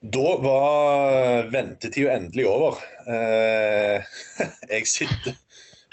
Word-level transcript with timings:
Da 0.00 0.36
var 0.40 1.50
ventetida 1.52 2.14
endelig 2.16 2.46
over. 2.48 2.78
Eh, 3.04 4.00
jeg 4.72 4.88
sitter 4.88 5.36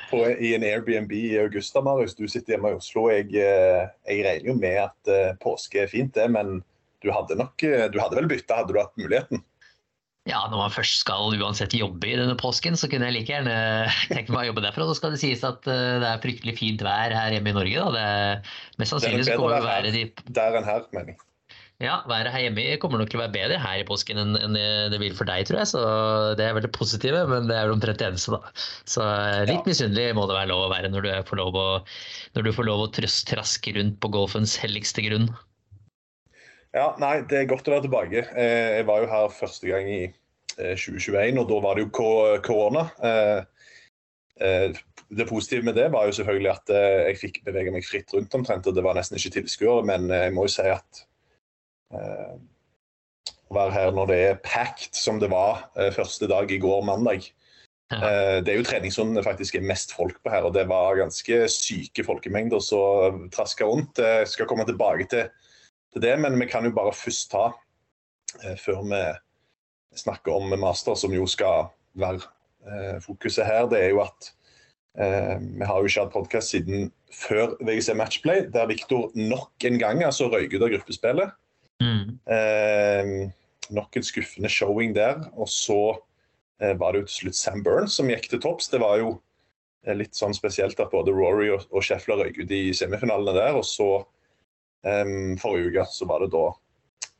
på, 0.07 0.21
i 0.31 0.53
en 0.55 0.63
Airbnb 0.63 1.11
i 1.11 1.35
Augusta, 1.41 1.83
Marius. 1.83 2.15
Du 2.15 2.23
sitter 2.31 2.55
hjemme 2.55 2.71
i 2.71 2.77
Oslo. 2.79 3.09
Jeg, 3.11 3.33
eh, 3.35 3.83
jeg 4.07 4.23
regner 4.23 4.53
jo 4.53 4.55
med 4.61 4.79
at 4.85 5.11
eh, 5.11 5.35
påske 5.43 5.83
er 5.83 5.91
fint, 5.91 6.13
det, 6.15 6.29
men 6.31 6.61
du 7.03 7.11
hadde 7.13 7.35
nok 7.37 7.61
Du 7.61 7.99
hadde 8.01 8.17
vel 8.17 8.31
bytta, 8.31 8.63
hadde 8.63 8.73
du 8.73 8.79
hatt 8.79 8.95
muligheten? 8.97 9.43
Ja, 10.27 10.39
når 10.49 10.57
man 10.63 10.73
først 10.73 11.03
skal 11.03 11.35
uansett 11.37 11.75
jobbe 11.75 12.07
i 12.07 12.15
denne 12.17 12.35
påsken, 12.39 12.79
så 12.79 12.89
kunne 12.91 13.07
jeg 13.07 13.19
like 13.19 13.31
gjerne 13.31 13.91
tenkt 14.09 14.31
meg 14.31 14.47
å 14.47 14.49
jobbe 14.49 14.63
derfra. 14.65 14.87
Så 14.87 14.97
skal 14.97 15.13
det 15.13 15.21
sies 15.21 15.43
at 15.47 15.61
det 15.67 16.09
er 16.09 16.23
fryktelig 16.23 16.57
fint 16.57 16.83
vær 16.83 17.15
her 17.15 17.35
hjemme 17.35 17.53
i 17.53 17.59
Norge. 17.59 17.85
Da. 17.85 17.93
Det 17.93 18.09
er, 18.09 18.57
mest 18.81 18.95
sannsynlig 18.95 19.27
så 19.29 19.39
kommer 19.39 19.63
været 19.67 19.95
de 19.95 20.09
der 20.35 20.59
enn 20.59 20.67
her, 20.67 20.83
mener 20.95 21.13
jeg. 21.13 21.23
Ja, 21.77 21.99
været 22.09 22.31
her 22.33 22.41
hjemme 22.41 22.63
kommer 22.81 22.97
nok 22.97 23.11
til 23.11 23.19
å 23.19 23.21
være 23.21 23.33
bedre 23.35 23.57
her 23.61 23.77
i 23.77 23.85
påsken 23.85 24.17
enn 24.17 24.55
det 24.89 24.97
vil 24.97 25.13
for 25.13 25.29
deg, 25.29 25.43
tror 25.45 25.59
jeg. 25.61 25.69
Så 25.69 25.81
det 26.39 26.47
er 26.47 26.55
veldig 26.57 26.71
positive, 26.73 27.19
men 27.29 27.45
det 27.45 27.53
er 27.53 27.67
vel 27.67 27.75
omtrent 27.75 27.99
det 28.01 28.07
eneste, 28.07 28.33
da. 28.33 28.53
Så 28.89 29.03
eh, 29.05 29.43
litt 29.45 29.59
Ja. 29.61 29.67
misunnelig 29.67 30.07
må 30.17 30.23
det 30.25 30.37
være 30.39 30.49
lov 30.49 30.63
å 30.65 30.71
være 30.73 30.89
når 30.89 31.05
du 31.05 31.11
får 31.29 31.37
lov 31.37 31.59
å, 31.61 31.65
når 32.33 32.47
du 32.47 32.51
får 32.57 32.65
lov 32.65 32.81
å 32.81 32.89
trøs, 32.97 33.19
traske 33.29 33.75
rundt 33.77 33.99
på 34.01 34.09
golfens 34.15 34.55
helligste 34.57 35.05
grunn. 35.05 35.27
Ja, 36.73 36.95
nei, 36.97 37.21
det 37.29 37.43
er 37.43 37.51
godt 37.51 37.69
å 37.69 37.75
være 37.75 37.85
tilbake. 37.85 38.23
Eh, 38.33 38.77
Jeg 38.79 38.87
var 38.89 39.03
jo 39.05 39.11
her 39.13 39.29
første 39.37 39.69
gang 39.69 39.85
i 39.93 39.99
eh, 40.57 40.73
2021, 40.73 41.37
og 41.43 41.45
da 41.53 41.59
var 41.61 41.77
det 41.77 41.85
jo 41.85 41.93
korona. 42.41 42.87
Eh, 43.05 43.43
eh, 44.41 44.81
Det 45.13 45.23
positive 45.29 45.63
med 45.63 45.77
det 45.77 45.85
var 45.93 46.09
jo 46.09 46.17
selvfølgelig 46.17 46.49
at 46.51 46.73
eh, 46.73 47.03
jeg 47.13 47.19
fikk 47.21 47.37
bevege 47.45 47.71
meg 47.71 47.85
fritt 47.85 48.09
rundt 48.17 48.33
omtrent, 48.35 48.65
og 48.67 48.73
det 48.75 48.83
var 48.83 48.97
nesten 48.97 49.15
ikke 49.21 49.37
tilskuere, 49.37 49.85
men 49.87 50.09
eh, 50.11 50.25
jeg 50.25 50.33
må 50.35 50.43
jo 50.49 50.55
si 50.57 50.65
at 50.73 51.05
eh, 51.05 51.05
å 51.93 53.55
være 53.55 53.71
her 53.71 53.91
når 53.95 54.09
det 54.11 54.17
er 54.27 54.39
packed, 54.43 54.95
som 54.97 55.19
det 55.19 55.29
var 55.31 55.69
eh, 55.79 55.91
første 55.95 56.27
dag 56.27 56.51
i 56.51 56.59
går, 56.59 56.83
mandag 56.85 57.29
Ja. 57.91 58.01
eh, 58.03 58.41
Det 58.43 58.51
er 58.51 58.57
jo 58.57 58.63
treningsrunden 58.67 59.15
det 59.15 59.23
faktisk 59.23 59.55
er 59.55 59.61
mest 59.63 59.93
folk 59.95 60.17
på 60.23 60.29
her, 60.29 60.43
og 60.43 60.53
det 60.53 60.67
var 60.67 60.97
ganske 60.99 61.47
syke 61.47 62.03
folkemengder 62.03 62.59
som 62.59 63.29
traska 63.31 63.63
rundt. 63.63 63.99
Eh, 63.99 64.19
Jeg 64.25 64.27
skal 64.27 64.45
komme 64.47 64.65
tilbake 64.65 65.07
til 65.09 65.29
til 65.93 66.01
det, 66.01 66.19
men 66.19 66.37
vi 66.39 66.45
kan 66.45 66.65
jo 66.65 66.71
bare 66.75 66.91
først 66.91 67.31
ta, 67.31 67.53
eh, 68.43 68.55
før 68.59 68.83
vi 68.83 69.17
snakker 69.95 70.35
om 70.35 70.59
master, 70.59 70.95
som 70.95 71.13
jo 71.13 71.25
skal 71.25 71.69
være 71.95 72.21
eh, 72.67 72.99
fokuset 72.99 73.45
her, 73.45 73.67
det 73.67 73.79
er 73.79 73.89
jo 73.89 74.01
at 74.01 74.33
eh, 74.99 75.39
vi 75.39 75.63
har 75.65 75.79
jo 75.79 75.85
ikke 75.87 76.03
hatt 76.03 76.11
podkast 76.13 76.49
siden 76.51 76.91
før 77.09 77.55
VGC 77.63 77.95
Matchplay, 77.95 78.51
der 78.51 78.67
Viktor 78.67 79.11
nok 79.15 79.51
en 79.63 79.79
gang 79.79 80.03
altså 80.03 80.27
røyk 80.27 80.53
ut 80.53 80.61
av 80.61 80.69
gruppespillet. 80.75 81.31
Mm. 81.83 82.17
Eh, 82.25 83.29
nok 83.69 83.97
en 83.97 84.05
skuffende 84.05 84.49
showing 84.49 84.95
der. 84.95 85.21
Og 85.35 85.49
så 85.51 85.97
eh, 86.61 86.75
var 86.79 86.93
det 86.93 87.03
jo 87.03 87.09
til 87.09 87.17
slutt 87.21 87.39
Sam 87.39 87.63
Burns 87.65 87.97
som 87.97 88.11
gikk 88.11 88.29
til 88.31 88.41
topps. 88.43 88.69
Det 88.73 88.81
var 88.83 88.99
jo 89.01 89.15
eh, 89.85 89.95
litt 89.97 90.17
sånn 90.17 90.35
spesielt 90.37 90.79
at 90.79 90.93
både 90.93 91.15
Rory 91.15 91.51
og, 91.53 91.67
og 91.71 91.85
Scheffler 91.85 92.21
røyk 92.23 92.39
ut 92.43 92.53
i 92.53 92.63
semifinalene 92.77 93.35
der. 93.37 93.57
Og 93.59 93.65
så 93.67 93.89
eh, 94.87 95.35
forrige 95.41 95.73
uke 95.73 95.89
så 95.93 96.09
var 96.09 96.25
det 96.25 96.31
da 96.35 96.45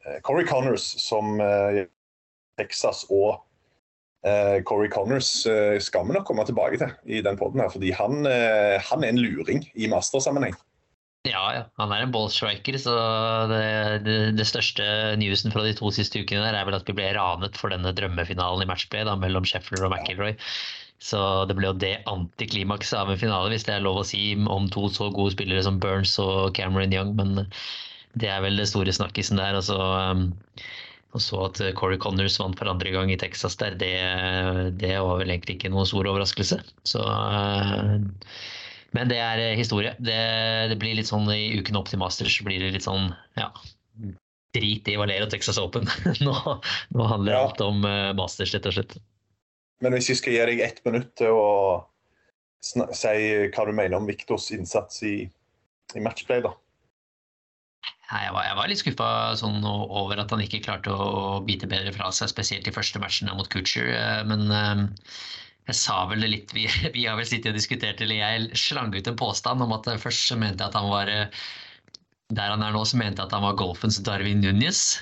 eh, 0.07 0.21
Corey 0.27 0.47
Connors 0.49 0.89
som 1.03 1.37
eh, 1.43 1.83
Texas 2.57 3.03
og 3.13 3.43
eh, 4.25 4.63
Corey 4.65 4.89
Connors 4.89 5.29
skal 5.85 6.07
vi 6.07 6.15
nok 6.15 6.25
komme 6.25 6.45
tilbake 6.47 6.79
til 6.81 6.95
i 7.05 7.21
den 7.21 7.37
poden 7.37 7.61
her, 7.61 7.69
fordi 7.69 7.91
han, 7.93 8.25
han 8.25 9.03
er 9.05 9.11
en 9.11 9.21
luring 9.21 9.61
i 9.77 9.89
mastersammenheng. 9.91 10.57
Ja, 11.27 11.43
ja. 11.55 11.63
Han 11.81 11.91
er 11.91 12.05
en 12.05 12.11
ballstriker, 12.13 12.77
så 12.79 12.93
det, 13.51 13.61
det, 14.05 14.17
det 14.37 14.47
største 14.47 14.85
newsen 15.19 15.51
fra 15.51 15.65
de 15.65 15.73
to 15.75 15.91
siste 15.95 16.21
ukene 16.21 16.45
der 16.45 16.55
er 16.55 16.67
vel 16.67 16.77
at 16.77 16.87
vi 16.87 16.95
ble 16.95 17.09
ranet 17.17 17.57
for 17.59 17.73
denne 17.73 17.91
drømmefinalen 17.97 18.63
i 18.63 18.69
matchplay 18.69 19.03
da, 19.07 19.17
mellom 19.19 19.47
Sheffield 19.47 19.87
og 19.87 19.95
McIlroy. 19.95 20.37
Så 21.03 21.19
det 21.49 21.57
ble 21.57 21.69
jo 21.69 21.77
det 21.77 21.93
antiklimakset 22.09 22.97
av 22.97 23.11
en 23.11 23.19
finale, 23.21 23.51
hvis 23.53 23.67
det 23.67 23.75
er 23.75 23.83
lov 23.85 24.01
å 24.01 24.07
si 24.07 24.21
om 24.37 24.69
to 24.73 24.87
så 24.93 25.11
gode 25.13 25.35
spillere 25.35 25.65
som 25.65 25.81
Burns 25.83 26.15
og 26.21 26.55
Cameron 26.57 26.95
Young, 26.95 27.13
men 27.19 27.35
det 28.17 28.31
er 28.33 28.41
vel 28.45 28.57
det 28.57 28.69
store 28.71 28.93
snakkisen 28.95 29.37
der. 29.41 29.59
Og 29.59 29.67
så, 29.67 29.77
um, 29.77 30.31
og 31.13 31.23
så 31.23 31.43
at 31.49 31.61
Corey 31.77 31.99
Connors 32.01 32.39
vant 32.41 32.57
for 32.57 32.71
andre 32.71 32.93
gang 32.95 33.13
i 33.13 33.19
Texas 33.19 33.59
der, 33.61 33.77
det, 33.77 33.93
det 34.81 34.95
var 34.97 35.21
vel 35.21 35.35
egentlig 35.35 35.59
ikke 35.59 35.73
noen 35.73 35.89
stor 35.89 36.09
overraskelse. 36.09 36.63
Så 36.89 37.03
uh, 37.03 37.99
men 38.95 39.09
det 39.11 39.17
er 39.19 39.41
eh, 39.43 39.55
historie. 39.59 39.95
Det, 39.99 40.15
det 40.71 40.77
blir 40.81 40.95
litt 40.97 41.09
sånn 41.09 41.27
i 41.33 41.57
uken 41.59 41.75
opp 41.79 41.89
til 41.91 41.99
Masters 42.01 42.39
blir 42.45 42.59
det 42.63 42.71
litt 42.77 42.85
sånn 42.87 43.09
ja, 43.39 43.49
drit 44.55 44.87
i 44.89 44.95
Valero 44.99 45.27
Texas 45.29 45.57
Open. 45.61 45.89
nå, 46.25 46.35
nå 46.95 47.07
handler 47.11 47.33
Ja. 47.35 47.43
alt 47.47 47.61
om 47.65 47.83
eh, 47.85 48.13
Masters, 48.17 48.53
rett 48.55 48.69
og 48.69 48.77
slett. 48.77 48.97
Men 49.83 49.93
hvis 49.93 50.07
jeg 50.09 50.17
skal 50.21 50.33
gi 50.33 50.45
deg 50.53 50.61
ett 50.65 50.79
minutt 50.87 51.11
til 51.19 51.35
å 51.37 51.49
si 52.65 53.11
hva 53.53 53.65
du 53.67 53.73
mener 53.77 53.99
om 53.99 54.07
Viktors 54.09 54.47
innsats 54.55 55.03
i, 55.05 55.17
i 55.93 56.01
matchplay, 56.01 56.41
da. 56.41 56.55
Nei, 58.07 58.21
Jeg 58.23 58.33
var, 58.33 58.45
jeg 58.47 58.55
var 58.57 58.69
litt 58.71 58.79
skuffa 58.81 59.09
sånn 59.37 59.61
over 59.67 60.21
at 60.23 60.31
han 60.33 60.41
ikke 60.41 60.63
klarte 60.65 60.93
å, 60.95 61.07
å 61.37 61.41
bite 61.45 61.67
bedre 61.69 61.91
fra 61.93 62.07
seg, 62.15 62.31
spesielt 62.31 62.67
i 62.67 62.73
første 62.73 63.01
matchen 63.03 63.29
mot 63.35 63.49
Kutcher. 63.53 63.91
eh, 63.93 64.21
Men 64.25 64.47
jeg 65.67 65.75
sa 65.75 65.97
vel 66.09 66.23
det 66.23 66.31
litt 66.31 66.53
Vi, 66.55 66.65
vi 66.97 67.05
har 67.07 67.19
vel 67.19 67.27
sittet 67.27 67.51
og 67.51 67.59
diskutert, 67.59 68.01
eller 68.03 68.21
jeg 68.21 68.59
slang 68.59 68.93
ut 68.95 69.09
en 69.09 69.19
påstand 69.19 69.63
om 69.63 69.75
at 69.75 69.89
eh, 69.91 69.99
først 70.01 70.31
så 70.31 70.39
mente 70.39 70.63
jeg 70.63 70.71
at 70.71 70.79
han 70.79 70.89
var 70.91 71.11
eh, 71.11 71.43
Der 72.35 72.53
han 72.53 72.63
er 72.63 72.75
nå, 72.75 72.83
så 72.87 72.99
mente 72.99 73.21
jeg 73.21 73.29
at 73.29 73.35
han 73.35 73.45
var 73.45 73.59
golfens 73.59 73.99
Darwin 74.03 74.43
Núñez. 74.43 74.99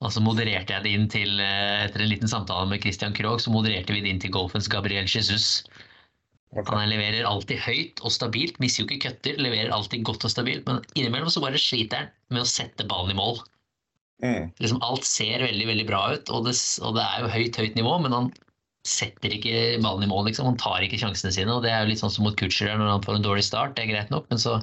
Og 0.00 0.14
så 0.14 0.22
modererte 0.24 0.72
jeg 0.72 0.84
det 0.86 0.92
inn 0.96 1.08
til, 1.12 1.40
eh, 1.44 1.84
etter 1.84 2.04
en 2.04 2.10
liten 2.12 2.30
samtale 2.30 2.68
med 2.70 2.82
Christian 2.82 3.14
Krogh, 3.16 3.42
så 3.42 3.52
modererte 3.52 3.92
vi 3.92 4.02
det 4.04 4.14
inn 4.14 4.22
til 4.22 4.32
golfens 4.34 4.70
Gabriel 4.70 5.08
Jesus. 5.08 5.66
Okay. 6.50 6.72
Han 6.72 6.90
leverer 6.90 7.26
alltid 7.28 7.60
høyt 7.62 8.00
og 8.02 8.10
stabilt, 8.14 8.56
mister 8.62 8.82
jo 8.82 8.88
ikke 8.88 9.10
køtter, 9.10 9.36
leverer 9.38 9.70
alltid 9.74 10.02
godt 10.08 10.24
og 10.26 10.32
stabilt, 10.32 10.64
men 10.66 10.80
innimellom 10.98 11.30
så 11.30 11.42
bare 11.44 11.60
sliter 11.60 12.00
han 12.00 12.14
med 12.34 12.42
å 12.42 12.48
sette 12.48 12.86
ballen 12.90 13.12
i 13.12 13.18
mål. 13.18 13.38
Mm. 14.24 14.48
Liksom 14.58 14.80
alt 14.84 15.06
ser 15.06 15.44
veldig 15.44 15.68
veldig 15.68 15.86
bra 15.86 16.00
ut, 16.16 16.32
og 16.34 16.48
det, 16.48 16.56
og 16.82 16.96
det 16.96 17.04
er 17.04 17.22
jo 17.22 17.34
høyt 17.36 17.60
høyt 17.60 17.78
nivå, 17.78 17.92
men 18.02 18.16
han 18.16 18.32
setter 18.86 19.34
ikke 19.36 19.80
ballen 19.82 20.06
i 20.06 20.10
mål. 20.10 20.26
liksom, 20.30 20.46
Han 20.48 20.60
tar 20.60 20.84
ikke 20.84 21.00
sjansene 21.00 21.32
sine. 21.34 21.52
og 21.52 21.62
Det 21.64 21.72
er 21.72 21.82
jo 21.82 21.90
litt 21.90 22.00
sånn 22.02 22.12
som 22.12 22.24
mot 22.24 22.36
Kutcher 22.36 22.72
når 22.72 22.94
han 22.94 23.04
får 23.04 23.18
en 23.18 23.26
dårlig 23.26 23.44
start, 23.44 23.76
det 23.76 23.84
er 23.84 23.92
greit 23.92 24.14
nok, 24.14 24.28
men 24.30 24.40
så 24.40 24.60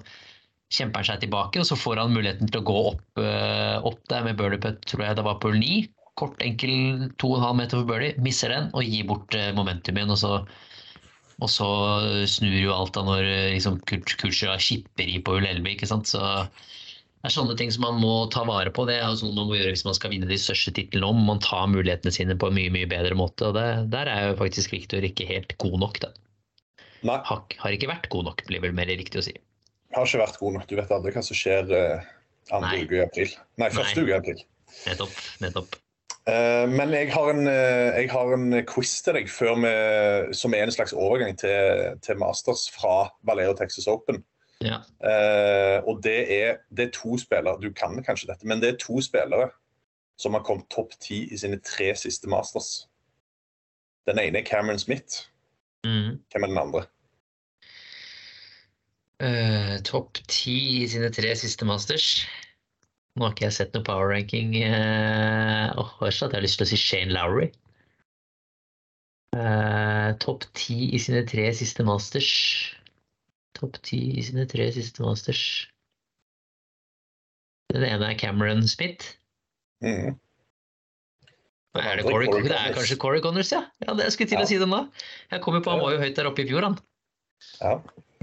kjemper 0.74 1.04
han 1.04 1.10
seg 1.12 1.22
tilbake, 1.24 1.62
og 1.62 1.68
så 1.70 1.78
får 1.80 2.02
han 2.02 2.16
muligheten 2.16 2.50
til 2.52 2.60
å 2.60 2.68
gå 2.68 2.80
opp, 2.90 3.22
eh, 3.22 3.78
opp 3.88 4.02
der 4.12 4.26
med 4.26 4.40
birdie 4.40 4.60
putt, 4.60 4.82
tror 4.90 5.06
jeg 5.06 5.20
det 5.20 5.28
var 5.28 5.40
på 5.44 5.54
ni. 5.56 5.86
9. 5.88 5.94
Kort, 6.18 6.42
enkel 6.42 7.12
2,5 7.22 7.60
meter 7.60 7.78
for 7.78 7.86
birdie, 7.92 8.18
misser 8.26 8.50
den 8.50 8.72
og 8.74 8.84
gir 8.84 9.06
bort 9.06 9.36
eh, 9.38 9.54
momentum 9.54 10.00
igjen. 10.00 10.16
og 10.16 10.18
så 10.18 10.34
og 11.38 11.52
så 11.54 11.68
snur 12.26 12.56
jo 12.58 12.74
alt 12.74 12.96
da 12.98 13.04
når 13.06 13.28
eh, 13.30 13.52
liksom, 13.54 13.78
Kutcher 13.86 14.58
skipper 14.58 15.06
i 15.06 15.20
på 15.22 15.38
ull 15.38 15.46
11. 15.46 15.70
ikke 15.76 15.90
sant? 15.90 16.10
Så 16.10 16.22
det 17.18 17.32
er 17.32 17.34
sånne 17.34 17.56
ting 17.58 17.72
som 17.74 17.82
man 17.82 17.98
må 18.00 18.14
ta 18.32 18.44
vare 18.48 18.72
på. 18.74 18.86
Det 18.88 19.00
er 19.00 19.08
jo 19.10 19.18
sånn 19.20 19.34
man 19.36 19.50
må 19.50 19.58
gjøre 19.58 19.74
hvis 19.74 19.86
man 19.88 19.96
skal 19.98 20.12
vinne 20.14 20.30
de 20.30 20.38
største 20.40 20.72
titlene 20.78 21.10
om. 21.10 21.24
Man 21.26 21.42
tar 21.44 21.66
mulighetene 21.72 22.14
sine 22.14 22.38
på 22.38 22.52
en 22.52 22.58
mye 22.60 22.74
mye 22.74 22.90
bedre 22.90 23.18
måte. 23.18 23.50
og 23.50 23.58
det, 23.58 23.66
Der 23.94 24.12
er 24.12 24.30
jo 24.30 24.38
faktisk 24.40 24.76
Victor 24.76 25.04
ikke 25.04 25.26
helt 25.26 25.58
god 25.58 25.80
nok. 25.82 26.00
da. 26.06 26.12
Nei. 27.08 27.18
Har, 27.26 27.42
har 27.64 27.74
ikke 27.74 27.90
vært 27.90 28.08
god 28.14 28.30
nok, 28.30 28.46
blir 28.48 28.62
vel 28.64 28.78
mer 28.78 28.90
riktig 28.90 29.22
å 29.22 29.26
si. 29.26 29.34
har 29.96 30.06
ikke 30.06 30.22
vært 30.22 30.40
god 30.44 30.60
nok. 30.60 30.70
Du 30.70 30.78
vet 30.78 30.94
aldri 30.94 31.16
hva 31.18 31.26
som 31.26 31.38
skjer 31.38 31.74
uh, 31.74 32.08
andre 32.54 32.72
Nei. 32.72 32.86
uke 32.86 33.02
i 33.02 33.04
april. 33.04 33.36
Nei, 33.58 33.74
første 33.74 33.98
Nei. 33.98 34.06
uke 34.06 34.14
i 34.14 34.18
april. 34.22 34.46
Nettopp. 34.86 35.20
Nettopp. 35.42 35.78
Eh, 36.28 36.66
men 36.68 36.92
jeg 36.92 37.12
har, 37.14 37.30
en, 37.32 37.48
eh, 37.48 38.02
jeg 38.02 38.10
har 38.12 38.34
en 38.36 38.50
quiz 38.68 38.98
til 39.06 39.16
deg 39.16 39.30
vi, 39.32 39.76
som 40.36 40.56
er 40.56 40.66
en 40.66 40.74
slags 40.76 40.94
overgang 40.94 41.38
til, 41.40 41.94
til 42.04 42.20
Masters 42.20 42.68
fra 42.74 43.08
Valero 43.24 43.56
Texas 43.56 43.88
Open. 43.88 44.20
Ja. 44.66 44.82
Eh, 45.06 45.80
og 45.86 46.02
det 46.04 46.20
er, 46.34 46.60
det 46.74 46.88
er 46.88 46.94
to 46.96 47.18
spillere, 47.22 47.60
du 47.62 47.70
kan 47.74 47.98
kanskje 48.04 48.32
dette, 48.32 48.48
men 48.48 48.62
det 48.64 48.70
er 48.70 48.80
to 48.82 49.02
spillere 49.06 49.52
som 50.18 50.34
har 50.34 50.46
kommet 50.46 50.70
topp 50.74 50.96
ti 51.04 51.28
i 51.30 51.38
sine 51.38 51.60
tre 51.62 51.92
siste 51.96 52.30
Masters. 52.30 52.88
Den 54.08 54.20
ene 54.20 54.40
er 54.40 54.48
Cameron 54.48 54.80
Smith. 54.80 55.28
Mm. 55.86 56.18
Hvem 56.32 56.44
er 56.44 56.48
den 56.48 56.58
andre? 56.58 56.86
Uh, 59.18 59.78
Topp 59.84 60.20
ti 60.30 60.84
i 60.84 60.88
sine 60.88 61.10
tre 61.10 61.32
siste 61.36 61.66
masters. 61.66 62.28
Nå 63.18 63.26
har 63.26 63.34
ikke 63.34 63.48
jeg 63.48 63.56
sett 63.56 63.74
noe 63.74 63.86
power 63.86 64.12
ranking. 64.12 64.54
Uh, 64.62 65.74
oh, 65.82 65.90
jeg 66.06 66.30
har 66.36 66.44
lyst 66.46 66.62
til 66.62 66.68
å 66.68 66.70
si 66.70 66.78
Shane 66.78 67.16
Lowry. 67.16 67.50
Uh, 69.34 70.14
Topp 70.22 70.46
ti 70.58 70.92
i 70.94 71.02
sine 71.02 71.24
tre 71.28 71.50
siste 71.58 71.86
masters. 71.88 72.30
Topp 73.58 73.80
ti 73.86 74.00
i 74.20 74.24
sine 74.26 74.46
tre 74.50 74.70
siste 74.76 75.04
masters. 75.06 75.42
Den 77.74 77.84
ene 77.88 78.12
er 78.14 78.20
Cameron 78.20 78.64
Smith. 78.70 79.16
Mm. 79.84 80.16
Er 81.78 82.00
det, 82.00 82.06
er 82.06 82.08
Corey, 82.08 82.30
Corey 82.32 82.48
det 82.48 82.56
er 82.58 82.74
kanskje 82.74 82.98
Corey 82.98 83.22
Connors, 83.22 83.52
ja. 83.54 83.60
ja 83.84 83.94
det 83.94 84.08
jeg 84.08 84.16
skulle 84.16 84.32
til 84.32 84.40
Ja. 84.40 84.46
å 84.46 84.50
si 84.50 84.58
det 84.58 84.70
nå. 84.70 84.80
Jeg 85.34 85.44
kom 85.44 85.58
jo 85.58 85.62
på 85.66 85.74
Han 85.76 85.84
var 85.84 85.94
jo 85.94 86.00
høyt 86.02 86.16
der 86.18 86.30
oppe 86.30 86.42
i 86.42 86.48
fjor, 86.50 86.66
han. 86.66 86.78
Ja. 87.60 87.74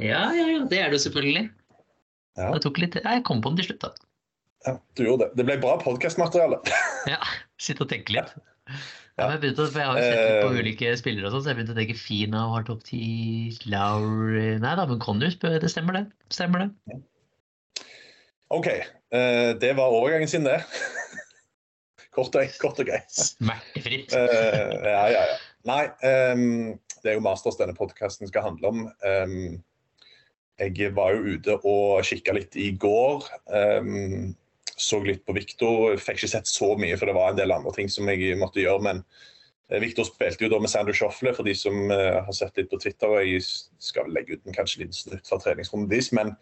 Ja, 0.02 0.22
ja, 0.34 0.46
ja. 0.50 0.64
Det 0.70 0.80
er 0.80 0.90
det 0.90 0.98
jo 0.98 1.04
selvfølgelig. 1.04 1.44
Ja. 2.40 2.48
Det 2.50 2.64
tok 2.64 2.80
litt, 2.82 2.98
jeg 2.98 3.22
kom 3.28 3.42
på 3.44 3.52
den 3.52 3.60
til 3.60 3.68
slutt, 3.68 3.84
da. 3.84 3.92
ja, 4.66 4.74
du 4.98 5.04
gjorde 5.06 5.28
det. 5.28 5.38
Det 5.38 5.46
ble 5.46 5.58
bra 5.62 5.76
podkastmateriale. 5.82 6.58
Ja, 7.10 7.20
Sitte 7.60 7.84
og 7.84 7.92
tenke 7.92 8.16
litt. 8.16 8.32
Ja. 9.16 9.28
Jeg, 9.30 9.52
å- 9.54 9.66
jeg 9.70 9.86
har 9.86 9.94
jo 9.94 10.02
sett 10.02 10.22
litt 10.26 10.40
på 10.42 10.48
Eh. 10.50 10.60
ulike 10.60 10.96
spillere, 10.98 11.26
og 11.28 11.32
sånn, 11.36 11.42
så 11.44 11.50
jeg 11.52 11.56
begynte 11.60 11.74
å 11.74 11.78
tenke 11.78 11.94
Fina 11.96 12.40
har 12.50 12.64
topp 12.66 12.82
ti, 12.82 13.56
Lowry 13.70 14.58
Nei 14.58 14.74
da, 14.74 14.86
men 14.90 14.98
Connus, 14.98 15.36
det 15.38 15.70
stemmer 15.70 15.92
det. 16.00 16.04
Stemmer 16.34 16.64
det. 16.64 16.96
OK. 18.50 18.66
eh, 18.66 19.52
det 19.54 19.70
var 19.78 19.94
overgangen 19.94 20.28
sin, 20.28 20.42
det. 20.44 20.58
Kort 22.14 22.34
og, 22.38 22.46
kort 22.62 22.78
og 22.78 22.86
greit. 22.86 23.10
Smertefritt. 23.10 24.12
Eh, 24.14 24.74
ja, 24.86 25.06
ja, 25.10 25.22
ja. 25.30 25.38
Nei, 25.66 25.80
ehm, 26.06 26.78
det 27.02 27.10
er 27.10 27.16
jo 27.16 27.24
Masters 27.24 27.56
denne 27.58 27.74
podkasten 27.74 28.28
skal 28.30 28.44
handle 28.46 28.70
om. 28.70 28.82
Ehm, 29.02 29.62
jeg 30.60 30.92
var 30.94 31.14
jo 31.16 31.34
ute 31.38 31.56
og 31.66 32.04
kikka 32.06 32.36
litt 32.36 32.54
i 32.60 32.68
går. 32.78 33.26
ehm, 33.50 34.34
så 34.80 35.00
litt 35.04 35.24
på 35.26 35.36
Viktor. 35.36 35.96
Fikk 36.00 36.22
ikke 36.22 36.32
sett 36.36 36.50
så 36.50 36.74
mye, 36.80 36.98
for 36.98 37.10
det 37.10 37.16
var 37.16 37.32
en 37.32 37.40
del 37.40 37.54
andre 37.54 37.72
ting 37.76 37.90
som 37.92 38.08
jeg 38.10 38.36
måtte 38.40 38.62
gjøre. 38.62 38.82
Men 38.86 39.02
eh, 39.70 39.80
Viktor 39.82 40.08
spilte 40.08 40.46
jo 40.46 40.52
da 40.52 40.60
med 40.62 40.72
Sander 40.72 40.96
Shoffle, 40.96 41.34
for 41.36 41.46
de 41.46 41.56
som 41.58 41.90
eh, 41.94 42.20
har 42.24 42.36
sett 42.36 42.60
litt 42.60 42.70
på 42.72 42.80
Twitter. 42.82 43.10
og 43.10 43.24
Jeg 43.24 43.44
skal 43.82 44.12
legge 44.12 44.38
ut 44.38 44.46
en 44.46 44.56
kanskje 44.56 44.84
liten 44.84 44.96
snutt 44.96 45.28
fra 45.28 45.40
treningsrommet 45.42 45.92
deres. 45.92 46.12
Men 46.16 46.34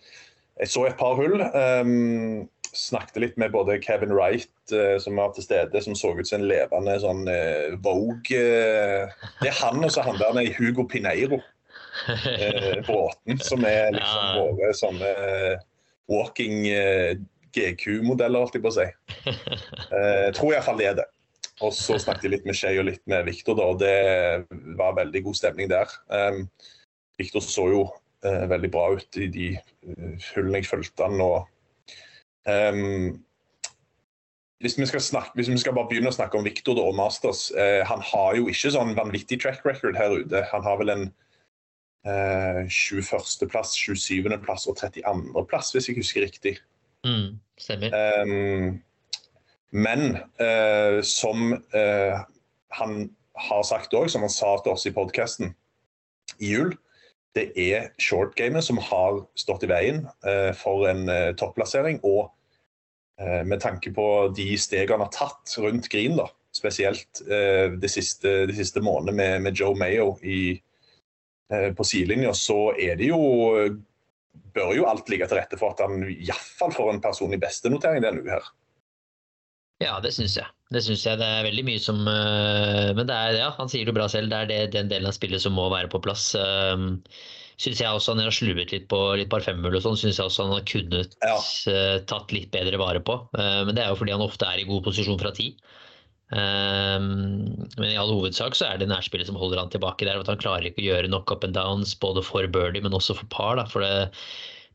jeg 0.61 0.73
så 0.73 0.85
et 0.87 0.99
par 1.01 1.17
hull. 1.19 1.41
Um, 1.41 2.49
snakket 2.73 3.19
litt 3.21 3.41
med 3.41 3.53
både 3.53 3.79
Kevin 3.85 4.15
Wright, 4.17 4.53
uh, 4.73 4.97
som 5.01 5.17
var 5.21 5.33
til 5.35 5.47
stede, 5.47 5.83
som 5.85 5.97
så 5.99 6.13
ut 6.17 6.29
som 6.29 6.41
en 6.41 6.49
levende 6.49 6.95
sånn 7.03 7.27
uh, 7.29 7.75
Vogue 7.85 8.39
uh, 8.39 9.13
Det 9.43 9.51
er 9.51 9.59
han 9.61 9.83
og 9.85 9.93
så 9.93 10.05
han 10.07 10.21
der 10.21 10.37
med 10.37 10.53
Hugo 10.57 10.87
Pineiro, 10.89 11.43
Bråten, 12.87 13.41
som 13.45 13.65
er 13.69 13.93
liksom 13.97 14.39
våre 14.39 14.71
sånne 14.77 15.11
walking 16.11 16.65
GQ-modeller, 17.57 18.45
holdt 18.45 18.59
jeg 18.59 18.65
på 18.65 18.73
å 18.73 18.79
si. 18.81 18.89
Eh, 19.93 20.29
tror 20.33 20.55
iallfall 20.55 20.79
det 20.81 20.87
er 20.89 20.95
det. 21.03 21.09
Og 21.63 21.75
så 21.77 21.99
snakket 22.01 22.27
jeg 22.27 22.33
litt 22.33 22.47
med 22.49 22.57
Shay 22.57 22.79
og 22.81 22.87
litt 22.89 23.03
med 23.11 23.27
Viktor, 23.29 23.59
og 23.61 23.83
det 23.83 24.47
var 24.79 24.97
veldig 24.97 25.21
god 25.27 25.37
stemning 25.37 25.69
der. 25.71 25.91
Um, 26.09 26.47
Viktor 27.21 27.45
så 27.45 27.67
jo 27.71 27.83
uh, 28.25 28.45
veldig 28.51 28.71
bra 28.73 28.87
ut 28.97 29.21
i 29.21 29.29
de 29.31 29.51
eh, 29.59 30.31
hullene 30.33 30.63
jeg 30.63 30.71
fulgte 30.71 31.07
han. 31.07 31.21
og 31.21 31.45
um, 32.49 33.21
hvis 34.63 34.79
vi, 34.79 34.87
snakke, 34.87 35.31
hvis 35.35 35.51
vi 35.51 35.59
skal 35.59 35.75
bare 35.75 35.91
begynne 35.91 36.11
å 36.13 36.15
snakke 36.15 36.39
om 36.39 36.45
Victor 36.47 36.79
og 36.79 36.95
Masters 36.95 37.49
eh, 37.59 37.83
Han 37.89 38.03
har 38.07 38.37
jo 38.39 38.47
ikke 38.51 38.71
sånn 38.71 38.95
vanvittig 38.95 39.41
track 39.43 39.65
record 39.67 39.99
her 39.99 40.15
ute. 40.15 40.45
Han 40.53 40.63
har 40.63 40.79
vel 40.79 40.93
en 40.95 41.03
eh, 42.07 42.61
21.-plass, 42.71 43.75
27.-plass 43.75 44.69
og 44.71 44.79
32.-plass, 44.79 45.73
hvis 45.75 45.91
jeg 45.91 45.99
husker 45.99 46.27
riktig. 46.29 46.55
Mm, 47.07 47.41
stemmer. 47.59 47.95
Um, 48.23 48.83
men 49.73 50.17
uh, 50.41 51.01
som 51.03 51.53
uh, 51.75 52.21
han 52.79 53.11
har 53.49 53.63
sagt 53.67 53.95
òg, 53.97 54.11
som 54.13 54.25
han 54.27 54.33
sa 54.33 54.55
til 54.63 54.75
oss 54.75 54.87
i 54.87 54.95
podkasten 54.95 55.55
i 56.39 56.53
jul, 56.53 56.75
det 57.37 57.49
er 57.57 57.91
shortgamet 58.01 58.65
som 58.65 58.79
har 58.85 59.23
stått 59.41 59.65
i 59.65 59.71
veien 59.71 60.05
uh, 60.27 60.53
for 60.57 60.87
en 60.91 61.07
uh, 61.09 61.33
topplassering. 61.39 62.03
Og 62.05 62.29
uh, 63.21 63.43
med 63.49 63.63
tanke 63.65 63.95
på 63.97 64.09
de 64.37 64.53
stegene 64.61 65.01
han 65.01 65.07
har 65.07 65.15
tatt 65.17 65.57
rundt 65.65 65.89
Green, 65.93 66.19
da, 66.21 66.29
spesielt 66.53 67.23
de, 67.25 67.89
siste, 67.89 68.43
de 68.45 68.53
siste 68.53 68.83
månedene 68.85 69.17
med, 69.17 69.39
med 69.47 69.57
Joe 69.57 69.73
Mayo 69.73 70.19
i, 70.21 70.59
på 71.49 71.85
sidelinja, 71.89 72.35
så 72.37 72.75
er 72.77 72.99
det 73.01 73.09
jo 73.09 73.23
bør 74.57 74.75
jo 74.77 74.89
alt 74.89 75.09
ligge 75.13 75.29
til 75.29 75.39
rette 75.41 75.59
for 75.61 75.75
at 75.75 75.83
han 75.85 76.03
iallfall 76.13 76.75
får 76.75 76.91
en 76.93 77.05
personlig 77.05 77.41
bestenotering 77.43 78.05
denne 78.05 78.25
uka. 78.25 78.39
her. 78.39 78.51
Ja, 79.83 79.99
det 80.03 80.13
syns 80.15 80.37
jeg. 80.39 80.47
Det 80.73 80.83
syns 80.87 81.05
jeg. 81.07 81.19
Det 81.19 81.27
er 81.27 81.47
veldig 81.49 81.65
mye 81.67 81.81
som 81.83 82.03
uh, 82.07 82.93
Men 82.95 83.09
det 83.09 83.15
er, 83.17 83.39
ja, 83.41 83.49
han 83.57 83.71
sier 83.73 83.89
det 83.89 83.95
bra 83.97 84.07
selv. 84.11 84.31
Det 84.31 84.39
er 84.39 84.51
det, 84.51 84.59
den 84.77 84.91
delen 84.93 85.11
av 85.11 85.17
spillet 85.17 85.43
som 85.43 85.57
må 85.59 85.67
være 85.73 85.91
på 85.93 86.01
plass. 86.05 86.29
Uh, 86.39 86.87
syns 87.63 87.83
jeg 87.83 87.91
også 87.91 88.15
han 88.15 88.23
har 88.25 88.35
sluvet 88.35 88.73
litt 88.75 88.87
på 88.91 89.01
litt 89.19 89.31
par 89.33 89.45
femmull 89.45 89.77
og 89.79 89.85
sånn, 89.85 89.99
syns 89.99 90.21
jeg 90.21 90.29
også 90.29 90.47
han 90.47 90.55
har 90.57 90.67
kunnet 90.71 91.17
Ja. 91.25 91.37
uh, 91.39 91.99
tatt 92.09 92.35
litt 92.35 92.53
bedre 92.55 92.81
vare 92.81 93.03
på. 93.05 93.19
Uh, 93.35 93.63
men 93.67 93.75
det 93.77 93.85
er 93.85 93.93
jo 93.93 93.99
fordi 94.01 94.15
han 94.15 94.25
ofte 94.25 94.49
er 94.49 94.63
i 94.63 94.69
god 94.69 94.85
posisjon 94.87 95.21
fra 95.21 95.35
ti. 95.37 95.53
Um, 96.33 97.69
men 97.77 97.91
i 97.91 97.99
all 98.01 98.09
hovedsak 98.09 98.57
så 98.57 98.71
er 98.71 98.81
det 98.81 98.89
nærspillet 98.89 99.29
som 99.29 99.37
holder 99.37 99.61
han 99.61 99.73
tilbake 99.73 100.07
der. 100.09 100.23
At 100.23 100.31
han 100.33 100.41
klarer 100.41 100.71
ikke 100.71 100.81
å 100.81 100.89
gjøre 100.89 101.13
nok 101.13 101.35
up 101.35 101.45
and 101.45 101.57
downs 101.59 101.93
både 102.01 102.25
for 102.25 102.49
birdie, 102.49 102.85
men 102.85 102.97
også 102.97 103.19
for 103.19 103.29
par. 103.35 103.59
Da, 103.61 103.67
for 103.69 103.85
det, 103.85 104.09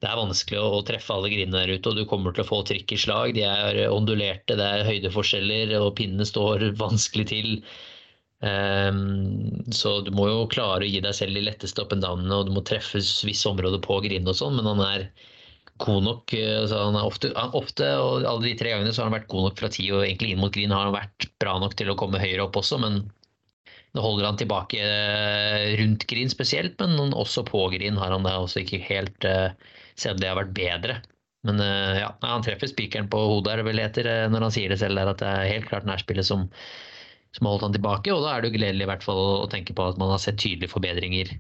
det 0.04 0.10
er 0.12 0.20
vanskelig 0.20 0.62
å 0.62 0.84
treffe 0.86 1.16
alle 1.16 1.32
grindene 1.34 1.64
der 1.64 1.74
ute, 1.78 1.90
og 1.90 1.98
du 1.98 2.06
kommer 2.10 2.36
til 2.36 2.46
å 2.46 2.50
få 2.52 2.62
trikk 2.70 2.94
i 2.94 3.00
slag. 3.02 3.34
De 3.38 3.46
er 3.48 3.82
ondulerte, 3.90 4.58
det 4.60 4.68
er 4.68 4.86
høydeforskjeller, 4.88 5.74
og 5.82 5.96
pinnene 5.98 6.28
står 6.30 6.68
vanskelig 6.78 7.30
til. 7.34 7.56
Um, 8.46 9.66
så 9.74 9.96
du 10.06 10.12
må 10.14 10.28
jo 10.30 10.44
klare 10.54 10.86
å 10.86 10.92
gi 10.92 11.02
deg 11.02 11.16
selv 11.18 11.34
de 11.34 11.42
letteste 11.48 11.82
up 11.82 11.96
and 11.96 12.06
downene, 12.06 12.38
og 12.38 12.46
du 12.46 12.54
må 12.54 12.62
treffe 12.70 13.02
visse 13.02 13.50
områder 13.50 13.82
på 13.82 13.98
grinene 14.06 14.30
og 14.30 14.38
sånn, 14.38 14.60
men 14.60 14.70
han 14.70 14.84
er 14.86 15.10
god 15.84 16.04
nok. 16.08 16.34
eh, 16.38 16.56
Altså 16.62 16.82
han 16.86 16.98
er 17.00 17.08
ofte, 17.08 17.32
ofte, 17.58 17.92
og 18.02 18.26
alle 18.26 18.48
de 18.50 18.56
tre 18.60 18.74
gangene 18.74 18.94
så 18.96 19.04
har 19.04 19.12
han 19.12 19.20
vært 19.20 19.30
god 19.32 19.50
nok 19.50 19.62
fra 19.62 19.70
ti, 19.74 19.88
og 19.92 20.06
egentlig 20.06 20.34
inn 20.34 20.42
mot 20.44 20.54
green 20.54 20.74
har 20.76 20.90
han 20.90 20.98
vært 20.98 21.30
bra 21.42 21.58
nok 21.64 21.78
til 21.80 21.92
å 21.94 21.98
komme 22.00 22.22
høyere 22.24 22.48
opp 22.48 22.60
også, 22.62 22.80
men 22.84 23.04
nå 23.96 24.04
holder 24.04 24.28
han 24.30 24.40
tilbake 24.40 24.80
eh, 24.84 25.76
rundt 25.80 26.06
green 26.10 26.30
spesielt, 26.30 26.80
men 26.84 27.14
også 27.18 27.44
på 27.48 27.64
green 27.74 27.98
har 27.98 28.14
han 28.14 28.26
da 28.28 28.36
også 28.44 28.62
ikke 28.62 28.82
helt 28.86 29.26
uh, 29.26 29.54
selv 29.98 30.18
om 30.18 30.22
det 30.22 30.30
har 30.30 30.38
vært 30.40 30.54
bedre. 30.58 30.98
Men 31.48 31.62
uh, 31.64 31.96
ja, 31.98 32.12
han 32.22 32.46
treffer 32.46 32.70
spikeren 32.70 33.10
på 33.10 33.22
hodet 33.32 33.56
her, 33.56 33.64
vel 33.66 33.82
heter, 33.82 34.10
eh, 34.12 34.28
når 34.34 34.48
han 34.48 34.54
sier 34.54 34.74
det 34.74 34.80
selv 34.82 35.00
der, 35.00 35.12
at 35.14 35.24
det 35.24 35.32
er 35.32 35.52
helt 35.54 35.70
klart 35.72 35.88
nærspillet 35.90 36.28
som, 36.28 36.46
som 37.38 37.48
har 37.48 37.56
holdt 37.56 37.68
han 37.70 37.78
tilbake. 37.78 38.14
Og 38.14 38.26
da 38.26 38.36
er 38.36 38.44
det 38.44 38.52
jo 38.52 38.58
gledelig 38.60 38.86
i 38.86 38.92
hvert 38.92 39.06
fall 39.08 39.24
å 39.46 39.52
tenke 39.52 39.76
på 39.78 39.88
at 39.88 40.02
man 40.02 40.12
har 40.14 40.22
sett 40.22 40.40
tydelige 40.44 40.74
forbedringer. 40.74 41.34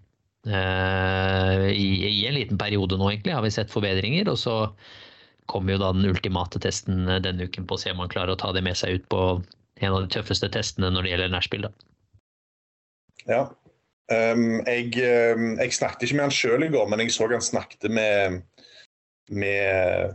Eh, 0.47 1.67
i, 1.71 1.87
I 2.07 2.27
en 2.27 2.37
liten 2.37 2.57
periode 2.57 2.97
nå, 2.97 3.11
egentlig, 3.11 3.35
har 3.35 3.43
vi 3.43 3.51
sett 3.51 3.73
forbedringer. 3.73 4.29
Og 4.31 4.39
så 4.39 4.57
kommer 5.47 5.75
jo 5.75 5.81
da 5.81 5.93
den 5.95 6.07
ultimate 6.09 6.61
testen 6.63 7.07
eh, 7.07 7.21
denne 7.23 7.47
uken 7.47 7.67
på 7.67 7.77
å 7.77 7.81
se 7.81 7.93
om 7.93 8.03
han 8.03 8.11
klarer 8.11 8.35
å 8.35 8.39
ta 8.39 8.53
det 8.55 8.63
med 8.65 8.77
seg 8.79 8.99
ut 8.99 9.07
på 9.11 9.23
en 9.77 9.93
av 9.93 10.03
de 10.03 10.11
tøffeste 10.15 10.49
testene 10.53 10.91
når 10.93 11.05
det 11.05 11.13
gjelder 11.13 11.33
nærspill. 11.33 11.67
da. 11.67 11.73
Ja. 13.27 13.41
Um, 14.07 14.61
jeg, 14.63 14.93
um, 15.35 15.57
jeg 15.59 15.75
snakket 15.75 16.07
ikke 16.07 16.15
med 16.15 16.29
han 16.29 16.35
sjøl 16.35 16.63
i 16.63 16.71
går, 16.71 16.85
men 16.87 17.03
jeg 17.03 17.11
så 17.11 17.27
han 17.27 17.43
snakket 17.43 17.89
med, 17.91 18.37
med 19.35 20.13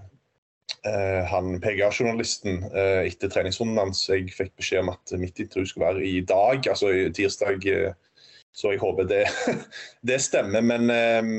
uh, 0.88 1.20
han 1.28 1.58
PGA-journalisten 1.60 2.62
uh, 2.72 3.02
etter 3.04 3.28
treningsrunden 3.28 3.82
hans. 3.82 4.06
Jeg 4.08 4.32
fikk 4.32 4.54
beskjed 4.56 4.86
om 4.86 4.94
at 4.94 5.12
mitt 5.20 5.44
intervju 5.44 5.68
skulle 5.68 5.90
være 5.90 6.06
i 6.08 6.22
dag, 6.24 6.64
altså 6.72 6.94
tirsdag. 7.12 7.68
uh, 7.68 8.12
så 8.52 8.75
jeg 8.75 8.82
håper 8.82 9.09
det, 9.09 9.23
det 10.09 10.18
stemmer. 10.23 10.64
Men 10.64 10.90
um, 10.92 11.35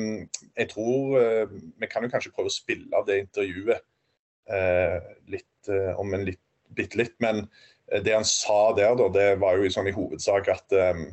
jeg 0.58 0.70
tror 0.74 1.18
uh, 1.20 1.58
vi 1.82 1.90
kan 1.90 2.06
jo 2.06 2.12
kanskje 2.14 2.34
prøve 2.34 2.52
å 2.52 2.56
spille 2.56 2.90
av 2.98 3.06
det 3.10 3.20
intervjuet 3.26 3.84
uh, 4.52 4.98
litt, 5.30 5.52
uh, 5.70 5.94
om 6.02 6.16
en 6.18 6.26
litt, 6.30 6.42
bitte 6.74 6.98
litt. 7.00 7.14
Men 7.24 7.46
uh, 7.46 8.00
det 8.02 8.16
han 8.16 8.26
sa 8.28 8.72
der, 8.78 8.96
da, 8.98 9.12
det 9.14 9.28
var 9.44 9.60
jo 9.60 9.68
i 9.68 9.74
sånn 9.74 9.92
i 9.92 9.96
hovedsak 9.96 10.50
at 10.56 10.80
um, 10.94 11.06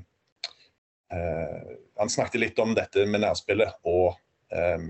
Eh, 1.12 1.76
han 1.98 2.10
snakket 2.10 2.40
litt 2.40 2.58
om 2.62 2.74
dette 2.74 3.02
med 3.06 3.24
nærspillet 3.24 3.80
og 3.90 4.14
eh, 4.54 4.84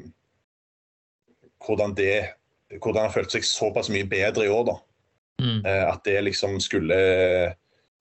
hvordan 1.65 1.95
det 1.97 2.37
hvordan 2.77 3.09
han 3.09 3.15
følte 3.15 3.39
seg 3.39 3.47
såpass 3.49 3.89
mye 3.91 4.07
bedre 4.07 4.45
i 4.47 4.53
år. 4.53 4.67
da. 4.69 4.77
Mm. 5.43 5.65
Eh, 5.65 5.85
at 5.89 6.05
det 6.07 6.21
liksom 6.29 6.61
skulle, 6.63 6.99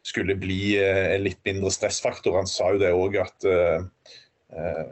skulle 0.05 0.35
bli 0.39 0.77
eh, 0.79 1.15
en 1.15 1.25
litt 1.25 1.39
mindre 1.45 1.71
stressfaktor. 1.73 2.37
Han 2.37 2.49
sa 2.49 2.71
jo 2.73 2.81
det 2.81 2.91
òg 2.95 3.19
at 3.21 3.47
uh, 3.47 3.83
uh, 4.55 4.89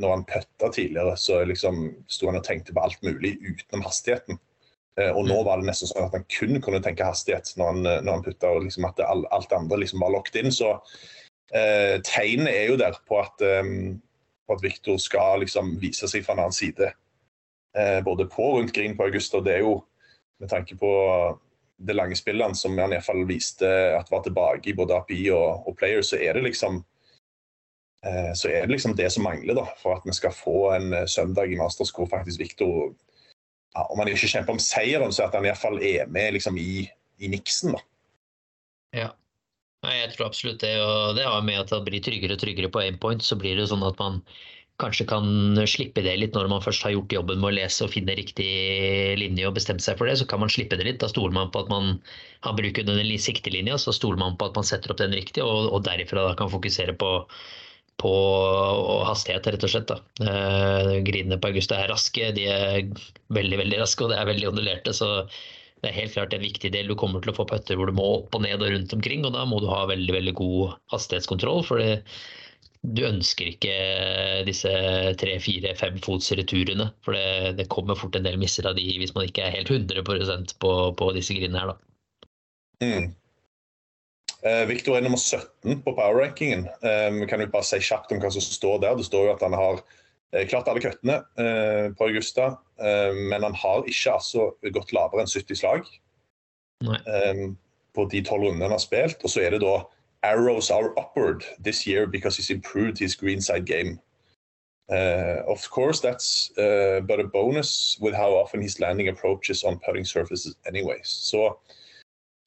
når 0.00 0.14
han 0.14 0.26
putta 0.28 0.70
tidligere, 0.74 1.16
så 1.20 1.42
liksom 1.46 1.86
sto 2.10 2.30
han 2.30 2.40
og 2.40 2.46
tenkte 2.46 2.74
på 2.74 2.82
alt 2.82 3.02
mulig 3.06 3.36
utenom 3.42 3.84
hastigheten. 3.86 4.40
Og 4.94 5.24
nå 5.26 5.40
var 5.42 5.58
det 5.58 5.66
nesten 5.66 5.88
sånn 5.90 6.04
at 6.06 6.12
han 6.14 6.24
kun 6.30 6.60
kunne 6.62 6.78
tenke 6.82 7.02
hastighet 7.02 7.48
når 7.58 7.70
han, 7.72 7.86
når 8.06 8.10
han 8.12 8.20
putta, 8.22 8.50
og 8.54 8.62
liksom 8.62 8.84
at 8.86 9.00
det, 9.00 9.06
alt 9.34 9.54
andre 9.54 9.80
liksom 9.82 10.04
var 10.04 10.12
locked 10.14 10.38
in. 10.38 10.52
Så 10.54 10.68
eh, 11.50 11.96
tegnet 12.06 12.52
er 12.52 12.68
jo 12.70 12.76
der 12.78 13.00
på 13.10 13.18
at, 13.18 13.42
um, 13.42 13.96
på 14.46 14.54
at 14.54 14.62
Victor 14.62 15.00
skal 15.02 15.42
liksom 15.42 15.72
vise 15.82 16.06
seg 16.10 16.22
fra 16.22 16.36
en 16.36 16.44
annen 16.44 16.54
side. 16.54 16.92
både 18.06 18.28
på 18.30 18.46
og 18.52 18.60
rundt 18.60 18.74
Green 18.74 18.94
på 18.94 19.08
August, 19.08 19.34
og 19.34 19.46
det 19.48 19.56
er 19.56 19.64
jo 19.66 19.80
med 20.38 20.54
tanke 20.54 20.78
på 20.78 20.92
det 21.76 21.96
lange 21.96 22.16
spillet 22.16 22.56
som 22.56 22.78
han 22.78 22.92
i 22.92 22.98
hvert 22.98 23.06
fall 23.06 23.24
viste 23.28 23.68
at 23.98 24.10
var 24.10 24.22
tilbake 24.24 24.70
i 24.70 24.76
både 24.76 24.96
API 24.96 25.22
og, 25.34 25.68
og 25.68 25.76
Player, 25.78 26.02
så 26.06 26.20
er 26.22 26.36
det 26.36 26.44
liksom 26.46 26.78
eh, 28.06 28.30
så 28.34 28.50
er 28.50 28.66
det 28.66 28.76
liksom 28.76 28.94
det 28.98 29.10
som 29.12 29.26
mangler 29.26 29.58
da, 29.58 29.66
for 29.80 29.98
at 29.98 30.06
vi 30.06 30.14
skal 30.14 30.34
få 30.36 30.58
en 30.76 30.92
eh, 30.92 31.08
søndag 31.10 31.50
i 31.50 31.58
Masters 31.58 31.92
hvor 31.94 32.10
faktisk 32.10 32.40
Victor 32.40 32.94
ja, 33.74 33.82
Om 33.90 33.98
han 33.98 34.08
ikke 34.12 34.30
kjemper 34.30 34.54
om 34.54 34.62
seieren, 34.62 35.12
så 35.12 35.26
at 35.26 35.34
han 35.34 35.48
iallfall 35.48 35.80
er 35.82 36.06
med 36.06 36.36
liksom, 36.36 36.58
i, 36.62 36.86
i 37.18 37.30
niksen. 37.32 37.74
da. 37.74 37.80
Ja. 38.94 39.08
Nei, 39.84 39.96
jeg 39.98 40.12
tror 40.14 40.28
absolutt 40.30 40.62
det. 40.62 40.76
Og 40.80 41.16
det 41.18 41.24
har 41.26 41.42
med 41.42 41.58
at 41.60 41.72
han 41.74 41.82
blir 41.82 42.02
tryggere 42.04 42.36
og 42.36 42.40
tryggere 42.40 42.70
på 42.72 42.84
aimpoint. 42.84 43.24
Så 43.26 43.34
blir 43.40 43.58
det 43.58 43.66
sånn 43.72 43.82
at 43.84 43.98
man 43.98 44.20
kanskje 44.82 45.06
kan 45.06 45.26
slippe 45.70 46.02
det 46.02 46.16
litt 46.18 46.34
når 46.34 46.48
man 46.50 46.62
først 46.64 46.82
har 46.86 46.94
gjort 46.94 47.12
jobben 47.14 47.40
med 47.40 47.52
å 47.52 47.56
lese 47.60 47.86
og 47.86 47.92
finne 47.94 48.16
riktig 48.18 48.48
linje 49.20 49.46
og 49.46 49.54
bestemt 49.58 49.84
seg 49.84 49.98
for 50.00 50.10
det, 50.10 50.16
så 50.18 50.26
kan 50.30 50.42
man 50.42 50.50
slippe 50.50 50.78
det 50.80 50.88
litt. 50.88 51.00
Da 51.02 51.10
stoler 51.10 51.34
man 51.36 51.52
på 51.54 51.62
at 51.62 51.70
man 51.70 51.92
har 52.46 52.56
bruker 52.58 52.86
den 52.86 53.12
siktelinja, 53.22 53.78
så 53.78 53.94
stoler 53.94 54.18
man 54.20 54.38
på 54.38 54.50
at 54.50 54.58
man 54.58 54.66
setter 54.66 54.92
opp 54.92 55.02
den 55.02 55.14
riktig, 55.14 55.44
og, 55.46 55.70
og 55.70 55.84
derifra 55.86 56.26
kan 56.38 56.50
fokusere 56.50 56.96
på, 56.98 57.10
på 58.02 58.14
hastighet, 59.06 59.46
rett 59.54 59.66
og 59.66 59.74
slett. 59.76 59.94
Eh, 60.26 60.94
grinene 61.06 61.38
på 61.38 61.52
Augusta 61.52 61.78
er 61.78 61.92
raske, 61.94 62.32
de 62.34 62.48
er 62.50 62.80
veldig, 63.34 63.60
veldig 63.62 63.84
raske, 63.84 64.04
og 64.04 64.10
det 64.10 64.18
er 64.18 64.32
veldig 64.32 64.50
ondulerte. 64.50 64.96
så 64.96 65.28
det 65.84 65.90
er 65.90 66.00
helt 66.00 66.14
klart 66.16 66.32
en 66.32 66.40
viktig 66.40 66.70
del. 66.72 66.88
Du 66.88 66.96
kommer 66.98 67.20
til 67.20 67.30
å 67.30 67.36
få 67.36 67.44
putter 67.46 67.76
hvor 67.76 67.90
du 67.90 67.94
må 67.94 68.06
opp 68.16 68.34
og 68.34 68.42
ned 68.42 68.62
og 68.62 68.72
rundt 68.72 68.94
omkring, 68.96 69.22
og 69.28 69.36
da 69.36 69.44
må 69.46 69.60
du 69.60 69.68
ha 69.68 69.84
veldig 69.90 70.14
veldig 70.16 70.34
god 70.40 70.78
hastighetskontroll. 70.94 71.60
for 71.68 71.82
det 71.82 71.98
du 72.84 73.00
ønsker 73.08 73.48
ikke 73.48 73.74
disse 74.44 74.70
tre, 75.20 75.38
fire, 75.40 75.72
fem 75.78 75.96
fots 76.04 76.30
returene. 76.36 76.90
For 77.06 77.16
det, 77.16 77.56
det, 77.60 77.70
kommer 77.72 77.96
fort 77.96 78.16
en 78.18 78.26
del 78.26 78.36
misser 78.40 78.68
av 78.68 78.76
de 78.76 78.84
hvis 79.00 79.14
man 79.16 79.28
ikke 79.28 79.46
er 79.46 79.56
helt 79.56 79.72
100% 79.72 80.56
på, 80.60 80.72
på 80.98 81.12
disse 81.16 81.36
grinene 81.36 81.62
her, 81.62 81.72
da. 81.72 81.78
Mm. 82.84 83.12
Eh, 84.44 84.64
Victor 84.68 84.98
er 84.98 85.06
nummer 85.06 85.20
17 85.20 85.80
på 85.86 85.94
power-rankingen. 85.96 86.66
Eh, 86.84 87.20
kan 87.30 87.40
jo 87.40 87.48
bare 87.52 87.64
si 87.64 87.80
kjapt 87.80 88.12
om 88.12 88.20
hva 88.20 88.32
som 88.34 88.44
står 88.44 88.82
der. 88.84 88.98
Det 89.00 89.08
står 89.08 89.30
jo 89.30 89.34
at 89.38 89.44
han 89.46 89.56
har 89.56 89.80
eh, 90.34 90.44
klart 90.50 90.68
alle 90.68 90.84
køttene 90.84 91.22
eh, 91.40 91.88
på 91.96 92.10
Augusta, 92.10 92.50
eh, 92.76 93.16
men 93.32 93.48
han 93.48 93.56
har 93.56 93.88
ikke 93.88 94.18
altså 94.18 94.50
gått 94.76 94.92
lavere 94.92 95.24
enn 95.24 95.32
70 95.32 95.60
slag 95.62 95.88
eh, 96.84 97.44
på 97.96 98.08
de 98.12 98.24
tolv 98.28 98.50
rundene 98.50 98.68
han 98.68 98.76
har 98.76 98.84
spilt. 98.84 99.24
Og 99.24 99.32
så 99.32 99.46
er 99.46 99.56
det 99.56 99.64
da 99.64 99.78
arrows 100.24 100.70
are 100.70 100.98
upward 100.98 101.44
this 101.64 101.86
year 101.86 102.06
because 102.06 102.36
he's 102.36 102.50
improved 102.50 102.98
his 102.98 103.14
greenside 103.14 103.66
game. 103.66 104.00
Uh, 104.90 105.42
of 105.46 105.70
course, 105.70 106.00
that's 106.00 106.50
uh, 106.58 107.00
but 107.00 107.20
a 107.20 107.24
bonus 107.24 107.98
with 108.00 108.14
how 108.14 108.30
often 108.30 108.60
he's 108.60 108.80
landing 108.80 109.08
approaches 109.08 109.64
on 109.64 109.78
putting 109.78 110.04
surfaces 110.04 110.56
anyways. 110.66 111.08
Så 111.08 111.46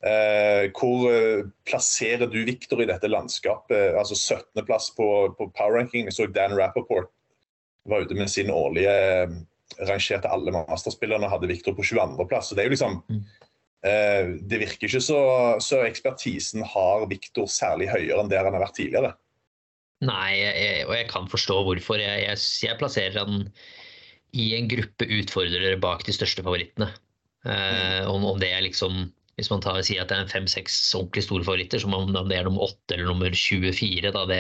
uh, 0.04 0.70
hvor 0.80 1.10
uh, 1.10 1.50
plasserer 1.66 2.28
du 2.28 2.46
Victor 2.46 2.82
i 2.82 2.86
dette 2.86 3.08
landskapet? 3.08 3.98
Altså 3.98 4.16
17.-plass 4.36 4.92
på, 4.98 5.36
på 5.38 5.52
power 5.58 5.78
ranking. 5.78 6.06
Jeg 6.06 6.14
så 6.14 6.28
Dan 6.28 6.58
Rappaport 6.58 7.10
var 7.86 8.06
ute 8.06 8.16
med 8.16 8.28
sin 8.28 8.50
årlige 8.50 8.94
uh, 9.26 9.34
rangerte 9.90 10.30
alle 10.30 10.52
masterspillerne 10.52 11.26
og 11.26 11.32
hadde 11.32 11.48
Victor 11.48 11.74
på 11.74 11.82
22.-plass. 11.82 12.50
Så 12.50 12.56
det 12.56 12.62
er 12.62 12.70
jo 12.70 12.78
liksom 12.78 13.04
mm 13.10 13.26
det 14.50 14.60
virker 14.64 14.88
ikke 14.88 15.04
så, 15.04 15.22
så 15.64 15.82
ekspertisen 15.86 16.66
har 16.66 17.08
Viktor 17.12 17.50
særlig 17.52 17.90
høyere 17.92 18.24
enn 18.24 18.32
der 18.32 18.48
han 18.48 18.56
har 18.58 18.66
vært 18.66 18.78
tidligere. 18.80 19.14
Nei, 20.06 20.38
jeg, 20.38 20.86
og 20.86 20.94
jeg 20.94 21.10
kan 21.10 21.30
forstå 21.30 21.58
hvorfor. 21.66 22.02
Jeg, 22.02 22.26
jeg, 22.28 22.42
jeg, 22.68 22.78
plasserer 22.78 23.18
han 23.18 23.48
i 24.38 24.52
en 24.58 24.68
gruppe 24.70 25.08
utfordrere 25.18 25.80
bak 25.82 26.06
de 26.06 26.14
største 26.14 26.46
favorittene. 26.46 26.92
Eh, 27.48 28.04
om, 28.10 28.26
om, 28.28 28.38
det 28.42 28.50
er 28.52 28.66
liksom 28.66 29.08
Hvis 29.38 29.52
man 29.52 29.62
tar, 29.62 29.78
sier 29.86 30.02
at 30.02 30.10
det 30.10 30.18
er 30.18 30.30
fem-seks 30.32 30.76
ordentlig 30.98 31.24
store 31.28 31.46
favoritter, 31.46 31.82
som 31.82 31.94
om, 31.94 32.10
om 32.10 32.30
det 32.30 32.40
er 32.40 32.48
nummer 32.48 32.66
åtte 32.66 32.96
eller 32.96 33.06
nummer 33.12 33.30
24, 33.30 34.10
da 34.14 34.24
det, 34.30 34.40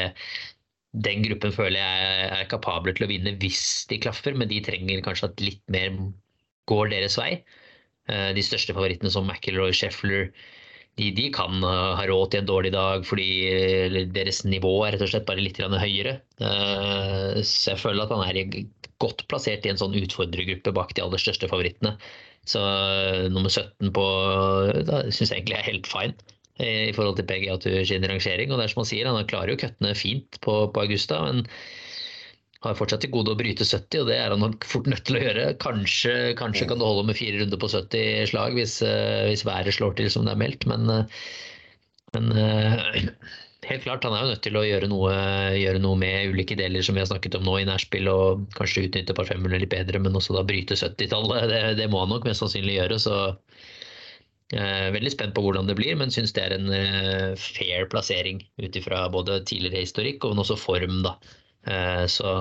den 1.06 1.22
gruppen 1.26 1.54
føler 1.54 1.78
jeg 1.78 2.30
er 2.40 2.50
kapable 2.50 2.94
til 2.98 3.06
å 3.06 3.12
vinne 3.12 3.36
hvis 3.38 3.86
de 3.92 4.00
klaffer, 4.02 4.34
men 4.34 4.50
de 4.50 4.58
trenger 4.66 5.04
kanskje 5.06 5.30
at 5.30 5.44
litt 5.44 5.62
mer 5.74 5.94
går 6.72 6.90
deres 6.96 7.18
vei. 7.20 7.44
Eh, 8.08 8.30
de 8.36 8.44
største 8.46 8.76
favorittene 8.76 9.12
som 9.12 9.28
McIlroy, 9.28 9.74
Sheffler, 9.76 10.30
de, 10.98 11.10
de, 11.14 11.28
kan 11.36 11.60
eh, 11.60 11.98
ha 12.00 12.06
råd 12.10 12.32
til 12.32 12.42
en 12.42 12.50
dårlig 12.50 12.72
dag 12.74 13.04
fordi 13.06 13.28
deres 14.16 14.44
nivå 14.48 14.72
er 14.86 14.96
rett 14.96 15.04
og 15.06 15.12
slett 15.12 15.28
bare 15.28 15.44
litt 15.44 15.60
høyere. 15.60 16.18
Eh, 16.40 17.42
så 17.44 17.74
jeg 17.74 17.84
føler 17.84 18.06
at 18.06 18.16
han 18.16 18.24
er 18.30 18.64
godt 19.04 19.28
plassert 19.30 19.68
i 19.68 19.74
en 19.74 19.82
sånn 19.82 19.98
utfordrergruppe 20.00 20.74
bak 20.74 20.96
de 20.96 21.04
aller 21.04 21.22
største 21.22 21.52
favorittene. 21.52 21.98
Så 22.48 22.62
nummer 23.34 23.52
17 23.52 23.92
på 23.94 24.06
da 24.88 25.04
syns 25.12 25.34
jeg 25.34 25.42
egentlig 25.42 25.58
er 25.60 25.68
helt 25.68 25.90
fine 25.92 26.16
i 26.64 26.94
forhold 26.96 27.20
til 27.20 27.28
PGA 27.28 27.58
Tour 27.62 27.84
sin 27.86 28.08
rangering. 28.08 28.50
Og 28.50 28.58
det 28.58 28.66
er 28.66 28.72
som 28.72 28.82
han 28.82 28.88
sier, 28.90 29.10
han 29.12 29.28
klarer 29.30 29.52
jo 29.52 29.60
køttene 29.62 29.92
fint 30.00 30.40
på, 30.42 30.56
på 30.74 30.86
Augusta. 30.88 31.20
men 31.28 31.44
har 32.66 32.78
fortsatt 32.78 33.04
til 33.06 33.14
gode 33.14 33.34
å 33.34 33.38
bryte 33.38 33.66
70, 33.66 34.02
og 34.02 34.08
det 34.10 34.18
er 34.18 34.34
han 34.34 34.42
nok 34.42 34.66
fort 34.68 34.88
nødt 34.90 35.04
til 35.08 35.20
å 35.20 35.24
gjøre. 35.24 35.48
Kanskje, 35.62 36.14
kanskje 36.40 36.70
kan 36.70 36.82
det 36.82 36.90
holde 36.90 37.06
med 37.10 37.20
fire 37.20 37.42
runder 37.42 37.62
på 37.62 37.70
70 37.70 38.32
slag 38.32 38.58
hvis, 38.58 38.80
eh, 38.86 39.28
hvis 39.30 39.46
været 39.48 39.78
slår 39.78 39.98
til 40.00 40.10
som 40.14 40.26
det 40.26 40.34
er 40.34 40.42
meldt, 40.42 40.66
men, 40.70 40.90
eh, 40.90 41.28
men 42.18 42.34
eh, 42.34 43.06
helt 43.68 43.86
klart, 43.86 44.08
han 44.08 44.18
er 44.18 44.26
jo 44.26 44.34
nødt 44.34 44.44
til 44.48 44.58
å 44.58 44.66
gjøre 44.66 44.90
noe, 44.90 45.14
gjøre 45.60 45.84
noe, 45.84 46.02
med 46.02 46.34
ulike 46.34 46.58
deler 46.58 46.86
som 46.86 46.98
vi 46.98 47.06
har 47.06 47.12
snakket 47.12 47.38
om 47.38 47.46
nå 47.46 47.60
i 47.62 47.70
nærspill, 47.70 48.10
og 48.10 48.50
kanskje 48.58 48.88
utnytte 48.88 49.18
par 49.18 49.30
femmerne 49.30 49.62
litt 49.62 49.74
bedre, 49.74 50.02
men 50.02 50.18
også 50.18 50.40
da 50.40 50.46
bryte 50.48 50.80
70-tallet. 50.80 51.50
Det, 51.54 51.64
det, 51.82 51.90
må 51.94 52.02
han 52.04 52.16
nok 52.16 52.26
mest 52.26 52.42
sannsynlig 52.42 52.80
gjøre. 52.80 53.02
så 53.06 53.18
eh, 54.58 54.88
Veldig 54.98 55.14
spent 55.14 55.38
på 55.38 55.46
hvordan 55.46 55.70
det 55.70 55.78
blir, 55.78 55.94
men 56.00 56.14
syns 56.14 56.34
det 56.34 56.48
er 56.48 56.58
en 56.58 56.72
fair 57.38 57.86
plassering 57.92 58.42
ut 58.64 58.82
ifra 58.82 59.06
både 59.14 59.44
tidligere 59.46 59.86
historikk 59.86 60.26
og 60.26 60.42
også 60.42 60.58
form. 60.58 61.04
da. 61.06 61.20
Eh, 61.68 62.06
så 62.12 62.34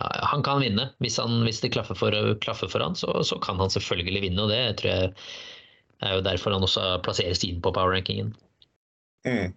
ja, 0.00 0.08
han 0.32 0.42
kan 0.46 0.60
vinne. 0.62 0.90
Hvis, 1.02 1.18
han, 1.18 1.42
hvis 1.46 1.62
det 1.64 1.72
klaffer 1.74 1.98
for, 1.98 2.14
klaffer 2.42 2.70
for 2.70 2.84
han, 2.84 2.96
så, 2.98 3.12
så, 3.26 3.38
kan 3.42 3.60
han 3.60 3.72
selvfølgelig 3.72 4.28
vinne. 4.28 4.44
Og 4.44 4.52
det 4.52 4.62
tror 4.80 4.92
jeg 4.92 5.14
er 6.06 6.18
jo 6.18 6.26
derfor 6.26 6.54
han 6.54 6.66
også 6.66 6.98
plasseres 7.06 7.42
inn 7.46 7.62
på 7.64 7.72
power-rankingen. 7.74 8.34
Mm. 9.26 9.54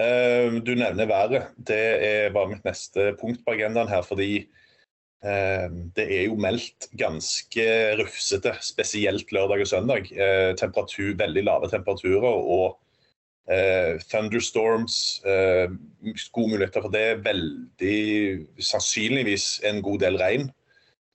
Uh, 0.00 0.60
du 0.64 0.74
nevner 0.76 1.08
været. 1.08 1.52
Det 1.56 1.84
er 2.06 2.34
bare 2.34 2.52
mitt 2.52 2.66
neste 2.68 3.12
punkt 3.20 3.42
på 3.46 3.56
agendaen 3.56 3.88
her. 3.88 4.04
Fordi 4.06 4.44
uh, 5.24 5.66
det 5.96 6.06
er 6.06 6.28
jo 6.28 6.36
meldt 6.40 6.90
ganske 7.00 7.66
rufsete, 8.00 8.54
spesielt 8.64 9.32
lørdag 9.32 9.64
og 9.64 9.72
søndag. 9.72 10.12
Uh, 10.12 10.52
temperatur, 10.60 11.16
veldig 11.20 11.46
lave 11.48 11.72
temperaturer 11.72 12.28
og 12.28 12.78
thunderstorms, 14.10 15.20
uh, 15.26 15.72
gode 16.32 16.52
muligheter 16.52 16.84
for 16.84 16.92
det. 16.94 17.24
Veldig 17.24 18.46
sannsynligvis 18.62 19.60
en 19.66 19.82
god 19.82 20.00
del 20.04 20.18
regn. 20.20 20.50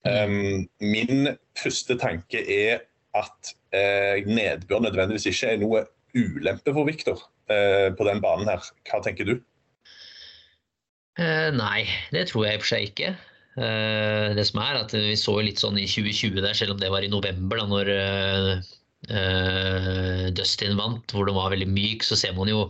Um, 0.05 0.67
min 0.83 1.31
første 1.57 1.97
tanke 1.97 2.43
er 2.43 2.83
at 3.17 3.53
uh, 3.73 4.19
nedbør 4.27 4.83
nødvendigvis 4.85 5.29
ikke 5.31 5.53
er 5.53 5.61
noe 5.63 5.85
ulempe 6.15 6.73
for 6.73 6.87
Viktor 6.87 7.19
på 7.45 8.05
den 8.07 8.21
banen 8.23 8.47
her. 8.49 8.63
Hva 8.89 8.97
tenker 9.05 9.27
du? 9.27 9.35
nei, 11.53 11.83
det 12.09 12.23
tror 12.31 12.47
jeg 12.47 12.55
i 12.55 12.57
og 12.57 12.63
for 12.63 12.69
seg 12.71 12.87
ikke. 12.87 13.11
det 14.39 14.45
som 14.49 14.61
er 14.63 14.79
at 14.79 14.95
Vi 14.95 15.11
så 15.19 15.35
litt 15.45 15.61
sånn 15.61 15.77
i 15.77 15.85
2020, 15.85 16.39
der, 16.41 16.55
selv 16.57 16.73
om 16.73 16.79
det 16.81 16.89
var 16.89 17.05
i 17.05 17.11
november, 17.11 17.61
da 17.61 17.67
når 17.69 17.91
Dustin 20.35 20.77
vant, 20.79 21.13
hvor 21.13 21.27
den 21.27 21.37
var 21.37 21.51
veldig 21.53 21.67
myk, 21.69 22.05
så 22.05 22.17
ser 22.19 22.33
man 22.37 22.49
jo 22.51 22.69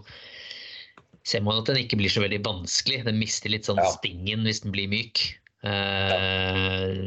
ser 1.26 1.42
man 1.42 1.58
at 1.58 1.70
den 1.70 1.82
ikke 1.82 1.98
blir 2.00 2.12
så 2.14 2.22
veldig 2.22 2.44
vanskelig. 2.46 3.02
Den 3.08 3.18
mister 3.18 3.50
litt 3.50 3.66
sånn 3.68 3.82
ja. 3.82 3.90
stingen 3.96 4.46
hvis 4.46 4.62
den 4.64 4.74
blir 4.76 4.90
myk. 4.92 5.24
Ja. 5.66 6.20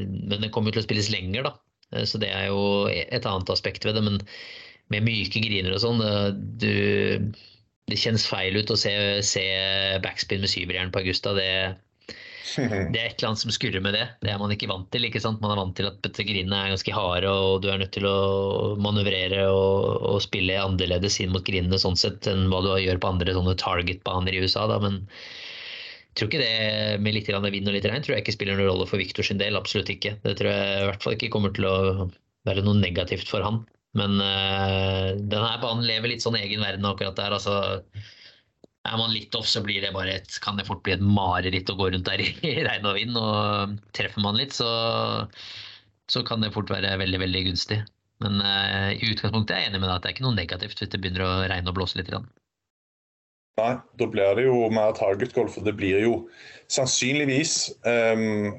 Men 0.02 0.40
den 0.42 0.50
kommer 0.50 0.72
jo 0.72 0.78
til 0.78 0.82
å 0.82 0.88
spilles 0.88 1.10
lenger, 1.14 1.46
da. 1.46 1.52
Uh, 1.94 2.04
så 2.08 2.18
det 2.20 2.32
er 2.34 2.48
jo 2.50 2.88
et 2.90 3.28
annet 3.28 3.52
aspekt 3.54 3.86
ved 3.86 3.94
det. 3.98 4.02
Men 4.02 4.18
med 4.90 5.06
myke 5.06 5.42
griner 5.44 5.76
og 5.76 5.82
sånn, 5.84 6.02
det 6.58 8.00
kjennes 8.00 8.26
feil 8.28 8.58
ut 8.58 8.72
å 8.72 8.78
se, 8.80 8.92
se 9.24 9.44
backspin 10.04 10.42
med 10.42 10.50
syverjern 10.50 10.92
på 10.92 11.04
Augusta. 11.04 11.34
Det, 11.36 11.50
Det 12.92 12.98
er 12.98 13.08
et 13.08 13.18
eller 13.18 13.30
annet 13.30 13.42
som 13.42 13.52
skurrer 13.54 13.82
med 13.84 13.94
det. 13.96 14.04
Det 14.22 14.30
er 14.32 14.40
man 14.40 14.52
ikke 14.54 14.68
vant 14.70 14.88
til. 14.92 15.06
ikke 15.08 15.22
sant? 15.22 15.40
Man 15.42 15.52
er 15.54 15.60
vant 15.60 15.74
til 15.78 15.88
at 15.90 16.08
grinene 16.18 16.58
er 16.58 16.72
ganske 16.72 16.94
harde, 16.94 17.30
og 17.30 17.62
du 17.62 17.68
er 17.72 17.80
nødt 17.82 17.92
til 17.96 18.06
å 18.08 18.16
manøvrere 18.82 19.44
og, 19.52 19.98
og 20.12 20.22
spille 20.24 20.58
annerledes 20.60 21.20
inn 21.22 21.34
mot 21.34 21.44
grinene 21.46 21.80
sånn 21.80 21.98
sett 21.98 22.28
enn 22.30 22.48
hva 22.52 22.62
du 22.64 22.70
gjør 22.82 23.00
på 23.02 23.12
andre 23.12 23.36
sånne 23.36 23.56
target-baner 23.60 24.36
i 24.36 24.42
USA. 24.44 24.66
Da. 24.70 24.80
Men 24.84 25.00
jeg 25.04 26.20
tror 26.20 26.30
ikke 26.32 26.44
det 26.44 27.00
med 27.04 27.14
litt 27.14 27.30
vind 27.30 27.70
og 27.70 27.76
litt 27.76 27.88
regn 27.88 28.04
tror 28.04 28.16
jeg 28.16 28.26
ikke 28.26 28.36
spiller 28.38 28.58
noen 28.58 28.72
rolle 28.72 28.90
for 28.90 29.00
Victor 29.00 29.26
sin 29.26 29.40
del. 29.40 29.58
Absolutt 29.58 29.92
ikke. 29.94 30.16
Det 30.24 30.38
tror 30.40 30.52
jeg 30.52 30.78
i 30.82 30.86
hvert 30.90 31.04
fall 31.04 31.18
ikke 31.18 31.32
kommer 31.34 31.54
til 31.54 31.68
å 31.68 31.78
være 32.48 32.64
noe 32.66 32.78
negativt 32.80 33.28
for 33.30 33.44
han. 33.44 33.62
Men 33.98 34.20
øh, 34.20 35.16
denne 35.16 35.56
banen 35.62 35.86
lever 35.86 36.12
litt 36.12 36.24
sånn 36.24 36.36
egen 36.38 36.62
verden 36.64 36.86
akkurat 36.88 37.16
der. 37.18 37.36
altså 37.38 37.80
er 38.88 39.00
man 39.00 39.12
litt 39.14 39.36
off, 39.38 39.46
så 39.48 39.62
blir 39.64 39.82
det 39.84 39.92
bare 39.94 40.18
et, 40.18 40.38
kan 40.44 40.58
det 40.58 40.66
fort 40.68 40.82
bli 40.86 40.94
et 40.96 41.04
mareritt 41.04 41.70
å 41.72 41.76
gå 41.78 41.90
rundt 41.92 42.08
der 42.08 42.22
i 42.24 42.56
regn 42.66 42.88
og 42.88 42.98
vind. 42.98 43.16
Og 43.20 43.78
treffer 43.96 44.24
man 44.24 44.38
litt, 44.40 44.56
så, 44.56 44.68
så 46.10 46.24
kan 46.26 46.44
det 46.44 46.54
fort 46.56 46.72
være 46.72 46.96
veldig 47.00 47.22
veldig 47.24 47.46
gunstig. 47.50 47.82
Men 48.24 48.40
uh, 48.42 48.90
i 48.96 49.12
utgangspunktet 49.12 49.54
er 49.54 49.62
jeg 49.62 49.72
enig 49.72 49.82
med 49.82 49.90
deg 49.90 49.96
at 49.96 50.04
det 50.04 50.10
er 50.10 50.16
ikke 50.16 50.26
noe 50.26 50.38
negativt 50.38 50.80
hvis 50.82 50.90
det 50.90 51.00
begynner 51.02 51.26
å 51.26 51.34
regne 51.50 51.70
og 51.70 51.78
blåse 51.78 52.00
litt. 52.00 52.10
Grann. 52.10 52.26
Nei, 53.58 53.74
da 53.98 54.06
blir 54.10 54.38
det 54.38 54.46
jo 54.46 54.62
mer 54.74 54.94
target-golf, 54.98 55.58
og 55.58 55.66
det 55.66 55.74
blir 55.78 55.98
jo 56.02 56.14
sannsynligvis 56.70 57.54
um, 57.86 58.56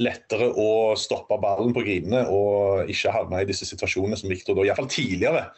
lettere 0.00 0.50
å 0.58 0.96
stoppe 0.98 1.38
ballen 1.42 1.74
på 1.76 1.82
grinene 1.84 2.22
og 2.32 2.90
ikke 2.90 3.14
havne 3.14 3.42
i 3.42 3.48
disse 3.48 3.68
situasjonene 3.68 4.18
som 4.18 4.30
Victor 4.32 4.56
da, 4.56 4.64
iallfall 4.64 4.88
tidligere, 4.92 5.48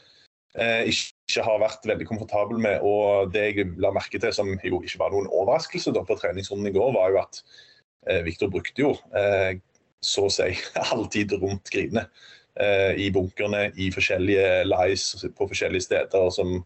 eh, 0.56 0.88
ikke 0.90 1.11
har 1.40 1.60
vært 1.62 1.86
veldig 1.88 2.06
komfortabel 2.08 2.60
med. 2.60 2.84
Og 2.84 3.32
det 3.32 3.46
jeg 3.48 3.72
la 3.80 3.92
merke 3.94 4.20
til 4.20 4.34
som 4.36 4.50
jo 4.60 4.82
ikke 4.82 5.00
var 5.00 5.14
noen 5.14 5.30
overraskelse 5.30 5.94
da 5.96 6.04
på 6.04 6.18
treningsrunden 6.20 6.68
i 6.68 6.74
går, 6.74 6.92
var 6.92 7.14
jo 7.14 7.22
at 7.22 7.40
eh, 8.06 8.20
Victor 8.26 8.52
brukte 8.52 8.84
jo 8.84 8.92
eh, 9.16 9.56
så 10.02 10.26
å 10.28 10.32
si 10.32 10.50
alltid 10.92 11.36
rundt 11.40 11.72
grinene. 11.72 12.06
Eh, 12.60 12.98
I 13.06 13.08
bunkerne, 13.14 13.70
i 13.80 13.88
forskjellige 13.94 14.66
lies 14.68 15.06
på 15.38 15.48
forskjellige 15.48 15.86
steder 15.86 16.28
som, 16.34 16.58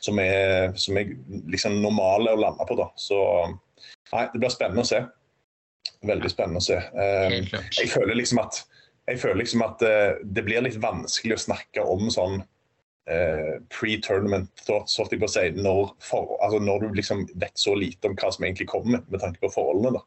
som, 0.00 0.20
er, 0.22 0.72
som 0.80 0.96
er 0.96 1.12
liksom 1.52 1.82
normale 1.82 2.32
å 2.32 2.40
lande 2.40 2.64
på. 2.68 2.78
da. 2.80 2.88
Så 2.96 3.20
nei, 4.14 4.24
det 4.32 4.40
blir 4.40 4.54
spennende 4.54 4.86
å 4.86 4.92
se. 4.94 5.02
Veldig 6.04 6.30
spennende 6.32 6.62
å 6.62 6.64
se. 6.64 6.80
Eh, 6.80 7.36
jeg 7.76 7.92
føler 7.92 8.16
liksom 8.16 8.40
at, 8.44 8.62
føler 9.10 9.42
liksom 9.42 9.64
at 9.66 9.84
eh, 9.84 10.16
det 10.24 10.46
blir 10.46 10.64
litt 10.64 10.80
vanskelig 10.80 11.36
å 11.36 11.44
snakke 11.48 11.84
om 11.84 12.08
sånn 12.12 12.40
uh, 13.10 13.60
pre-tournament 13.74 14.50
thoughts, 14.64 14.96
holdt 15.00 15.14
jeg 15.14 15.22
på 15.22 15.28
å 15.28 15.34
si, 15.34 15.46
når, 15.58 15.94
for, 16.04 16.34
altså 16.44 16.60
når, 16.62 16.84
du 16.84 16.98
liksom 17.00 17.26
vet 17.40 17.54
så 17.60 17.76
lite 17.78 18.10
om 18.10 18.18
hva 18.18 18.32
som 18.34 18.46
egentlig 18.46 18.70
kommer, 18.72 19.04
med 19.08 19.22
tanke 19.22 19.42
på 19.42 19.52
forholdene. 19.54 19.98
da. 19.98 20.04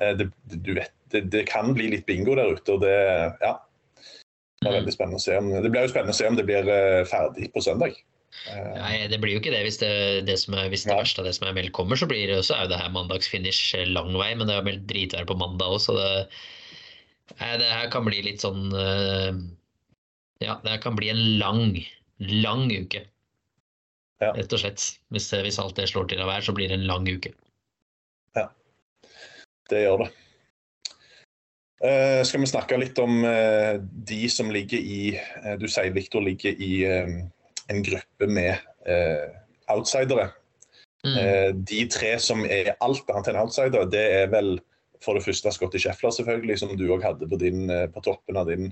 Uh, 0.00 0.12
det, 0.20 0.30
du 0.56 0.74
vet, 0.78 0.94
det, 1.14 1.26
det, 1.34 1.46
kan 1.50 1.74
bli 1.76 1.92
litt 1.92 2.08
bingo 2.08 2.36
der 2.38 2.56
ute, 2.56 2.78
og 2.78 2.82
det 2.84 2.96
ja, 3.44 3.54
det 4.64 4.70
er 4.70 4.72
mm. 4.72 4.80
veldig 4.80 4.96
spennende 4.96 5.20
å 5.20 5.26
se 5.26 5.36
om, 5.38 5.52
det 5.52 5.70
blir 5.70 5.86
jo 5.86 5.92
spennende 5.92 6.16
å 6.16 6.18
se 6.18 6.28
om 6.30 6.36
det 6.38 6.48
blir 6.48 6.74
ferdig 7.10 7.52
på 7.52 7.62
søndag. 7.64 7.98
Nei, 8.44 9.06
det 9.08 9.20
blir 9.22 9.36
jo 9.36 9.40
ikke 9.40 9.52
det. 9.54 9.62
Hvis 9.64 9.78
det, 9.80 9.90
det, 10.28 10.36
er, 10.36 10.68
hvis 10.72 10.84
det 10.84 10.96
verste 10.96 11.22
av 11.22 11.28
det 11.28 11.34
som 11.36 11.46
er 11.48 11.54
meldt 11.56 11.74
kommer, 11.76 11.96
så, 11.96 12.08
blir 12.10 12.26
det, 12.28 12.40
også, 12.42 12.56
er 12.56 12.66
jo 12.66 12.72
det 12.74 12.80
her 12.80 12.92
mandagsfinish 12.92 13.62
lang 13.92 14.12
vei. 14.18 14.32
Men 14.36 14.50
det 14.50 14.56
er 14.56 14.66
meldt 14.66 14.86
dritvær 14.90 15.28
på 15.28 15.38
mandag 15.40 15.76
òg, 15.76 15.80
så 15.84 15.96
det, 15.96 16.08
det, 17.40 17.68
her 17.70 17.88
kan 17.94 18.06
bli 18.08 18.20
litt 18.26 18.44
sånn 18.44 18.68
eh, 18.76 19.30
Ja, 20.44 20.58
det 20.64 20.74
her 20.74 20.82
kan 20.82 20.98
bli 20.98 21.08
en 21.12 21.22
lang, 21.40 21.78
lang 22.18 22.68
uke. 22.72 23.04
Ja. 24.22 24.32
Rett 24.32 24.52
og 24.54 24.62
slett. 24.62 24.82
Hvis, 25.12 25.30
hvis, 25.32 25.58
alt 25.60 25.76
det 25.78 25.88
slår 25.90 26.08
til 26.10 26.22
av 26.22 26.30
vær, 26.30 26.44
så 26.44 26.54
blir 26.56 26.70
det 26.70 26.78
en 26.78 26.86
lang 26.88 27.08
uke. 27.08 27.34
Ja, 28.38 28.48
det 29.70 29.82
gjør 29.84 30.04
det. 30.04 30.12
Uh, 31.84 32.22
skal 32.24 32.40
vi 32.40 32.48
snakke 32.48 32.78
litt 32.80 32.98
om 33.02 33.26
uh, 33.26 33.76
de 34.08 34.22
som 34.32 34.48
ligger 34.54 34.78
i 34.78 35.18
uh, 35.18 35.56
Du 35.60 35.66
sier 35.68 35.92
Viktor 35.92 36.22
ligger 36.24 36.54
i 36.56 36.86
en 36.88 37.84
gruppe 37.84 38.28
med 38.28 38.60
outsidere. 39.72 40.28
Mm. 41.04 41.62
De 41.64 41.78
tre 41.88 42.10
som 42.20 42.42
er 42.44 42.74
alt 42.84 43.08
annet 43.08 43.30
enn 43.30 43.38
outsider, 43.40 43.86
det 43.88 44.02
er 44.18 44.26
vel 44.32 44.58
for 45.00 45.16
det 45.16 45.24
første 45.24 45.52
Scotty 45.52 45.80
Scheffler, 45.80 46.12
selvfølgelig, 46.12 46.58
som 46.60 46.74
du 46.76 46.84
òg 46.92 47.04
hadde 47.04 47.28
på, 47.28 47.38
din, 47.40 47.72
på, 47.94 48.02
toppen 48.04 48.36
av 48.36 48.50
din 48.52 48.68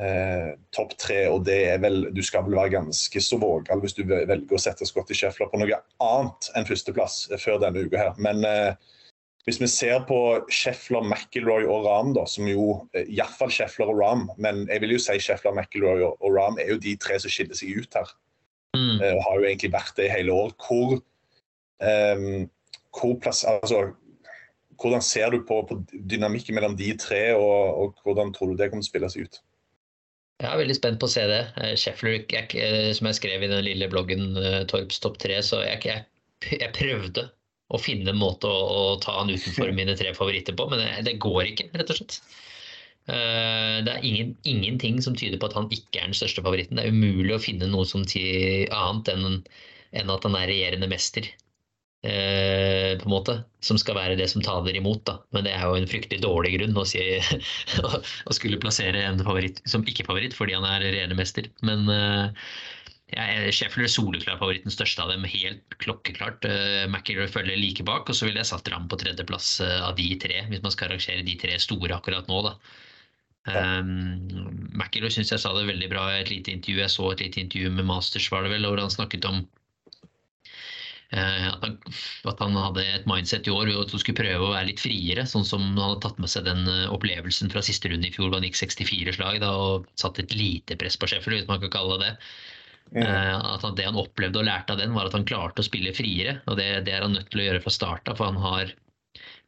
eh, 0.00 0.50
topp 0.76 0.96
tre. 1.00 1.22
Og 1.32 1.44
det 1.46 1.58
er 1.70 1.80
vel 1.82 2.08
Du 2.14 2.22
skal 2.24 2.46
vel 2.46 2.58
være 2.58 2.74
ganske 2.78 3.22
så 3.22 3.38
vågal 3.42 3.82
hvis 3.82 3.96
du 3.96 4.04
velger 4.08 4.56
å 4.56 4.60
sette 4.60 4.88
Scotty 4.88 5.16
Scheffler 5.16 5.50
på 5.52 5.60
noe 5.60 5.80
annet 6.04 6.50
enn 6.56 6.68
førsteplass 6.68 7.24
før 7.42 7.60
denne 7.62 7.86
uka 7.86 8.02
her. 8.04 8.20
Men 8.22 8.44
eh, 8.48 8.94
hvis 9.46 9.60
vi 9.62 9.70
ser 9.70 10.00
på 10.08 10.20
Scheffler, 10.50 11.04
McIlroy 11.06 11.68
og 11.70 11.86
Ram, 11.86 12.14
da, 12.16 12.24
som 12.26 12.48
jo 12.50 12.80
eh, 12.92 13.06
Iallfall 13.06 13.52
Scheffler 13.54 13.92
og 13.92 14.00
Ram, 14.02 14.28
men 14.42 14.64
jeg 14.66 14.82
vil 14.82 14.96
jo 14.96 15.02
si 15.02 15.18
Scheffler, 15.22 15.54
McIlroy 15.54 16.02
og, 16.02 16.16
og 16.18 16.34
Ram 16.34 16.58
er 16.62 16.72
jo 16.74 16.80
de 16.82 16.96
tre 16.98 17.20
som 17.22 17.32
skiller 17.32 17.58
seg 17.58 17.78
ut 17.78 18.00
her. 18.00 18.16
Mm. 18.76 18.98
Og 19.00 19.22
har 19.24 19.38
jo 19.38 19.46
egentlig 19.46 19.70
vært 19.72 19.94
det 19.96 20.10
i 20.10 20.12
hele 20.12 20.34
år. 20.34 20.50
Hvor, 20.60 20.98
um, 21.80 22.42
hvor 22.92 23.14
plass, 23.22 23.40
altså, 23.48 23.86
hvordan 24.80 25.02
ser 25.02 25.30
du 25.30 25.40
på, 25.48 25.62
på, 25.68 25.78
dynamikken 25.92 26.54
mellom 26.54 26.76
de 26.76 26.92
tre, 27.00 27.34
og, 27.34 27.78
og, 27.80 28.02
hvordan 28.04 28.32
tror 28.34 28.52
du 28.52 28.58
det 28.58 28.68
kommer 28.70 28.84
til 28.84 28.90
å 28.90 28.92
spille 28.92 29.10
seg 29.12 29.28
ut? 29.28 29.40
Jeg 30.42 30.50
er 30.50 30.60
veldig 30.60 30.76
spent 30.76 31.00
på 31.00 31.08
å 31.08 31.12
se 31.12 31.22
det. 31.30 31.40
Scheffler, 31.80 32.18
jeg, 32.28 32.92
som 32.98 33.08
jeg 33.08 33.18
skrev 33.18 33.44
i 33.46 33.48
den 33.50 33.64
lille 33.64 33.88
bloggen 33.92 34.36
Torps 34.68 35.00
topp 35.00 35.16
tre, 35.22 35.38
så 35.44 35.62
jeg, 35.64 35.80
jeg, 35.88 36.04
jeg 36.60 36.74
prøvde 36.76 37.24
å 37.72 37.80
finne 37.80 38.12
en 38.12 38.20
måte 38.20 38.50
å, 38.50 38.58
å, 38.70 38.82
ta 39.02 39.16
han 39.16 39.32
utenfor 39.32 39.72
mine 39.74 39.96
tre 39.98 40.12
favoritter 40.14 40.54
på, 40.58 40.68
men 40.70 40.82
det, 40.82 40.90
det 41.08 41.16
går 41.24 41.48
ikke, 41.50 41.70
rett 41.74 41.94
og 41.94 41.98
slett. 41.98 42.20
Det 43.06 43.92
er 43.92 44.04
ingen, 44.06 44.34
ingenting 44.50 44.98
som 45.02 45.14
tyder 45.18 45.38
på 45.38 45.48
at 45.48 45.54
han 45.54 45.68
ikke 45.70 46.00
er 46.00 46.08
den 46.10 46.18
største 46.18 46.42
favoritten. 46.42 46.78
Det 46.78 46.86
er 46.88 46.94
umulig 46.94 47.36
å 47.36 47.42
finne 47.42 47.68
noe 47.70 47.86
som 47.86 48.02
annet 48.02 49.10
enn, 49.12 49.40
enn, 49.94 50.10
at 50.10 50.26
han 50.26 50.38
er 50.38 50.50
regjerende 50.50 50.90
mester. 50.90 51.28
Uh, 52.06 52.94
på 53.00 53.08
en 53.08 53.10
måte, 53.10 53.34
Som 53.64 53.78
skal 53.82 53.96
være 53.98 54.18
det 54.18 54.28
som 54.30 54.42
taler 54.44 54.76
imot. 54.78 55.02
Da. 55.08 55.16
Men 55.34 55.46
det 55.46 55.56
er 55.56 55.64
jo 55.66 55.78
en 55.78 55.88
fryktelig 55.90 56.20
dårlig 56.22 56.52
grunn 56.54 56.78
å, 56.78 56.84
si, 56.86 57.02
å, 57.88 58.36
skulle 58.36 58.60
plassere 58.62 59.02
en 59.02 59.18
favoritt 59.26 59.58
som 59.66 59.82
ikke-favoritt 59.82 60.36
fordi 60.36 60.54
han 60.54 60.66
er 60.68 60.84
regjerende 60.84 61.18
mester. 61.18 61.48
Men 61.66 61.90
uh, 61.90 62.30
jeg, 63.10 63.50
Sheffield 63.58 63.88
er 63.88 63.94
soleklar 63.96 64.38
favoritten, 64.38 64.74
største 64.74 65.02
av 65.02 65.10
dem, 65.14 65.26
helt 65.26 65.78
klokkeklart. 65.82 66.46
Uh, 66.46 66.86
McIlroy 66.86 67.26
følger 67.32 67.58
like 67.58 67.86
bak, 67.88 68.06
og 68.06 68.18
så 68.18 68.28
ville 68.28 68.42
jeg 68.44 68.52
satt 68.52 68.70
Ram 68.70 68.86
på 68.92 69.00
tredjeplass 69.02 69.56
av 69.64 69.96
de 69.98 70.12
tre, 70.22 70.44
hvis 70.52 70.62
man 70.62 70.74
skal 70.74 70.92
arrangere 70.92 71.26
de 71.26 71.38
tre 71.42 71.58
store 71.62 71.96
akkurat 71.98 72.30
nå. 72.30 72.44
da. 72.46 72.54
Um, 73.46 74.70
McIlroy 74.74 75.10
syns 75.14 75.30
jeg 75.30 75.42
sa 75.42 75.52
det 75.54 75.68
veldig 75.68 75.90
bra 75.90 76.08
i 76.12 76.22
et 76.22 76.30
lite 76.30 76.54
intervju. 76.54 76.80
Jeg 76.82 76.94
så 76.94 77.12
et 77.12 77.26
lite 77.26 77.42
intervju 77.42 77.74
med 77.74 77.90
Masters, 77.90 78.30
var 78.30 78.46
det 78.46 78.54
vel, 78.54 78.66
hvor 78.66 78.82
han 78.82 78.94
snakket 78.94 79.26
om 79.26 79.46
at, 81.14 81.62
han, 81.62 81.76
at, 82.26 82.40
han, 82.42 82.56
hadde 82.58 82.82
et 82.96 83.04
mindset 83.06 83.46
i 83.46 83.52
år 83.54 83.68
hvor 83.70 83.84
han 83.84 84.02
skulle 84.02 84.18
prøve 84.18 84.48
å 84.48 84.54
være 84.54 84.70
litt 84.72 84.82
friere. 84.82 85.26
Sånn 85.28 85.46
som 85.46 85.62
han 85.62 85.78
hadde 85.78 86.02
tatt 86.02 86.18
med 86.22 86.32
seg 86.32 86.48
den 86.48 86.66
opplevelsen 86.90 87.52
fra 87.52 87.62
siste 87.64 87.92
runde 87.92 88.08
i 88.08 88.14
fjor, 88.14 88.30
hvor 88.30 88.40
han 88.40 88.48
gikk 88.48 88.58
64 88.64 89.14
slag 89.18 89.40
da, 89.44 89.52
og 89.54 89.86
satt 90.00 90.18
et 90.22 90.34
lite 90.34 90.78
press 90.80 90.98
på 90.98 91.08
Sheffield, 91.10 91.42
hvis 91.42 91.50
man 91.50 91.62
kan 91.62 91.74
kalle 91.76 92.00
det 92.02 92.06
det. 92.06 93.02
Mm. 93.02 93.42
At 93.42 93.76
Det 93.76 93.86
han 93.86 93.98
opplevde 93.98 94.40
og 94.40 94.46
lærte 94.46 94.74
av 94.74 94.80
den, 94.80 94.94
var 94.94 95.08
at 95.08 95.16
han 95.16 95.26
klarte 95.26 95.62
å 95.62 95.66
spille 95.66 95.94
friere. 95.96 96.40
og 96.46 96.58
Det, 96.58 96.68
det 96.86 96.94
er 96.94 97.06
han 97.06 97.16
nødt 97.16 97.30
til 97.32 97.42
å 97.42 97.48
gjøre 97.48 97.62
fra 97.64 97.74
start 97.74 98.10
av. 98.10 98.18
For 98.18 98.30
han 98.30 98.42
har 98.42 98.74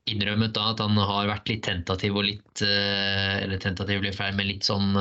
innrømmet 0.09 0.55
da 0.57 0.71
at 0.73 0.83
han 0.83 0.97
har 0.97 1.29
vært 1.31 1.51
litt 1.53 1.67
tentativ 1.67 2.17
og 2.17 2.27
litt 2.27 2.63
eh, 2.65 3.35
Eller 3.45 3.61
tentativ 3.63 4.01
blir 4.03 4.17
feil, 4.17 4.35
men 4.39 4.51
litt 4.51 4.67
sånn 4.67 4.97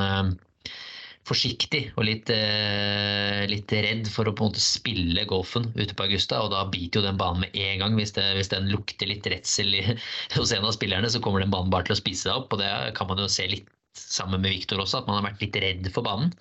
forsiktig 1.28 1.82
og 1.96 2.06
litt, 2.08 2.30
eh, 2.32 3.44
litt, 3.52 3.72
redd 3.72 4.08
for 4.12 4.30
å 4.30 4.34
på 4.36 4.46
en 4.46 4.52
måte 4.54 4.63
spille 4.63 5.26
golfen 5.30 5.70
ute 5.76 5.94
på 5.94 6.08
Augusta. 6.08 6.42
Og 6.44 6.52
da 6.54 6.63
biter 6.72 7.02
jo 7.02 7.08
den 7.08 7.20
banen 7.20 7.44
med 7.44 7.56
en 7.56 7.84
gang. 7.84 7.98
Hvis, 8.00 8.13
det, 8.16 8.26
hvis 8.38 8.52
den 8.54 8.70
lukter 8.72 9.10
litt 9.12 9.28
redsel 9.28 9.74
hos 10.38 10.54
en 10.56 10.68
av 10.68 10.76
spillerne, 10.76 11.12
så 11.12 11.24
kommer 11.24 11.44
den 11.44 11.54
banen 11.54 11.74
bare 11.74 11.90
til 11.90 11.98
å 11.98 12.02
spise 12.02 12.28
seg 12.28 12.38
opp. 12.38 12.54
Og 12.56 12.63
det 12.63 12.72
kan 12.98 13.10
man 13.12 13.22
jo 13.22 13.30
se 13.32 13.48
litt 13.52 13.68
sammen 13.98 14.44
med 14.44 14.54
Viktor 14.54 14.84
også, 14.84 15.02
at 15.02 15.10
man 15.10 15.20
har 15.20 15.32
vært 15.32 15.44
litt 15.44 15.58
redd 15.63 15.90
for 15.94 16.06
banen. 16.08 16.32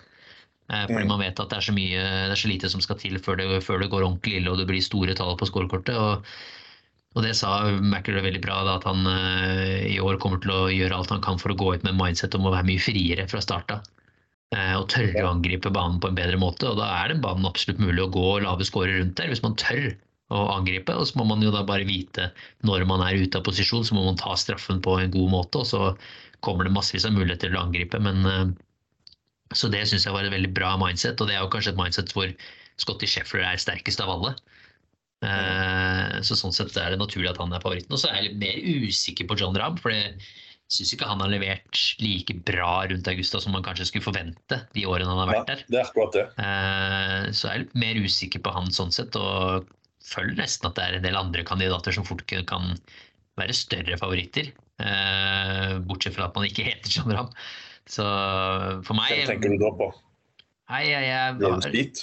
Eh, 0.67 0.85
fordi 0.91 1.07
man 1.07 1.23
vet 1.23 1.39
at 1.39 1.51
det 1.51 1.59
er 1.61 1.67
så, 1.69 1.75
mye, 1.75 2.05
det 2.27 2.35
er 2.35 2.43
så 2.43 2.51
lite 2.51 2.71
som 2.73 2.83
skal 2.83 2.99
til 3.01 3.19
før 3.23 3.39
det, 3.41 3.49
før 3.65 3.83
det, 3.83 3.91
går 3.93 4.07
ordentlig 4.07 4.41
ille 4.41 4.53
og 4.53 4.61
det 4.61 4.69
blir 4.71 4.83
store 4.85 5.15
tall 5.19 5.37
på 5.39 5.49
scorekortet. 5.51 5.95
Og, 5.95 6.31
og, 7.15 7.21
det 7.25 7.35
sa 7.39 7.59
McIlroy 7.71 8.25
veldig 8.27 8.43
bra, 8.45 8.63
da, 8.67 8.79
at 8.81 8.89
han 8.89 9.07
eh, 9.11 9.87
i 9.95 10.01
år 10.03 10.21
kommer 10.23 10.43
til 10.43 10.55
å 10.55 10.65
gjøre 10.73 10.99
alt 10.99 11.15
han 11.15 11.25
kan 11.25 11.43
for 11.43 11.55
å 11.55 11.59
gå 11.59 11.77
ut 11.77 11.87
med 11.87 11.99
mindset 11.99 12.35
om 12.39 12.49
å 12.49 12.55
være 12.55 12.71
mye 12.71 12.83
friere 12.83 13.29
fra 13.31 13.43
start 13.45 13.79
av. 13.79 13.87
Uh, 13.87 13.96
og 14.55 14.85
tørre 14.93 15.25
å 15.25 15.33
angripe 15.35 15.73
banen 15.75 15.99
på 16.01 16.09
en 16.11 16.19
bedre 16.19 16.39
måte. 16.39 16.69
Og 16.71 16.79
da 16.79 16.87
er 17.01 17.11
den 17.11 17.23
banen 17.25 17.49
absolutt 17.49 17.81
mulig 17.83 18.05
å 18.05 18.13
gå 18.15 18.27
lave 18.45 18.65
skårer 18.65 19.01
rundt 19.01 19.17
der, 19.19 19.33
hvis 19.33 19.43
man 19.43 19.57
tør 19.59 19.89
å 20.35 20.45
angripe. 20.55 20.95
Og 20.95 21.09
så 21.09 21.19
må 21.19 21.27
man 21.29 21.43
jo 21.43 21.51
da 21.55 21.65
bare 21.67 21.87
vite 21.89 22.31
når 22.67 22.87
man 22.89 23.03
er 23.05 23.19
ute 23.19 23.41
av 23.41 23.47
posisjon, 23.47 23.85
så 23.87 23.97
må 23.97 24.05
man 24.07 24.21
ta 24.21 24.37
straffen 24.39 24.79
på 24.85 24.95
en 25.01 25.13
god 25.15 25.33
måte. 25.35 25.63
Og 25.63 25.69
så 25.71 25.83
kommer 26.47 26.67
det 26.67 26.77
massevis 26.77 27.09
av 27.09 27.17
muligheter 27.17 27.51
til 27.51 27.59
å 27.59 27.67
angripe. 27.67 28.01
men 28.03 28.23
uh, 28.27 28.47
så 29.55 29.71
det 29.71 29.85
syns 29.87 30.07
jeg 30.07 30.15
var 30.15 30.27
et 30.27 30.35
veldig 30.35 30.51
bra 30.57 30.73
mindset, 30.81 31.21
og 31.23 31.29
det 31.29 31.37
er 31.37 31.45
jo 31.45 31.51
kanskje 31.53 31.73
et 31.75 31.79
mindset 31.79 32.13
hvor 32.15 32.33
Scotty 32.83 33.07
Sheffer 33.07 33.45
er 33.47 33.61
sterkest 33.63 34.03
av 34.03 34.11
alle. 34.11 34.33
Eh, 35.25 36.17
så 36.27 36.37
sånn 36.37 36.53
sett 36.53 36.75
er 36.77 36.93
det 36.93 37.01
naturlig 37.01 37.31
at 37.31 37.39
han 37.41 37.55
er 37.55 37.63
favoritten. 37.63 37.95
Og 37.95 38.03
så 38.03 38.11
er 38.11 38.19
jeg 38.19 38.33
litt 38.33 38.43
mer 38.43 38.89
usikker 38.89 39.29
på 39.31 39.39
John 39.39 39.57
Ramm, 39.57 39.79
for 39.81 39.95
syns 40.73 40.93
ikke 40.97 41.07
han 41.07 41.23
har 41.23 41.31
levert 41.31 41.81
like 42.03 42.35
bra 42.49 42.73
rundt 42.91 43.09
Augusta 43.11 43.41
som 43.43 43.55
man 43.55 43.65
kanskje 43.67 43.87
skulle 43.91 44.07
forvente 44.07 44.59
de 44.75 44.87
årene 44.89 45.13
han 45.13 45.21
har 45.23 45.31
vært 45.31 45.51
der. 45.53 45.63
Ja, 45.63 45.71
Det 45.73 45.81
er 45.81 45.91
akkurat 45.91 46.17
det. 46.17 46.25
Eh, 46.43 47.27
så 47.31 47.49
jeg 47.49 47.53
er 47.55 47.65
litt 47.65 47.77
mer 47.85 48.01
usikker 48.03 48.43
på 48.43 48.55
han 48.57 48.73
sånn 48.75 48.95
sett, 48.95 49.19
og 49.21 49.69
føler 50.07 50.35
nesten 50.41 50.71
at 50.71 50.79
det 50.79 50.87
er 50.87 50.99
en 50.99 51.07
del 51.07 51.21
andre 51.21 51.47
kandidater 51.47 51.95
som 51.95 52.07
fort 52.07 52.27
kan 52.27 52.75
være 53.39 53.57
større 53.57 53.99
favoritter. 54.01 54.51
Eh, 54.83 55.79
bortsett 55.87 56.17
fra 56.19 56.29
at 56.29 56.37
man 56.37 56.49
ikke 56.49 56.67
heter 56.67 56.91
John 56.93 57.15
Ramm. 57.15 57.31
Så 57.87 58.03
for 58.83 58.99
meg 58.99 59.13
Hvem 59.15 59.31
tenker 59.37 59.55
du 59.55 59.63
da 59.63 59.71
på? 59.79 59.93
Nei, 60.73 60.83
jeg, 60.91 61.07
jeg, 61.07 61.39
Jalen 61.45 61.95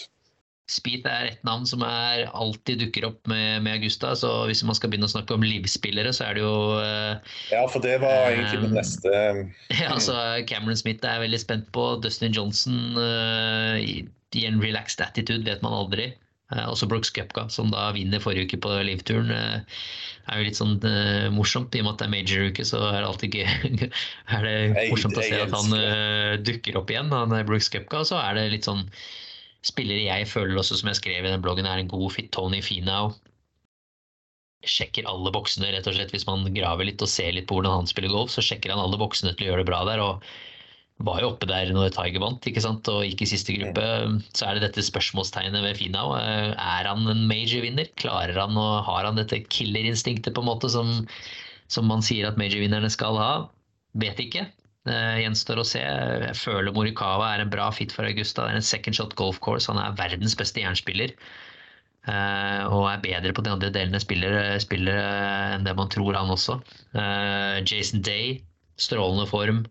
Speed? 0.72 1.04
Er 1.10 1.28
et 1.28 1.42
navn 1.44 1.66
som 1.68 1.84
er, 1.84 2.24
alltid 2.32 2.80
dukker 2.86 3.10
opp 3.10 3.28
med, 3.28 3.64
med, 3.66 3.82
Augusta. 3.82 4.14
Så 4.16 4.30
hvis 4.48 4.64
man 4.64 4.78
skal 4.78 4.92
begynne 4.92 5.10
å 5.10 5.12
snakke 5.12 5.36
om 5.36 5.44
livsspillere, 5.44 6.14
så 6.16 6.30
er 6.30 6.38
det 6.38 6.44
jo 6.46 6.56
uh, 6.80 7.20
Ja, 7.52 7.64
for 7.68 7.84
det 7.84 7.98
var 8.04 8.32
egentlig 8.32 8.70
uh, 8.70 8.76
neste 8.78 9.14
Ja, 9.82 9.92
altså 9.92 10.16
Cameron 10.48 10.80
Smith 10.80 11.04
er 11.04 11.18
jeg 11.18 11.26
veldig 11.28 11.42
spent 11.44 11.72
på. 11.76 11.88
Dustin 12.04 12.36
Johnson 12.36 12.96
uh, 12.96 13.76
i, 13.76 14.06
i, 14.38 14.46
en 14.48 14.62
relaxed 14.64 15.04
attitude 15.04 15.44
vet 15.50 15.66
man 15.66 15.76
aldri. 15.76 16.14
også 16.54 16.88
Brooks 16.88 17.12
Cupka, 17.12 17.50
som 17.52 17.74
da 17.74 17.90
vinner 17.96 18.24
forrige 18.24 18.48
uke 18.48 18.62
på 18.64 18.72
livturen. 18.88 19.34
er 19.34 20.40
jo 20.40 20.48
litt 20.48 20.60
sånn 20.60 20.78
morsomt. 21.36 21.76
I 21.76 21.82
og 21.82 21.90
med 21.90 21.96
at 21.96 22.04
det 22.04 22.08
er 22.08 22.14
major-uke, 22.14 22.66
så 22.70 22.80
er 22.88 23.02
det 23.02 23.10
alltid 23.10 23.36
gøy. 23.36 23.90
er 24.38 24.48
det 24.48 24.88
morsomt 24.94 25.20
å 25.20 25.28
se 25.28 25.44
at 25.44 25.58
han 25.58 26.40
dukker 26.46 26.80
opp 26.80 26.94
igjen, 26.94 27.12
han 27.12 27.36
Brooks 27.50 27.68
Cupka. 27.74 28.06
Så 28.08 28.22
er 28.22 28.40
det 28.40 28.48
litt 28.56 28.70
sånn 28.70 28.88
spillere 29.64 30.06
jeg 30.06 30.30
føler 30.32 30.60
også, 30.60 30.80
som 30.80 30.92
jeg 30.92 31.00
skrev 31.00 31.26
i 31.26 31.32
den 31.32 31.44
bloggen, 31.44 31.68
er 31.70 31.82
en 31.82 31.92
god 31.92 32.10
fit. 32.16 32.32
Tony 32.36 32.62
Finau 32.64 33.14
sjekker 34.64 35.08
alle 35.12 35.32
boksene, 35.36 35.74
rett 35.74 35.88
og 35.90 35.96
slett. 35.98 36.14
Hvis 36.16 36.28
man 36.28 36.48
graver 36.56 36.88
litt 36.88 37.04
og 37.04 37.12
ser 37.12 37.34
litt 37.36 37.50
på 37.50 37.58
hvordan 37.58 37.82
han 37.82 37.90
spiller 37.90 38.14
golf, 38.14 38.32
så 38.32 38.44
sjekker 38.44 38.72
han 38.72 38.82
alle 38.84 39.00
boksene 39.00 39.34
til 39.36 39.48
å 39.48 39.52
gjøre 39.52 39.64
det 39.64 39.72
bra 39.72 39.84
der. 39.90 40.04
og 40.04 40.24
var 41.04 41.24
jo 41.24 41.32
oppe 41.34 41.48
der 41.50 41.72
når 41.74 41.92
Tiger 41.96 42.22
vant 42.22 42.46
ikke 42.48 42.62
sant? 42.64 42.88
og 42.92 43.04
gikk 43.04 43.24
i 43.26 43.30
siste 43.34 43.56
gruppe. 43.58 43.86
Så 44.38 44.48
er 44.48 44.56
det 44.58 44.68
dette 44.68 44.86
spørsmålstegnet 44.86 45.66
ved 45.66 45.80
Finau. 45.80 46.14
Er 46.16 46.90
han 46.90 47.08
en 47.10 47.26
major-vinner? 47.30 47.90
Klarer 48.00 48.38
han 48.40 48.58
og 48.60 48.84
Har 48.88 49.08
han 49.08 49.20
dette 49.20 49.42
killerinstinktet 49.50 50.36
på 50.36 50.44
en 50.44 50.52
måte 50.52 50.70
som, 50.72 50.94
som 51.68 51.90
man 51.90 52.06
sier 52.06 52.30
at 52.30 52.40
major-vinnerne 52.40 52.92
skal 52.94 53.20
ha? 53.20 53.34
Vet 54.00 54.22
ikke. 54.22 54.48
Det 54.84 55.00
gjenstår 55.22 55.62
å 55.62 55.66
se. 55.68 55.80
Jeg 55.80 56.36
føler 56.36 56.76
Morikawa 56.76 57.30
er 57.34 57.44
en 57.44 57.52
bra 57.52 57.70
fit 57.72 57.94
for 57.96 58.08
Augusta. 58.08 58.44
Det 58.44 58.52
er 58.52 58.60
en 58.60 58.66
second 58.68 58.98
shot 58.98 59.16
golf 59.20 59.40
course. 59.44 59.70
Han 59.72 59.80
er 59.80 59.96
verdens 60.00 60.36
beste 60.40 60.60
jernspiller. 60.60 61.16
Uh, 62.04 62.68
og 62.68 62.90
er 62.90 63.04
bedre 63.06 63.32
på 63.32 63.46
de 63.46 63.54
andre 63.54 63.70
delene 63.72 64.02
spiller, 64.04 64.36
spiller 64.60 64.98
uh, 65.00 65.54
enn 65.56 65.64
det 65.64 65.76
man 65.78 65.92
tror, 65.94 66.18
han 66.20 66.34
også. 66.34 66.58
Jason 67.64 68.04
Day, 68.04 68.42
strålende 68.76 69.30
form. 69.30 69.64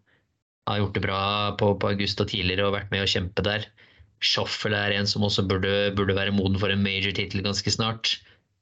Har 0.70 0.80
gjort 0.80 0.96
det 0.96 1.04
bra 1.04 1.22
på, 1.60 1.74
på 1.76 1.92
Augusta 1.92 2.24
tidligere 2.24 2.70
og 2.70 2.76
vært 2.78 2.92
med 2.94 3.04
å 3.04 3.12
kjempe 3.12 3.44
der. 3.44 3.68
Schoffel 4.22 4.72
er 4.78 4.94
en 4.96 5.08
som 5.10 5.26
også 5.26 5.44
burde, 5.50 5.90
burde 5.98 6.16
være 6.16 6.32
moden 6.32 6.56
for 6.62 6.72
en 6.72 6.84
major 6.84 7.12
tittel 7.12 7.44
ganske 7.44 7.74
snart. 7.74 8.14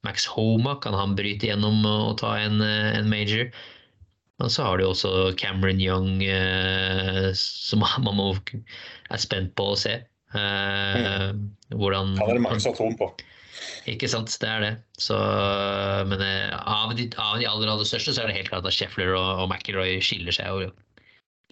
Max 0.02 0.24
Homa, 0.32 0.78
kan 0.82 0.96
han 0.96 1.14
bryte 1.14 1.46
gjennom 1.46 1.84
og 1.86 2.16
ta 2.22 2.32
en, 2.40 2.58
en 2.64 3.10
major? 3.12 3.52
Og 4.40 4.52
så 4.52 4.64
har 4.64 4.80
du 4.80 4.86
også 4.88 5.32
Cameron 5.40 5.80
Young, 5.82 6.22
eh, 6.24 7.30
som 7.36 7.84
man 8.06 8.16
må, 8.16 8.30
er 9.10 9.20
spent 9.20 9.54
på 9.58 9.72
å 9.72 9.78
se. 9.78 9.98
Eh, 10.30 11.26
hvordan 11.74 12.14
Han 12.20 12.28
er 12.28 12.38
det 12.38 12.46
mange 12.46 12.62
som 12.62 12.72
har 12.72 12.78
troen 12.78 12.96
på. 12.98 13.10
Ikke 13.90 14.08
sant, 14.08 14.32
det 14.40 14.48
er 14.48 14.64
det. 14.64 14.72
Så, 15.00 15.16
men 16.08 16.22
eh, 16.24 16.54
av 16.56 16.94
de, 16.96 17.08
av 17.16 17.40
de, 17.40 17.48
aller 17.48 17.72
aller 17.72 17.88
største 17.88 18.14
så 18.14 18.24
er 18.24 18.30
det 18.30 18.38
helt 18.38 18.52
klart 18.52 18.68
at 18.68 18.76
Sheffler 18.76 19.12
og, 19.16 19.44
og 19.44 19.50
McIlroy 19.50 19.98
skiller 20.04 20.36
seg 20.36 20.64
jo 20.64 20.72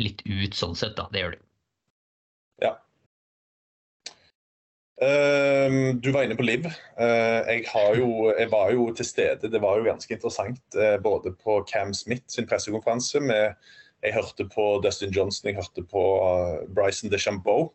litt 0.03 0.23
ut 0.29 0.57
sånn 0.57 0.77
sett. 0.79 0.97
da, 0.99 1.09
Det 1.13 1.25
gjør 1.25 1.37
de. 1.37 1.43
Ja. 2.65 2.75
Uh, 4.99 5.95
du 6.03 6.11
var 6.11 6.27
inne 6.27 6.37
på 6.37 6.43
Liv. 6.43 6.65
Uh, 6.99 7.47
jeg, 7.47 7.67
jo, 7.99 8.33
jeg, 8.35 8.51
var 8.51 8.73
jo 8.75 8.89
til 8.95 9.07
stede. 9.07 9.51
Det 9.51 9.61
var 9.63 9.79
jo 9.79 9.87
ganske 9.87 10.15
interessant 10.15 10.79
uh, 10.79 10.97
både 11.03 11.35
på 11.39 11.61
Cam 11.71 11.95
Smith 11.95 12.25
sin 12.29 12.49
pressekonferanse. 12.51 13.21
Med, 13.21 13.55
jeg 14.03 14.15
hørte 14.15 14.49
på 14.55 14.81
Dustin 14.83 15.15
Johnson, 15.15 15.49
jeg 15.49 15.59
hørte 15.59 15.83
på 15.91 16.03
eh, 16.23 16.69
Bryson 16.75 17.11
DeChambeau. 17.11 17.73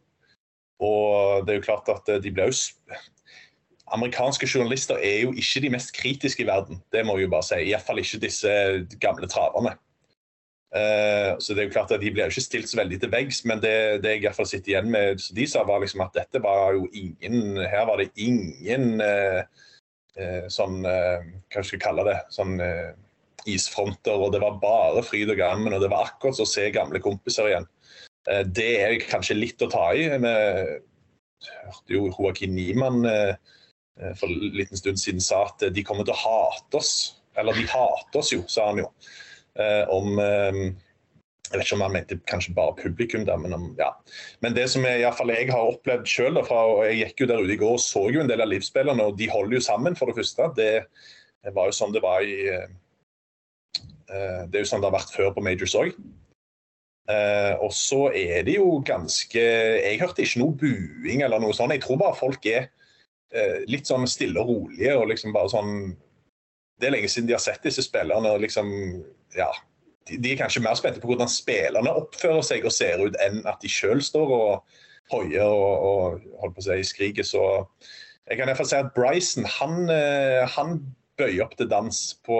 Og 0.79 1.43
det 1.43 1.51
er 1.51 1.57
jo 1.59 1.65
klart 1.65 1.89
at 1.91 2.07
de 2.23 2.31
ble 2.31 2.47
jo 2.47 2.95
Amerikanske 3.93 4.47
journalister 4.47 4.95
er 4.95 5.19
jo 5.25 5.33
ikke 5.35 5.61
de 5.61 5.69
mest 5.69 5.91
kritiske 5.95 6.43
i 6.43 6.47
verden. 6.47 6.79
Det 6.91 7.05
må 7.05 7.17
jeg 7.17 7.27
jo 7.27 7.33
bare 7.35 7.45
si. 7.45 7.59
Iallfall 7.67 7.99
ikke 7.99 8.21
disse 8.23 8.53
gamle 9.03 9.27
traverne. 9.27 9.75
Uh, 10.73 11.37
så 11.37 11.53
det 11.53 11.61
er 11.61 11.67
jo 11.67 11.73
klart 11.75 11.91
at 11.93 12.01
De 12.01 12.09
ble 12.09 12.23
jo 12.25 12.33
ikke 12.33 12.41
stilt 12.41 12.69
så 12.71 12.79
veldig 12.79 12.97
til 13.03 13.11
veggs, 13.13 13.43
men 13.45 13.59
det, 13.61 14.01
det 14.01 14.15
jeg 14.15 14.23
i 14.23 14.25
hvert 14.25 14.37
fall 14.39 14.47
sitter 14.49 14.71
igjen 14.71 14.89
med, 14.89 15.19
så 15.21 15.35
de 15.37 15.45
sa 15.45 15.61
var 15.69 15.83
liksom 15.83 16.01
at 16.01 16.15
dette 16.17 16.41
var 16.41 16.73
jo 16.73 16.87
ingen 16.97 17.59
Her 17.61 17.85
var 17.91 18.01
det 18.01 18.09
ingen 18.17 18.95
uh, 18.97 19.43
uh, 20.17 20.47
sånn 20.49 20.81
Hva 20.81 21.61
skal 21.61 21.75
jeg 21.77 21.83
kalle 21.83 22.07
det? 22.09 22.17
sånn 22.33 22.57
isfronter, 23.43 24.15
og 24.15 24.31
det 24.31 24.39
var 24.39 24.61
bare 24.61 25.01
fryd 25.03 25.33
og 25.33 25.35
gammen, 25.35 25.73
og 25.75 25.81
det 25.83 25.89
var 25.91 26.07
akkurat 26.07 26.37
som 26.37 26.47
å 26.47 26.49
se 26.49 26.69
gamle 26.71 27.01
kompiser 27.03 27.49
igjen. 27.49 27.65
det 28.55 28.69
er 28.79 28.93
kanskje 29.03 29.35
litt 29.35 29.65
å 29.65 29.67
ta 29.67 29.89
i. 29.91 30.05
Vi 30.07 31.49
hørte 31.49 31.91
jo 31.91 32.05
Joakim 32.07 32.53
Niemann 32.55 33.03
for 34.15 34.31
en 34.31 34.55
liten 34.55 34.79
stund 34.79 35.01
siden 35.01 35.19
sa 35.19 35.41
at 35.49 35.67
de 35.75 35.83
kommer 35.83 36.07
til 36.07 36.15
å 36.15 36.21
hate 36.21 36.79
oss. 36.79 36.93
Eller 37.35 37.59
de 37.59 37.67
hater 37.67 38.21
oss 38.21 38.31
jo, 38.31 38.45
sa 38.47 38.69
han 38.69 38.79
jo. 38.85 38.87
Eh, 39.59 39.83
om 39.93 40.17
eh, 40.19 40.73
jeg 41.53 41.59
vet 41.59 41.67
ikke 41.67 41.75
om 41.77 41.83
han 41.85 41.93
mente 41.93 42.17
kanskje 42.29 42.55
bare 42.57 42.73
publikum, 42.79 43.25
der, 43.27 43.37
men, 43.37 43.53
om, 43.53 43.67
ja. 43.77 43.91
men 44.41 44.55
det 44.55 44.65
som 44.73 44.85
jeg, 44.87 45.05
fall 45.13 45.29
jeg 45.29 45.51
har 45.51 45.69
opplevd 45.69 46.07
sjøl 46.09 46.39
Jeg 46.39 46.95
gikk 46.97 47.21
jo 47.21 47.27
der 47.29 47.43
ute 47.43 47.53
i 47.53 47.59
går 47.61 47.75
og 47.77 47.83
så 47.83 48.07
jo 48.09 48.23
en 48.23 48.31
del 48.31 48.41
av 48.41 48.49
livsspillerne, 48.49 49.05
og 49.05 49.19
de 49.19 49.29
holder 49.29 49.59
jo 49.59 49.61
sammen, 49.61 49.97
for 49.99 50.09
det 50.09 50.17
første. 50.17 50.49
Det, 50.57 50.71
var 51.53 51.69
jo 51.69 51.77
sånn 51.77 51.93
det 51.93 52.01
var 52.01 52.25
i 52.25 52.39
uh, 52.49 54.47
Det 54.49 54.57
er 54.57 54.63
jo 54.63 54.71
sånn 54.71 54.81
det 54.81 54.89
har 54.89 54.97
vært 54.97 55.13
før 55.13 55.33
på 55.35 55.45
Majors 55.45 55.77
òg. 55.77 55.93
Uh, 57.11 57.59
og 57.61 57.73
så 57.75 58.07
er 58.15 58.45
det 58.47 58.55
jo 58.55 58.77
ganske 58.87 59.41
Jeg 59.43 59.99
hørte 59.99 60.23
ikke 60.23 60.39
noe 60.39 60.55
buing 60.57 61.21
eller 61.21 61.43
noe 61.43 61.53
sånt. 61.53 61.75
Jeg 61.75 61.83
tror 61.85 61.99
bare 62.01 62.17
folk 62.17 62.47
er 62.49 62.71
litt 63.65 63.89
sånn 63.89 64.05
stille 64.05 64.37
og 64.37 64.49
rolige 64.49 64.93
og 64.93 65.07
liksom 65.09 65.33
bare 65.33 65.49
sånn 65.49 65.71
Det 66.77 66.85
er 66.85 66.93
lenge 66.93 67.09
siden 67.09 67.25
de 67.29 67.33
har 67.33 67.41
sett 67.41 67.65
disse 67.65 67.81
spillerne. 67.81 68.37
liksom 68.41 68.69
ja, 69.37 69.49
de, 70.09 70.17
de, 70.17 70.31
er 70.33 70.39
kanskje 70.41 70.63
mer 70.63 70.77
spente 70.79 71.01
på 71.01 71.11
hvordan 71.11 71.31
spillerne 71.31 71.93
oppfører 72.03 72.43
seg 72.45 72.65
og 72.67 72.75
ser 72.75 73.03
ut, 73.03 73.17
enn 73.23 73.43
at 73.49 73.61
de 73.63 73.71
sjøl 73.71 74.03
står 74.03 74.33
og 74.35 74.79
hoier 75.11 75.45
og, 75.45 75.85
og 75.87 76.25
holder 76.41 76.55
på 76.55 76.63
å 76.63 76.67
si 76.67 76.81
skriker. 76.87 77.27
Så 77.27 77.43
jeg 78.29 78.39
kan 78.39 78.49
i 78.49 78.55
hvert 78.55 78.69
si 78.69 78.79
at 78.79 78.91
Bryson 78.95 79.47
han, 79.59 79.87
eh, 79.91 80.43
han 80.55 80.77
bøyer 81.19 81.43
opp 81.45 81.57
til 81.59 81.69
dans 81.71 81.99
på 82.25 82.37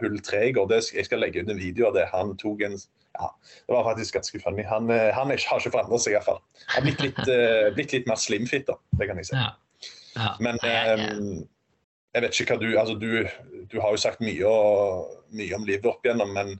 hull 0.00 0.20
tre 0.24 0.48
i 0.48 0.54
går. 0.56 0.72
jeg 0.72 1.06
skal 1.06 1.22
legge 1.22 1.42
ut 1.42 1.50
en 1.52 1.60
video 1.60 1.88
av 1.88 1.98
det. 1.98 2.08
Han 2.14 2.36
tok 2.40 2.64
en 2.66 2.78
ja, 3.18 3.28
Det 3.66 3.74
var 3.74 3.84
faktisk 3.84 4.14
ganske 4.14 4.40
funny. 4.40 4.62
Han, 4.68 4.90
eh, 4.90 5.10
han 5.14 5.30
er, 5.30 5.42
har 5.50 5.60
ikke 5.60 5.74
forandret 5.74 6.04
seg, 6.04 6.14
iallfall. 6.14 6.42
Har 6.70 6.84
blitt 6.84 7.00
litt, 7.02 7.18
uh, 7.26 7.70
blitt 7.74 7.94
litt 7.96 8.06
mer 8.06 8.20
slimfit, 8.20 8.68
da. 8.68 8.76
Det 9.00 9.08
kan 9.10 9.18
jeg 9.18 9.30
si. 9.30 9.38
Ja. 9.38 9.48
Ja. 10.18 10.34
Men 10.42 10.58
um, 10.62 11.48
jeg 12.14 12.24
vet 12.24 12.40
ikke 12.40 12.54
hva 12.54 12.60
du 12.62 12.68
altså 12.80 12.96
du, 12.98 13.10
du 13.70 13.78
har 13.82 13.92
jo 13.94 14.00
sagt 14.00 14.22
mye, 14.24 14.48
og, 14.48 15.14
mye 15.36 15.56
om 15.56 15.66
livet 15.68 15.88
opp 15.90 16.06
igjennom, 16.06 16.32
men 16.34 16.54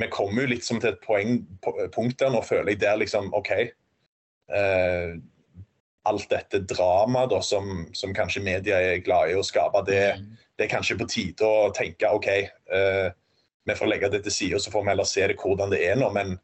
vi 0.00 0.10
kommer 0.10 0.44
jo 0.44 0.52
liksom 0.54 0.80
til 0.82 0.92
et 0.92 1.02
poeng, 1.04 1.40
punkt 1.94 2.18
der 2.20 2.32
nå, 2.34 2.42
føler 2.46 2.72
jeg, 2.72 2.82
der 2.82 2.98
liksom 3.02 3.30
OK 3.36 3.50
eh, 3.54 5.14
Alt 6.04 6.26
dette 6.28 6.60
dramaet 6.68 7.32
som, 7.46 7.86
som, 7.96 8.12
kanskje 8.14 8.42
media 8.44 8.76
er 8.76 9.04
glad 9.04 9.30
i 9.32 9.36
å 9.38 9.44
skape, 9.46 9.80
det, 9.88 10.02
mm. 10.20 10.26
det 10.58 10.66
er 10.66 10.72
kanskje 10.74 10.98
på 11.00 11.06
tide 11.08 11.48
å 11.48 11.70
tenke 11.72 12.10
OK, 12.12 12.28
eh, 12.76 13.06
vi 13.64 13.76
får 13.78 13.88
legge 13.88 14.10
det 14.12 14.20
til 14.26 14.34
side, 14.34 14.60
så 14.60 14.72
får 14.74 14.84
vi 14.84 14.92
heller 14.92 15.08
se 15.08 15.24
det 15.30 15.38
hvordan 15.40 15.72
det 15.72 15.80
er 15.86 15.96
nå. 15.96 16.10
Men 16.12 16.34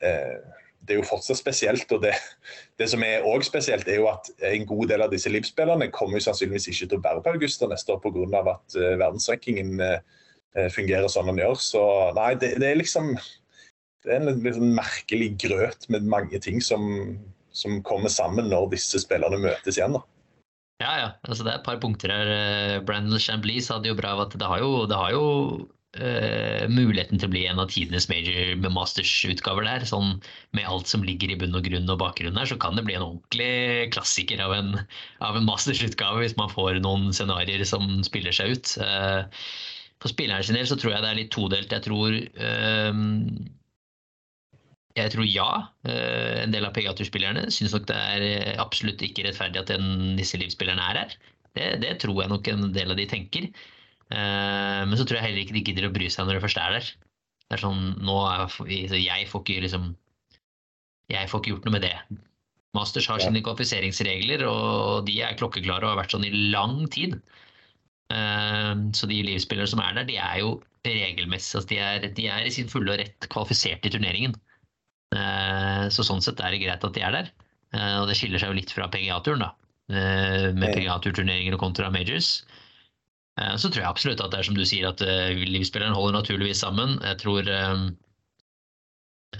eh, 0.00 0.38
det 0.86 0.94
er 0.94 1.00
jo 1.00 1.08
fortsatt 1.08 1.38
spesielt. 1.38 1.92
og 1.92 2.02
Det, 2.04 2.14
det 2.80 2.88
som 2.92 3.02
er 3.06 3.26
også 3.26 3.50
spesielt, 3.50 3.88
er 3.88 4.00
jo 4.00 4.08
at 4.12 4.30
en 4.50 4.66
god 4.68 4.92
del 4.92 5.04
av 5.04 5.12
disse 5.12 5.32
livsspillerne 5.32 5.90
kommer 5.94 6.18
jo 6.18 6.28
sannsynligvis 6.28 6.70
ikke 6.72 6.88
til 6.88 7.00
å 7.00 7.04
bære 7.04 7.24
på 7.24 7.34
Augusta 7.34 7.68
neste 7.70 7.94
år 7.94 8.00
pga. 8.04 8.42
at 8.54 8.78
uh, 8.78 8.96
verdensrankingen 9.00 9.80
uh, 9.80 9.98
fungerer 10.74 11.08
sånn 11.12 11.30
den 11.30 11.42
gjør. 11.42 11.58
Så 11.60 11.82
nei, 12.16 12.32
det, 12.40 12.56
det 12.62 12.70
er 12.70 12.80
liksom 12.80 13.14
det 14.00 14.14
er 14.14 14.22
en 14.22 14.40
liksom 14.40 14.70
merkelig 14.78 15.34
grøt 15.42 15.84
med 15.92 16.08
mange 16.08 16.38
ting 16.40 16.62
som, 16.64 17.18
som 17.52 17.82
kommer 17.84 18.08
sammen 18.08 18.48
når 18.48 18.70
disse 18.72 19.02
spillerne 19.02 19.42
møtes 19.42 19.76
igjen. 19.76 19.98
da. 19.98 20.06
Ja, 20.80 20.92
ja. 20.96 21.08
Altså, 21.28 21.44
det 21.44 21.52
er 21.52 21.58
et 21.58 21.66
par 21.66 21.76
punkter 21.82 22.08
her. 22.08 22.80
Brandon 22.88 23.20
Chambly 23.20 23.58
sa 23.60 23.76
det 23.78 23.92
jo 23.92 23.98
bra 23.98 24.14
av 24.16 24.24
at 24.24 24.38
det 24.40 24.48
har 24.48 24.62
jo, 24.62 24.86
det 24.88 24.96
har 24.96 25.12
jo 25.12 25.26
uh, 25.98 26.66
muligheten 26.70 27.18
til 27.18 27.28
å 27.28 27.32
bli 27.32 27.42
en 27.48 27.60
av 27.62 27.70
tidenes 27.72 28.08
major 28.10 28.54
masters-utgaver 28.74 29.66
der. 29.66 29.86
Sånn 29.88 30.18
med 30.56 30.68
alt 30.70 30.90
som 30.90 31.04
ligger 31.06 31.32
i 31.32 31.38
bunn 31.40 31.56
og 31.56 31.66
grunn 31.66 31.90
og 31.90 32.00
bakgrunn 32.02 32.38
der, 32.38 32.50
så 32.50 32.58
kan 32.60 32.78
det 32.78 32.86
bli 32.86 32.96
en 32.98 33.06
ordentlig 33.06 33.90
klassiker 33.94 34.42
av 34.44 34.54
en, 34.56 34.74
av 35.26 35.38
en 35.38 35.48
masters-utgave 35.48 36.22
hvis 36.22 36.36
man 36.40 36.52
får 36.52 36.82
noen 36.84 37.10
scenarioer 37.16 37.64
som 37.68 37.88
spiller 38.06 38.36
seg 38.36 38.56
ut. 38.56 38.74
Uh, 38.82 39.24
for 40.00 40.12
spilleren 40.12 40.46
sin 40.46 40.56
del 40.56 40.68
så 40.68 40.78
tror 40.80 40.94
jeg 40.94 41.04
det 41.04 41.10
er 41.10 41.20
litt 41.22 41.34
todelt. 41.34 41.74
Jeg 41.74 41.86
tror 41.88 42.14
uh, 42.16 43.02
jeg 44.98 45.12
tror 45.14 45.26
ja. 45.28 45.50
En 45.86 46.50
del 46.52 46.64
av 46.66 46.72
Pegatur-spillerne 46.74 47.44
syns 47.54 47.72
nok 47.72 47.84
det 47.88 47.96
er 47.96 48.56
absolutt 48.60 49.00
ikke 49.06 49.22
rettferdig 49.24 49.60
at 49.62 49.70
den 49.70 50.16
disse 50.18 50.36
livsspillerne 50.40 50.82
er 50.82 50.98
her. 51.04 51.14
Det, 51.56 51.68
det, 51.82 51.92
tror 52.02 52.22
jeg 52.22 52.30
nok 52.30 52.48
en 52.50 52.66
del 52.74 52.92
av 52.92 52.98
de 52.98 53.06
tenker. 53.10 53.46
Eh, 54.10 54.82
men 54.88 54.98
så 54.98 55.06
tror 55.06 55.20
jeg 55.20 55.28
heller 55.28 55.44
ikke 55.44 55.54
de 55.54 55.64
gidder 55.68 55.86
å 55.86 55.94
bry 55.94 56.08
seg 56.10 56.26
når 56.26 56.38
det 56.38 56.44
først 56.46 56.60
er 56.60 56.76
der. 56.76 56.88
Det 57.46 57.56
er 57.56 57.62
sånn, 57.62 57.84
nå 58.06 58.16
jeg 58.66 59.28
får 59.30 59.42
ikke 59.42 59.64
liksom 59.66 59.92
Jeg 61.10 61.30
får 61.30 61.40
ikke 61.40 61.52
gjort 61.54 61.64
noe 61.66 61.76
med 61.76 61.86
det. 61.86 61.94
Masters 62.78 63.08
har 63.10 63.18
sine 63.18 63.42
kvalifiseringsregler, 63.42 64.44
og 64.46 65.06
de 65.08 65.16
er 65.26 65.38
klokkeklare 65.38 65.82
og 65.82 65.94
har 65.94 66.02
vært 66.04 66.14
sånn 66.14 66.26
i 66.26 66.30
lang 66.54 66.84
tid. 66.94 67.16
Eh, 68.14 68.74
så 68.94 69.10
de 69.10 69.22
livsspillere 69.26 69.70
som 69.70 69.82
er 69.82 69.98
der, 69.98 70.06
de 70.10 70.18
er 70.22 70.42
jo 70.42 70.58
regelmessig 70.86 71.58
altså 71.58 71.68
de, 71.68 71.76
er, 71.84 72.04
de 72.16 72.24
er 72.32 72.46
i 72.48 72.52
sin 72.54 72.70
fulle 72.70 72.94
og 72.94 73.02
rett 73.02 73.26
kvalifisert 73.30 73.84
i 73.84 73.92
turneringen. 73.92 74.36
Eh, 75.14 75.86
så 75.90 76.06
sånn 76.06 76.22
sett 76.22 76.42
er 76.42 76.54
det 76.54 76.62
greit 76.62 76.86
at 76.86 76.94
de 76.96 77.06
er 77.06 77.16
der. 77.18 77.32
Og 77.70 78.08
det 78.10 78.16
skiller 78.18 78.40
seg 78.42 78.50
jo 78.50 78.56
litt 78.56 78.72
fra 78.74 78.88
PGA-turen, 78.90 79.44
da. 79.44 79.52
Med 79.90 80.72
PGA-turturneringer 80.74 81.54
og 81.54 81.60
kontra 81.62 81.86
majors. 81.94 82.40
Eh, 83.40 83.56
så 83.56 83.70
tror 83.70 83.84
jeg 83.84 83.90
absolutt 83.90 84.22
at 84.24 84.32
det 84.32 84.40
er 84.40 84.48
som 84.50 84.58
du 84.58 84.64
sier, 84.68 84.88
at 84.90 85.02
eh, 85.04 85.42
livsspilleren 85.48 85.96
holder 85.96 86.18
naturligvis 86.20 86.62
sammen. 86.64 86.98
Jeg 87.06 87.20
tror, 87.22 87.48
eh, 87.48 87.84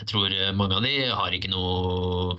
jeg 0.00 0.10
tror 0.12 0.36
mange 0.56 0.78
av 0.78 0.86
de 0.86 0.94
har 1.10 1.36
ikke 1.36 1.52
noe 1.52 2.38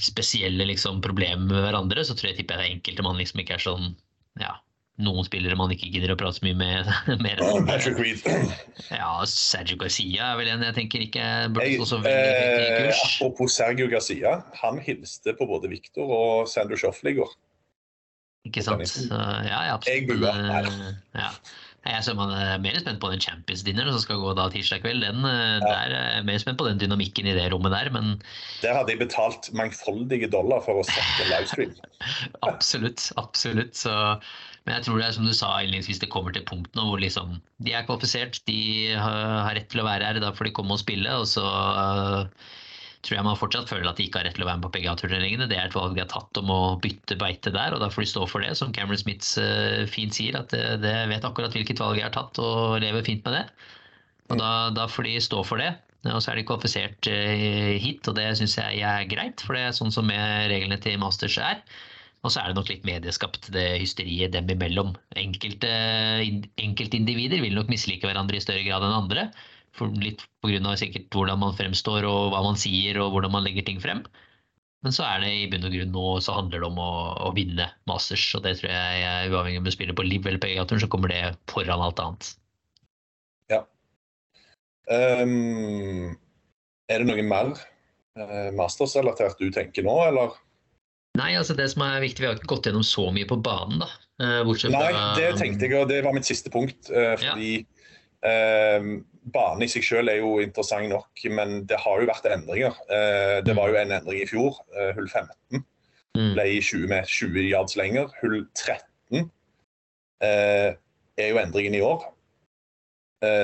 spesielle 0.00 0.66
liksom, 0.66 1.02
problemer 1.04 1.44
med 1.50 1.66
hverandre. 1.66 2.06
Så 2.06 2.16
tror 2.16 2.32
jeg 2.32 2.40
tipper 2.40 2.56
jeg 2.56 2.62
det 2.62 2.70
er 2.70 2.76
enkelte 2.78 3.06
man 3.06 3.20
liksom 3.20 3.42
ikke 3.42 3.58
er 3.58 3.66
sånn 3.66 3.92
ja, 4.40 4.56
noen 5.02 5.26
spillere 5.26 5.56
man 5.58 5.72
ikke 5.74 5.90
gidder 5.92 6.14
å 6.14 6.16
prate 6.18 6.38
så 6.38 6.46
mye 6.46 6.56
med. 6.58 6.90
mer 7.24 7.42
oh, 7.44 7.60
Patrick 7.68 8.00
Reed. 8.00 8.24
Ja, 8.88 9.10
Sergio 9.28 9.78
Garcia 9.80 10.32
er 10.32 10.40
vel 10.40 10.52
en 10.54 10.64
jeg 10.64 10.78
tenker 10.78 11.04
ikke 11.04 11.26
burde 11.52 11.74
stå 11.82 11.90
så 11.92 12.00
veldig 12.06 12.38
høyt 12.40 12.62
i 12.62 12.70
kurs. 12.86 13.02
Apropos 13.10 13.58
Sergio 13.58 13.90
Garcia, 13.92 14.38
han 14.62 14.80
hilste 14.82 15.36
på 15.36 15.48
både 15.50 15.70
Victor 15.72 16.16
og 16.20 16.48
Sander 16.50 16.80
Schoffel 16.80 17.12
i 17.12 17.18
går. 17.20 17.36
Ikke 18.46 18.64
sant. 18.64 18.88
Så, 18.88 19.06
ja, 19.12 19.60
ja, 19.68 19.76
absolutt. 19.76 20.10
Jeg 20.10 20.20
bua. 20.20 20.34
Ja. 21.16 21.30
Jeg 21.86 22.02
er 22.02 22.16
man 22.18 22.32
er 22.34 22.58
mer 22.58 22.78
spent 22.82 22.98
på 23.02 23.10
den 23.12 23.22
Champions 23.22 23.62
Dinner 23.66 23.86
som 23.92 24.00
skal 24.02 24.18
gå 24.18 24.32
da 24.34 24.48
tirsdag 24.50 24.82
kveld. 24.82 25.04
Den, 25.04 25.22
eh, 25.28 25.60
ja. 25.62 25.68
der 25.68 25.94
er 25.98 26.26
mer 26.26 26.40
spent 26.42 26.58
på 26.58 26.66
den 26.66 26.80
dynamikken 26.82 27.28
i 27.30 27.36
det 27.36 27.46
rommet 27.52 27.74
der, 27.74 27.90
men 27.94 28.16
Der 28.62 28.74
hadde 28.74 28.90
jeg 28.90 29.02
betalt 29.04 29.52
mangfoldige 29.54 30.30
dollar 30.32 30.64
for 30.66 30.82
å 30.82 30.86
sette 30.88 31.28
livestream. 31.30 31.76
absolutt. 32.50 33.06
Absolutt. 33.22 33.78
Så, 33.78 33.94
men 34.66 34.78
jeg 34.78 34.88
tror 34.88 34.98
det 34.98 35.06
er 35.06 35.16
som 35.20 35.30
du 35.30 35.34
sa 35.36 35.52
innledningsvis, 35.60 36.02
det 36.02 36.10
kommer 36.10 36.34
til 36.34 36.46
punkt 36.48 36.74
nå 36.74 36.88
hvor 36.90 37.02
liksom 37.02 37.38
de 37.62 37.76
er 37.76 37.86
kvalifisert, 37.86 38.42
de 38.50 38.60
har 38.98 39.54
rett 39.54 39.70
til 39.70 39.84
å 39.84 39.86
være 39.86 40.10
her, 40.10 40.22
da 40.22 40.34
får 40.34 40.50
de 40.50 40.56
komme 40.58 40.74
og 40.74 40.82
spille. 40.82 41.12
og 41.14 41.30
så 41.30 41.46
uh, 41.46 42.26
tror 43.04 43.16
jeg 43.18 43.26
man 43.26 43.38
fortsatt 43.38 43.70
føler 43.70 43.88
at 43.90 43.98
de 43.98 44.06
ikke 44.06 44.20
har 44.20 44.26
rett 44.28 44.36
til 44.38 44.44
å 44.44 44.48
være 44.48 44.60
med 44.60 44.66
på 44.66 44.72
PGA-turneringene. 44.76 45.48
Det 45.50 45.58
er 45.58 45.68
et 45.68 45.76
valg 45.76 45.96
de 45.96 46.02
har 46.02 46.10
tatt 46.10 46.40
om 46.40 46.52
å 46.52 46.60
bytte 46.82 47.18
beite 47.20 47.52
der, 47.54 47.74
og 47.74 47.82
da 47.82 47.90
får 47.92 48.04
de 48.04 48.10
stå 48.12 48.26
for 48.30 48.44
det. 48.44 48.52
Som 48.58 48.74
Cameron 48.76 49.00
Smiths 49.00 49.34
uh, 49.40 49.84
fint 49.90 50.16
sier, 50.16 50.38
at 50.38 50.52
det, 50.54 50.78
det, 50.84 50.94
vet 51.12 51.26
akkurat 51.26 51.54
hvilket 51.54 51.82
valg 51.82 51.98
de 52.00 52.06
har 52.06 52.14
tatt, 52.14 52.38
og 52.42 52.78
lever 52.84 53.06
fint 53.06 53.26
med 53.26 53.38
det. 53.38 53.44
Og 54.30 54.40
da, 54.40 54.52
da 54.74 54.86
får 54.90 55.08
de 55.08 55.18
stå 55.22 55.42
for 55.46 55.62
det. 55.62 55.72
Og 56.06 56.20
så 56.22 56.32
er 56.32 56.38
de 56.38 56.46
kvalifisert 56.46 57.10
uh, 57.10 57.74
hit, 57.82 58.06
og 58.08 58.16
det 58.18 58.30
syns 58.40 58.56
jeg 58.58 58.86
er 58.86 59.10
greit, 59.10 59.44
for 59.44 59.58
det 59.58 59.66
er 59.66 59.76
sånn 59.76 59.94
som 59.94 60.10
reglene 60.10 60.80
til 60.82 60.98
Masters 61.02 61.38
er. 61.42 61.60
Og 62.24 62.32
så 62.32 62.42
er 62.42 62.50
det 62.50 62.58
nok 62.58 62.70
litt 62.72 62.86
medieskapt, 62.88 63.52
det 63.54 63.68
hysteriet 63.78 64.32
dem 64.34 64.48
imellom. 64.50 64.96
Enkelte 65.20 65.70
enkeltindivider 66.58 67.44
vil 67.44 67.54
nok 67.54 67.70
mislike 67.70 68.08
hverandre 68.08 68.40
i 68.40 68.42
større 68.42 68.64
grad 68.66 68.82
enn 68.82 68.96
andre 69.04 69.28
for 69.78 69.92
litt 70.02 70.24
pga. 70.44 70.76
sikkert 70.78 71.10
hvordan 71.14 71.40
man 71.42 71.56
fremstår 71.56 72.06
og 72.08 72.32
hva 72.32 72.42
man 72.44 72.58
sier 72.60 72.98
og 73.02 73.12
hvordan 73.14 73.34
man 73.34 73.44
legger 73.46 73.66
ting 73.66 73.82
frem. 73.82 74.04
Men 74.84 74.94
så 74.94 75.02
er 75.02 75.22
det 75.24 75.30
i 75.34 75.46
bunn 75.50 75.66
og 75.66 75.72
grunn 75.74 75.94
nå 75.94 76.08
så 76.22 76.36
handler 76.36 76.62
det 76.62 76.68
om 76.68 76.76
å, 76.78 76.90
å 77.26 77.32
vinne 77.34 77.68
Masters. 77.90 78.26
Og 78.38 78.44
det 78.44 78.58
tror 78.60 78.70
jeg 78.70 79.32
uavhengig 79.32 79.62
om 79.62 79.66
du 79.66 79.72
spiller 79.74 79.96
på 79.98 80.04
Liv 80.06 80.26
eller 80.28 80.42
PGA-turen, 80.42 80.82
så 80.84 80.90
kommer 80.92 81.10
det 81.10 81.22
foran 81.50 81.82
alt 81.82 82.02
annet. 82.02 82.28
Ja. 83.50 83.62
Um, 84.86 86.14
er 86.86 87.02
det 87.02 87.08
noe 87.08 87.24
mer 87.26 87.54
uh, 87.56 88.50
Masters-relatert 88.54 89.40
du 89.42 89.48
tenker 89.54 89.86
nå, 89.86 89.96
eller? 90.06 90.36
Nei, 91.16 91.32
altså 91.34 91.56
det 91.56 91.70
som 91.72 91.82
er 91.86 92.02
viktig, 92.04 92.22
vi 92.22 92.28
har 92.28 92.36
ikke 92.36 92.52
gått 92.52 92.68
gjennom 92.68 92.84
så 92.86 93.08
mye 93.14 93.26
på 93.28 93.40
banen, 93.40 93.80
da. 93.82 93.90
Uh, 94.20 94.54
Nei, 94.72 94.92
det 95.18 95.32
tenkte 95.40 95.66
jeg, 95.66 95.74
og 95.80 95.90
det 95.90 96.02
var 96.04 96.14
mitt 96.16 96.28
siste 96.28 96.52
punkt. 96.52 96.92
Uh, 96.92 97.16
fordi 97.20 97.50
ja. 97.56 97.75
Uh, 98.24 99.04
banen 99.32 99.64
i 99.64 99.70
seg 99.70 99.84
selv 99.86 100.10
er 100.10 100.20
jo 100.20 100.36
interessant 100.42 100.88
nok, 100.90 101.24
men 101.34 101.62
det 101.68 101.78
har 101.82 102.02
jo 102.02 102.08
vært 102.08 102.28
endringer. 102.30 102.76
Eh, 102.86 103.38
det 103.46 103.56
var 103.58 103.72
jo 103.72 103.78
en 103.80 103.94
endring 103.98 104.22
i 104.22 104.28
fjor. 104.28 104.60
Eh, 104.76 104.92
hull 104.96 105.08
15 105.08 105.64
ble 106.16 106.32
ble 106.32 106.44
20 106.64 106.86
med 106.88 107.08
20 107.12 107.48
yards 107.50 107.76
lenger. 107.76 108.12
Hull 108.22 108.44
13 108.54 109.26
er 110.24 111.26
jo 111.28 111.40
endringen 111.42 111.76
i 111.76 111.82
år. 111.84 112.12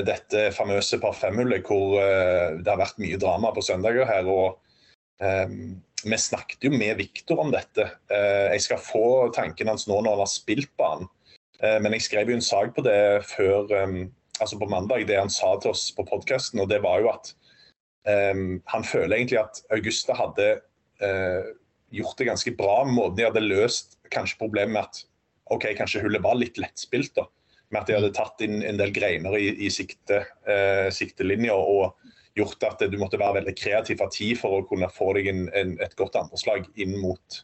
dette 0.07 0.53
famøse 0.53 0.99
par 1.01 1.15
fem-hullet 1.17 1.65
hvor 1.67 1.97
det 1.97 2.69
har 2.69 2.79
vært 2.79 3.01
mye 3.01 3.19
drama 3.19 3.51
på 3.53 3.65
søndager 3.65 4.05
her. 4.09 4.29
og 4.29 4.61
Vi 6.05 6.19
snakket 6.21 6.65
jo 6.65 6.71
med 6.73 6.97
Viktor 7.01 7.41
om 7.45 7.53
dette. 7.53 7.91
jeg 8.09 8.61
skal 8.61 8.79
få 8.79 9.33
tanken 9.37 9.69
hans 9.69 9.89
nå 9.89 10.01
når 10.01 10.17
han 10.17 10.25
har 10.25 10.33
spilt 10.33 10.73
banen. 10.77 11.09
men 11.61 11.93
jeg 11.93 12.09
skrev 12.09 12.31
jo 12.31 12.37
en 12.37 12.49
sak 12.53 12.75
på 12.77 12.85
det 12.85 13.25
før 13.25 13.69
um, 13.85 14.13
altså 14.41 14.59
på 14.59 14.69
mandag, 14.71 15.07
det 15.09 15.19
han 15.19 15.33
sa 15.33 15.55
til 15.61 15.73
oss 15.73 15.91
på 15.97 16.05
podkasten, 16.09 16.63
og 16.63 16.71
det 16.73 16.81
var 16.85 17.03
jo 17.03 17.11
at 17.13 17.33
um, 18.33 18.61
han 18.73 18.87
føler 18.87 19.17
egentlig 19.17 19.41
at 19.43 19.63
Augusta 19.75 20.17
hadde 20.17 20.49
uh, 21.03 21.53
gjort 21.93 22.19
det 22.19 22.31
ganske 22.31 22.55
bra 22.57 22.83
måten 22.89 23.19
de 23.19 23.29
hadde 23.29 23.45
løst 23.45 23.99
kanskje 24.13 24.41
problemet 24.41 24.75
med 24.77 24.87
at 24.87 25.03
OK, 25.53 25.67
kanskje 25.77 26.01
hullet 26.05 26.25
var 26.25 26.39
litt 26.39 26.59
lettspilt. 26.61 27.15
da, 27.19 27.27
Med 27.73 27.83
at 27.83 27.91
de 27.91 27.99
hadde 27.99 28.15
tatt 28.17 28.41
inn 28.45 28.63
en 28.65 28.81
del 28.81 28.93
greiner 28.95 29.37
i, 29.37 29.51
i 29.67 29.71
sikte, 29.73 30.23
uh, 30.49 30.89
siktelinja 30.95 31.57
og 31.57 31.93
gjort 32.39 32.65
at 32.65 32.85
du 32.89 32.97
måtte 33.01 33.21
være 33.21 33.43
veldig 33.43 33.55
kreativ 33.59 34.01
av 34.01 34.13
tid 34.15 34.39
for 34.41 34.57
å 34.57 34.67
kunne 34.69 34.89
få 34.93 35.11
deg 35.19 35.29
en, 35.29 35.43
en, 35.59 35.75
et 35.85 35.97
godt 35.99 36.17
andreslag 36.17 36.65
inn 36.81 36.95
mot, 37.03 37.43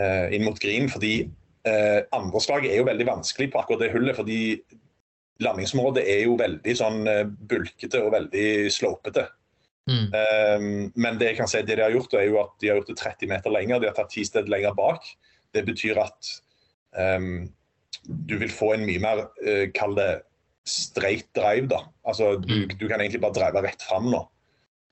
uh, 0.00 0.26
inn 0.34 0.42
mot 0.46 0.58
green. 0.58 0.88
fordi 0.90 1.28
uh, 1.68 2.00
andreslaget 2.16 2.72
er 2.72 2.82
jo 2.82 2.88
veldig 2.90 3.06
vanskelig 3.06 3.52
på 3.52 3.62
akkurat 3.62 3.84
det 3.84 3.92
hullet. 3.94 4.18
fordi 4.18 4.40
landingsområdet 5.44 6.04
er 6.08 6.24
jo 6.26 6.36
veldig 6.40 6.74
sånn 6.78 7.06
eh, 7.10 7.24
bulkete 7.26 8.02
og 8.02 8.12
veldig 8.14 8.48
slopete. 8.72 9.26
Mm. 9.90 10.12
Um, 10.14 10.66
men 10.94 11.18
det 11.18 11.32
jeg 11.32 11.40
kan 11.40 11.50
si, 11.50 11.62
det 11.66 11.78
de 11.78 11.82
har 11.82 11.94
gjort, 11.94 12.14
er 12.14 12.28
jo 12.28 12.38
at 12.44 12.52
de 12.62 12.70
har 12.70 12.78
gjort 12.78 12.92
det 12.92 13.00
30 13.00 13.32
meter 13.32 13.54
lenger. 13.54 13.82
De 13.82 13.90
har 13.90 13.96
tatt 13.96 14.12
ti 14.14 14.24
steder 14.26 14.52
lenger 14.52 14.76
bak. 14.78 15.08
Det 15.52 15.64
betyr 15.66 15.98
at 16.02 16.34
um, 16.94 17.48
du 18.06 18.36
vil 18.38 18.52
få 18.52 18.72
en 18.76 18.86
mye 18.86 19.02
mer, 19.02 19.26
uh, 19.46 19.66
kall 19.74 19.96
det, 19.98 20.12
straight 20.68 21.26
drive. 21.34 21.66
da. 21.72 21.80
Altså, 22.06 22.36
du, 22.38 22.52
mm. 22.54 22.76
du 22.78 22.86
kan 22.86 23.00
egentlig 23.02 23.22
bare 23.24 23.34
drive 23.40 23.64
rett 23.64 23.82
fram 23.82 24.06
nå. 24.12 24.22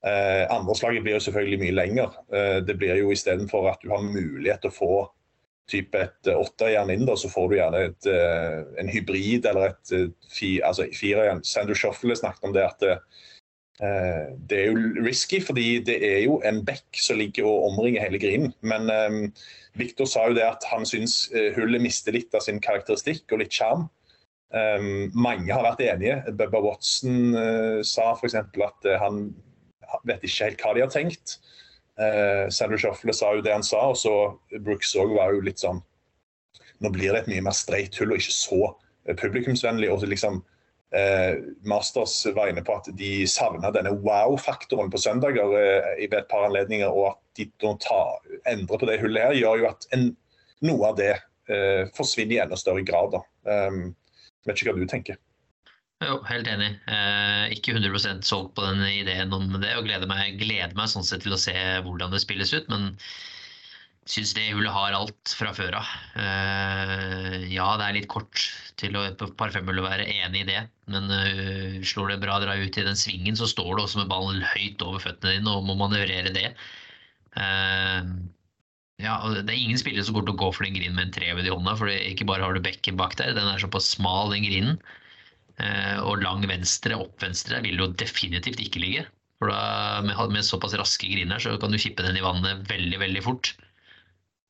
Uh, 0.01 0.43
Andreslaget 0.51 1.05
blir 1.05 1.15
jo 1.15 1.23
selvfølgelig 1.23 1.61
mye 1.61 1.77
lenger. 1.77 2.15
Uh, 2.33 2.59
det 2.65 2.75
blir 2.81 2.99
jo 2.99 3.13
istedenfor 3.13 3.69
at 3.71 3.83
du 3.83 3.93
har 3.93 4.03
mulighet 4.03 4.65
til 4.65 4.73
å 4.73 4.75
få 4.75 4.93
type 5.69 5.97
et 5.97 6.29
eh, 6.29 6.37
åtterjern 6.37 6.91
inn, 6.93 7.05
da, 7.07 7.15
så 7.17 7.29
får 7.31 7.49
du 7.49 7.57
gjerne 7.57 7.83
et, 7.89 8.09
eh, 8.09 8.61
en 8.81 8.91
hybrid 8.91 9.47
eller 9.49 9.71
et 9.71 9.93
eh, 9.95 10.09
fi, 10.31 10.53
altså 10.65 10.87
firejern. 10.97 11.43
Sander 11.47 11.77
Shoffle 11.77 12.17
snakket 12.17 12.49
om 12.49 12.55
det 12.55 12.67
at 12.67 12.83
det, 12.83 12.97
det 14.51 14.57
er 14.59 14.67
jo 14.69 14.91
risky, 15.01 15.39
fordi 15.41 15.79
det 15.81 15.95
er 16.05 16.19
jo 16.27 16.35
en 16.45 16.59
bekk 16.67 16.99
som 17.01 17.17
ligger 17.17 17.47
og 17.49 17.71
omringer 17.71 18.03
hele 18.03 18.19
grinen. 18.21 18.51
Men 18.61 18.91
um, 18.93 19.23
Victor 19.79 20.05
sa 20.05 20.27
jo 20.29 20.35
det 20.37 20.43
at 20.45 20.67
han 20.69 20.85
syns 20.85 21.31
hullet 21.55 21.81
mister 21.81 22.13
litt 22.13 22.35
av 22.37 22.43
sin 22.45 22.59
karakteristikk 22.61 23.33
og 23.33 23.41
litt 23.41 23.57
sjarm. 23.57 23.87
Um, 24.53 25.09
mange 25.17 25.49
har 25.49 25.65
vært 25.65 25.81
enige. 25.87 26.19
Bubba 26.29 26.61
Watson 26.61 27.33
uh, 27.33 27.79
sa 27.87 28.11
f.eks. 28.13 28.37
at 28.37 28.85
uh, 28.85 28.99
han 29.01 29.23
vet 30.05 30.29
ikke 30.29 30.51
helt 30.51 30.61
hva 30.61 30.75
de 30.77 30.85
har 30.85 30.93
tenkt. 30.93 31.39
Eh, 31.99 32.45
Sandra 32.49 32.77
Shuffle 32.79 33.13
sa 33.13 33.33
jo 33.35 33.43
det 33.43 33.53
han 33.53 33.65
sa, 33.65 33.89
og 33.91 33.97
så 33.99 34.13
Brooks 34.63 34.93
òg 34.99 35.15
var 35.17 35.35
jo 35.35 35.43
litt 35.45 35.63
sånn 35.63 35.81
Nå 36.81 36.89
blir 36.89 37.13
det 37.13 37.19
et 37.19 37.27
mye 37.29 37.43
mer 37.45 37.53
streit 37.53 37.93
hull 38.01 38.15
og 38.15 38.21
ikke 38.21 38.33
så 38.33 38.61
eh, 39.05 39.13
publikumsvennlig. 39.17 39.91
og 39.93 40.07
liksom 40.09 40.39
eh, 40.97 41.35
Masters 41.67 42.15
var 42.35 42.49
inne 42.49 42.63
på 42.65 42.73
at 42.73 42.89
de 42.97 43.27
savna 43.29 43.69
denne 43.73 43.93
wow-faktoren 44.01 44.89
på 44.91 45.01
søndager 45.01 45.53
eh, 45.59 45.91
i 46.01 46.09
et 46.09 46.29
par 46.31 46.47
anledninger, 46.47 46.89
og 46.89 47.11
at 47.13 47.19
de 47.37 47.47
nå 47.61 47.75
endrer 48.49 48.81
på 48.81 48.89
det 48.89 48.99
hullet 49.03 49.27
her, 49.27 49.37
gjør 49.37 49.61
jo 49.61 49.69
at 49.69 49.87
en, 49.93 50.07
noe 50.65 50.89
av 50.89 50.97
det 50.97 51.13
eh, 51.13 51.85
forsvinner 51.97 52.39
i 52.39 52.41
enda 52.47 52.57
større 52.59 52.85
grad. 52.87 53.13
da. 53.13 53.21
Um, 53.45 53.83
vet 54.45 54.57
ikke 54.57 54.73
hva 54.73 54.81
du 54.81 54.89
tenker. 54.89 55.21
Jo, 56.01 56.15
helt 56.25 56.47
enig. 56.49 56.71
Eh, 56.89 57.51
ikke 57.53 57.75
100 57.75 58.23
solgt 58.25 58.55
på 58.57 58.63
den 58.65 58.81
ideen 58.89 59.33
om 59.37 59.51
det, 59.61 59.75
og 59.77 59.85
gleder 59.85 60.09
meg, 60.09 60.39
gleder 60.41 60.73
meg 60.77 60.89
sånn 60.89 61.05
sett 61.05 61.21
til 61.25 61.35
å 61.35 61.41
se 61.41 61.53
hvordan 61.85 62.13
det 62.13 62.23
spilles 62.23 62.53
ut. 62.55 62.65
Men 62.73 62.95
syns 64.09 64.33
det 64.33 64.47
hullet 64.49 64.73
har 64.73 64.97
alt 64.97 65.33
fra 65.37 65.51
før 65.53 65.77
av. 65.77 65.91
Eh, 66.17 67.35
ja, 67.53 67.67
det 67.77 67.85
er 67.85 67.97
litt 67.99 68.09
kort 68.09 68.47
til 68.81 68.97
å 68.97 69.05
par 69.37 69.53
å 69.53 69.85
være 69.85 70.07
enig 70.09 70.41
i 70.41 70.47
det, 70.49 70.61
men 70.89 71.05
uh, 71.11 71.77
slår 71.85 72.15
det 72.15 72.21
bra 72.23 72.39
dra 72.41 72.55
ut 72.57 72.77
i 72.81 72.85
den 72.87 72.97
svingen, 72.97 73.37
så 73.37 73.45
står 73.49 73.75
du 73.75 73.83
også 73.83 74.01
med 74.01 74.09
ballen 74.09 74.41
høyt 74.41 74.81
over 74.81 75.03
føttene 75.03 75.37
dine 75.37 75.53
og 75.53 75.67
må 75.67 75.77
manøvrere 75.77 76.33
det. 76.33 76.47
Uh, 77.37 78.09
ja, 79.01 79.19
Det 79.37 79.53
er 79.53 79.59
ingen 79.59 79.79
spillere 79.81 80.05
som 80.05 80.17
går 80.17 80.25
til 80.25 80.33
å 80.33 80.41
gå 80.41 80.49
for 80.55 80.65
den 80.65 80.75
grinen 80.77 80.97
med 80.97 81.09
en 81.09 81.13
treved 81.15 81.45
i 81.45 81.53
hånda. 81.53 81.77
for 81.77 81.93
Ikke 81.93 82.27
bare 82.29 82.45
har 82.45 82.57
du 82.57 82.63
bekken 82.65 82.97
bak 82.97 83.15
der, 83.21 83.35
den 83.37 83.49
er 83.53 83.61
såpass 83.61 83.93
smal, 83.93 84.33
den 84.33 84.49
grinen. 84.49 84.81
Eh, 85.59 85.97
og 85.99 86.21
lang 86.23 86.45
venstre, 86.49 86.97
opp 86.99 87.21
venstre, 87.23 87.59
vil 87.65 87.81
jo 87.81 87.89
definitivt 87.99 88.61
ikke 88.63 88.83
ligge. 88.83 89.03
For 89.41 89.51
da, 89.51 90.01
med, 90.05 90.15
med 90.33 90.45
såpass 90.45 90.77
raske 90.77 91.09
griner 91.09 91.41
så 91.41 91.57
kan 91.61 91.73
du 91.73 91.79
kippe 91.81 92.05
den 92.05 92.19
i 92.19 92.23
vannet 92.23 92.63
veldig, 92.69 93.01
veldig 93.01 93.25
fort. 93.25 93.53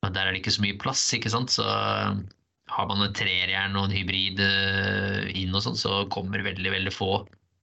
Men 0.03 0.15
der 0.15 0.27
er 0.27 0.33
det 0.33 0.41
ikke 0.41 0.55
så 0.57 0.65
mye 0.65 0.79
plass, 0.81 1.03
ikke 1.15 1.31
sant. 1.33 1.53
Så 1.53 1.65
eh, 1.65 2.15
har 2.75 2.89
man 2.89 3.05
et 3.05 3.15
trerjern 3.17 3.77
og 3.79 3.89
en 3.89 3.95
hybrid 3.95 4.41
eh, 4.45 5.29
inn 5.43 5.55
og 5.55 5.65
sånn, 5.65 5.79
så 5.79 6.03
kommer 6.13 6.43
veldig, 6.45 6.73
veldig 6.77 6.95
få. 6.95 7.13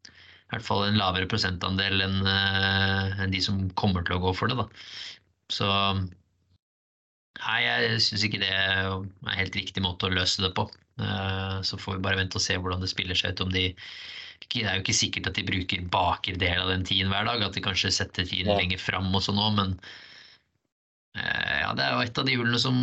I 0.09 0.55
hvert 0.55 0.65
fall 0.65 0.87
en 0.87 0.97
lavere 0.97 1.29
prosentandel 1.29 2.01
enn, 2.07 2.23
enn 2.25 3.35
de 3.35 3.41
som 3.45 3.67
kommer 3.77 4.07
til 4.07 4.17
å 4.17 4.23
gå 4.23 4.31
for 4.33 4.49
det. 4.49 4.57
da. 4.57 4.65
Så 5.53 5.69
Nei, 7.39 7.59
jeg 7.65 8.03
syns 8.05 8.27
ikke 8.27 8.43
det 8.43 8.51
er 8.51 9.39
helt 9.39 9.57
riktig 9.59 9.83
måte 9.85 10.09
å 10.09 10.15
løse 10.15 10.43
det 10.43 10.53
på. 10.57 10.67
Eh, 10.99 11.59
så 11.63 11.79
får 11.79 11.99
vi 11.99 12.05
bare 12.09 12.19
vente 12.19 12.39
og 12.39 12.45
se 12.45 12.57
hvordan 12.59 12.83
det 12.83 12.91
spiller 12.91 13.19
seg 13.19 13.37
ut. 13.37 13.47
om 13.47 13.55
de 13.55 13.71
det 14.49 14.63
er 14.65 14.79
jo 14.79 14.85
ikke 14.85 14.95
sikkert 14.97 15.27
at 15.29 15.37
de 15.37 15.45
bruker 15.45 15.89
baker 15.93 16.37
del 16.41 16.61
av 16.63 16.71
den 16.71 16.85
tiden 16.87 17.11
hver 17.13 17.27
dag, 17.27 17.43
at 17.43 17.57
de 17.57 17.63
kanskje 17.63 17.91
setter 17.93 18.25
tiden 18.25 18.53
ja. 18.53 18.57
lenger 18.57 18.79
fram 18.81 19.11
og 19.13 19.21
sånn 19.25 19.41
òg, 19.43 19.57
men 19.59 19.73
eh, 21.19 21.59
ja, 21.65 21.73
det 21.77 21.85
er 21.85 21.97
jo 21.97 22.05
et 22.07 22.21
av 22.23 22.29
de 22.29 22.37
hjulene 22.37 22.61
som 22.63 22.79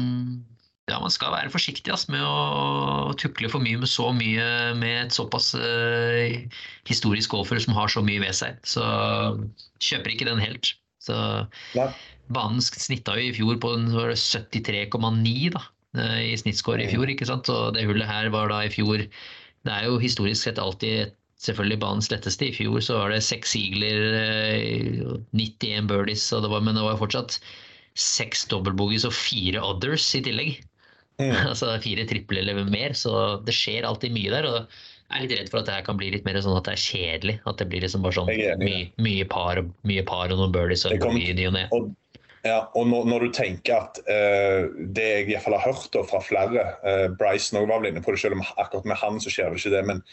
ja, 0.86 1.00
man 1.02 1.10
skal 1.10 1.34
være 1.34 1.50
forsiktig 1.50 1.90
ass, 1.96 2.06
med 2.12 2.22
å 2.22 3.16
tukle 3.18 3.50
for 3.50 3.64
mye 3.64 3.80
med 3.82 3.90
så 3.90 4.12
mye 4.14 4.76
med 4.78 5.08
et 5.08 5.16
såpass 5.16 5.56
uh, 5.58 6.60
historisk 6.86 7.34
golfer 7.34 7.58
som 7.64 7.74
har 7.74 7.90
så 7.90 8.04
mye 8.06 8.22
ved 8.22 8.36
seg. 8.38 8.60
Så 8.68 8.86
kjøper 9.82 10.14
ikke 10.14 10.30
den 10.30 10.44
helt. 10.44 10.76
Så 11.02 11.16
ja. 11.74 11.88
Banen 12.34 12.64
snitta 12.64 13.18
jo 13.20 13.28
i 13.28 13.36
fjor 13.36 13.60
på 13.62 13.74
73,9 13.78 15.52
da, 15.54 15.62
eh, 16.00 16.22
i 16.32 16.38
snittscore 16.40 16.86
i 16.86 16.90
fjor. 16.90 17.10
ikke 17.12 17.28
sant? 17.30 17.50
Og 17.54 17.76
det 17.76 17.86
hullet 17.86 18.10
her 18.10 18.32
var 18.34 18.50
da 18.50 18.64
i 18.66 18.74
fjor 18.74 19.06
Det 19.66 19.74
er 19.74 19.86
jo 19.88 19.98
historisk 19.98 20.46
sett 20.46 20.60
alltid 20.62 21.14
selvfølgelig 21.42 21.80
banens 21.82 22.12
letteste. 22.12 22.50
I 22.50 22.56
fjor 22.56 22.82
så 22.86 23.00
var 23.00 23.14
det 23.14 23.24
seks 23.26 23.56
eagler, 23.58 24.04
91 25.34 25.66
eh, 25.72 25.88
birdies, 25.90 26.30
det 26.30 26.52
var, 26.52 26.62
men 26.62 26.78
det 26.78 26.86
var 26.86 27.00
fortsatt 27.02 27.40
seks 27.96 28.46
dobbeltbogies 28.52 29.08
og 29.08 29.16
fire 29.16 29.62
others 29.64 30.06
i 30.18 30.22
tillegg. 30.26 30.60
Mm. 31.18 31.32
altså 31.52 31.74
fire 31.82 32.06
triple 32.06 32.42
eller 32.44 32.62
mer, 32.70 32.94
så 32.94 33.42
det 33.46 33.56
skjer 33.56 33.88
alltid 33.88 34.14
mye 34.14 34.34
der. 34.34 34.50
og 34.52 34.78
jeg 35.06 35.18
er 35.18 35.26
litt 35.26 35.36
redd 35.38 35.52
for 35.52 35.62
at 35.62 35.68
det 35.68 35.76
her 35.76 35.84
kan 35.86 35.98
bli 36.00 36.08
litt 36.14 36.26
mer 36.26 36.38
sånn 36.42 36.58
at 36.58 36.66
det 36.66 36.74
er 36.74 36.82
kjedelig. 36.82 37.36
At 37.46 37.60
det 37.62 37.68
blir 37.70 37.84
liksom 37.86 38.02
bare 38.06 38.18
sånn 38.18 38.30
mye, 38.32 38.80
mye, 38.98 39.28
par, 39.30 39.62
mye 39.86 40.04
par 40.08 40.34
og 40.34 40.42
noen 40.42 40.56
birdies 40.56 40.86
og 40.90 40.98
ny 41.14 41.28
og. 41.38 41.92
Ja, 42.46 42.60
og 42.78 42.86
når, 42.92 43.08
når, 43.10 43.26
du 43.26 43.34
tenker 43.34 43.80
at 43.80 44.00
uh, 44.06 44.70
det 44.94 45.06
jeg 45.06 45.26
i 45.26 45.30
hvert 45.32 45.46
fall 45.48 45.58
har 45.58 45.66
hørt 45.66 45.90
da, 45.96 46.04
fra 46.06 46.22
flere 46.22 46.66
uh, 46.86 47.08
Bryce 47.18 47.56
var 47.58 47.80
vel 47.82 47.90
inne 47.90 48.04
på 48.06 48.14
det, 48.14 48.22
selv 48.22 48.38
om 48.38 48.46
akkurat 48.62 48.86
med 48.86 49.00
han 49.02 49.18
så 49.22 49.34
skjer 49.34 49.50
det 49.50 49.64
ikke 49.64 49.74
det. 49.74 49.82
Men 49.90 50.04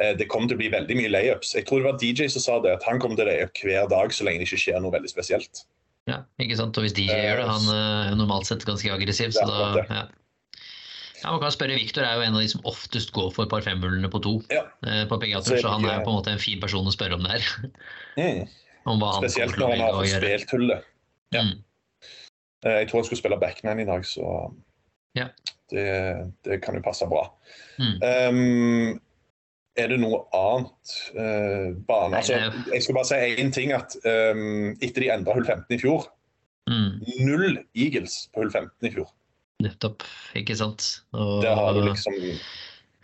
uh, 0.00 0.12
det 0.16 0.30
kommer 0.32 0.48
til 0.48 0.56
å 0.56 0.62
bli 0.62 0.72
veldig 0.72 0.96
mye 0.96 1.12
layups. 1.12 1.52
Jeg 1.58 1.68
tror 1.68 1.82
det 1.82 1.90
var 1.90 2.00
DJ 2.00 2.30
som 2.32 2.44
sa 2.46 2.56
det, 2.64 2.72
at 2.78 2.88
han 2.88 3.02
kommer 3.02 3.20
til 3.20 3.28
å 3.28 3.30
layup 3.30 3.60
hver 3.60 3.90
dag 3.92 4.16
så 4.16 4.24
lenge 4.24 4.40
det 4.40 4.48
ikke 4.48 4.62
skjer 4.64 4.80
noe 4.80 4.94
veldig 4.96 5.12
spesielt. 5.12 5.66
Ja, 6.08 6.22
ikke 6.40 6.56
sant. 6.56 6.80
Og 6.80 6.86
hvis 6.86 6.96
DJ 6.96 7.18
gjør 7.20 7.42
det, 7.42 7.50
han 7.50 7.68
er 7.74 8.16
normalt 8.16 8.48
sett 8.48 8.64
ganske 8.68 8.92
aggressiv, 8.92 9.36
så 9.36 9.44
da 9.48 9.84
ja. 9.84 10.06
Ja, 11.24 11.30
man 11.32 11.40
kan 11.40 11.52
spørre 11.54 11.76
Victor 11.80 12.04
er 12.04 12.18
jo 12.18 12.24
en 12.26 12.34
av 12.36 12.42
de 12.44 12.50
som 12.52 12.66
oftest 12.68 13.08
går 13.16 13.30
for 13.32 13.48
par 13.48 13.64
femhullene 13.64 14.10
på 14.12 14.20
to. 14.24 14.34
Ja. 14.52 14.66
på 15.08 15.16
PGA-tur, 15.20 15.56
så, 15.56 15.60
så 15.62 15.70
han 15.72 15.86
er 15.88 16.02
på 16.04 16.12
en 16.12 16.18
måte 16.18 16.32
en 16.32 16.40
fin 16.40 16.60
person 16.60 16.84
å 16.84 16.92
spørre 16.92 17.16
om 17.16 17.24
det 17.24 17.38
her. 17.38 17.70
Mm. 18.20 18.42
Spesielt 19.22 19.56
når 19.56 19.72
han 19.72 19.86
har 19.86 19.96
fått 19.96 20.12
spilt 20.12 20.52
hullet. 20.52 20.90
Ja. 21.34 21.46
Mm. 21.46 21.62
Eh, 22.64 22.78
jeg 22.80 22.88
tror 22.90 23.02
jeg 23.02 23.10
skulle 23.10 23.20
spille 23.20 23.40
backman 23.40 23.82
i 23.82 23.88
dag, 23.88 24.04
så 24.08 24.28
ja. 25.18 25.28
det, 25.70 25.88
det, 26.46 26.60
kan 26.64 26.76
jo 26.78 26.84
passe 26.84 27.08
bra. 27.10 27.26
Mm. 27.78 27.96
Um, 28.00 29.00
er 29.74 29.90
det 29.90 29.98
noe 29.98 30.20
annet 30.38 30.92
uh, 31.18 31.72
bane 31.88 32.20
altså, 32.20 32.36
Jeg 32.70 32.84
skal 32.84 32.94
bare 32.94 33.08
si 33.08 33.16
én 33.42 33.50
ting. 33.50 33.72
at 33.74 33.96
um, 34.06 34.70
Etter 34.78 35.02
de 35.02 35.10
endra 35.10 35.34
hull 35.34 35.46
15 35.46 35.74
i 35.74 35.80
fjor, 35.82 36.06
mm. 36.70 37.02
null 37.26 37.58
Eagles 37.74 38.28
på 38.32 38.44
hull 38.44 38.52
15 38.54 38.88
i 38.88 38.92
fjor. 38.94 39.10
Nettopp, 39.64 40.06
ikke 40.38 40.56
sant. 40.58 40.86
Og, 41.12 41.42
det 41.42 41.56
har 41.58 41.74
du 41.74 41.82
liksom 41.88 42.16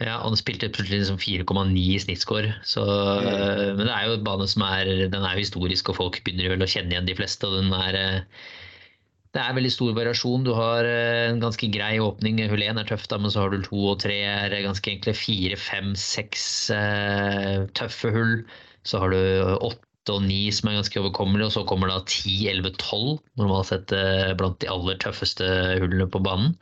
ja, 0.01 0.15
og 0.23 0.31
han 0.31 0.39
spilte 0.41 0.71
plutselig 0.73 1.03
liksom 1.03 1.19
4,9 1.21 1.75
i 1.77 1.99
snittscore. 2.01 2.55
Så, 2.65 2.81
mm. 2.87 3.27
uh, 3.29 3.67
men 3.77 3.85
det 3.85 3.93
er 3.93 4.09
jo 4.09 4.17
en 4.17 4.25
bane 4.25 4.47
som 4.49 4.65
er, 4.65 4.89
den 5.13 5.27
er 5.27 5.37
historisk, 5.37 5.93
og 5.93 5.99
folk 5.99 6.23
begynner 6.25 6.55
vel 6.55 6.65
å 6.65 6.71
kjenne 6.71 6.95
igjen 6.95 7.11
de 7.11 7.19
fleste. 7.19 7.51
og 7.51 7.59
den 7.59 7.75
er 7.77 7.99
uh, 7.99 8.47
det 9.37 9.43
er 9.43 9.55
veldig 9.55 9.71
stor 9.71 9.93
variasjon. 9.95 10.47
Du 10.47 10.51
har 10.57 10.87
eh, 10.87 11.29
en 11.31 11.43
ganske 11.43 11.69
grei 11.71 11.93
åpning. 12.03 12.41
Hull 12.51 12.65
1 12.67 12.81
er 12.83 12.89
tøft, 12.89 13.11
da, 13.13 13.21
men 13.23 13.31
så 13.31 13.45
har 13.45 13.53
du 13.55 13.61
to 13.63 13.85
og 13.93 14.01
tre 14.03 14.17
er 14.27 14.57
ganske 14.65 14.91
enkle. 14.91 15.15
Fire, 15.15 15.59
fem, 15.61 15.93
seks 15.99 16.45
eh, 16.75 17.69
tøffe 17.79 18.11
hull. 18.15 18.35
Så 18.83 19.03
har 19.03 19.15
du 19.15 19.21
åtte 19.71 20.17
og 20.17 20.25
ni 20.25 20.49
som 20.55 20.71
er 20.71 20.81
ganske 20.81 20.99
overkommelige, 20.99 21.47
og 21.47 21.55
så 21.55 21.63
kommer 21.69 21.93
da 21.93 22.01
10, 22.03 22.35
11, 22.57 22.75
12. 22.81 23.21
Normalt 23.39 23.71
sett 23.71 23.95
eh, 23.95 24.35
blant 24.41 24.59
de 24.63 24.71
aller 24.73 24.99
tøffeste 25.03 25.47
hullene 25.79 26.09
på 26.11 26.23
banen. 26.27 26.57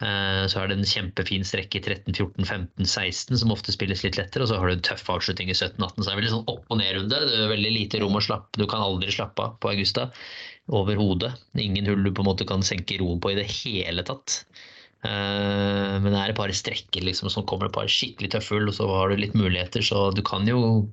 Eh, 0.00 0.44
så 0.48 0.62
er 0.62 0.70
det 0.70 0.78
en 0.78 0.88
kjempefin 0.88 1.44
strekke 1.44 1.78
i 1.78 1.84
13, 1.84 2.16
14, 2.16 2.46
15, 2.48 2.88
16 2.88 3.42
som 3.42 3.52
ofte 3.52 3.74
spilles 3.76 4.02
litt 4.06 4.18
lettere. 4.18 4.46
Og 4.46 4.50
så 4.50 4.58
har 4.58 4.66
du 4.66 4.78
en 4.78 4.86
tøff 4.90 5.04
avslutning 5.12 5.52
i 5.52 5.56
17, 5.56 5.76
18. 5.76 6.00
Så 6.00 6.08
det 6.08 6.14
er 6.14 6.20
veldig 6.22 6.34
sånn 6.34 6.48
opp 6.50 6.64
og 6.66 6.80
ned-runde. 6.80 7.24
Det 7.30 7.50
veldig 7.52 7.74
lite 7.76 8.00
rom 8.02 8.16
å 8.16 8.24
slappe. 8.24 8.56
Du 8.56 8.66
kan 8.66 8.82
aldri 8.82 9.12
slappe 9.14 9.46
av 9.46 9.60
på 9.60 9.74
Augusta 9.74 10.08
overhodet. 10.74 11.32
Ingen 11.58 11.88
hull 11.90 12.04
du 12.06 12.12
på 12.14 12.24
en 12.24 12.30
måte 12.30 12.46
kan 12.48 12.64
senke 12.66 12.98
roen 13.00 13.20
på 13.22 13.32
i 13.32 13.38
det 13.38 13.48
hele 13.50 14.04
tatt. 14.06 14.42
Uh, 15.00 15.96
men 16.02 16.10
det 16.12 16.18
er 16.18 16.32
et 16.32 16.36
par 16.36 16.52
strekker 16.52 17.04
liksom, 17.06 17.30
som 17.32 17.46
kommer 17.48 17.70
et 17.70 17.76
par 17.76 17.88
skikkelig 17.88 18.34
tøffe 18.34 18.56
hull, 18.56 18.68
og 18.68 18.76
så 18.76 18.88
har 18.90 19.10
du 19.10 19.22
litt 19.22 19.36
muligheter. 19.38 19.84
Så 19.84 20.10
du 20.16 20.22
kan 20.26 20.46
jo, 20.48 20.84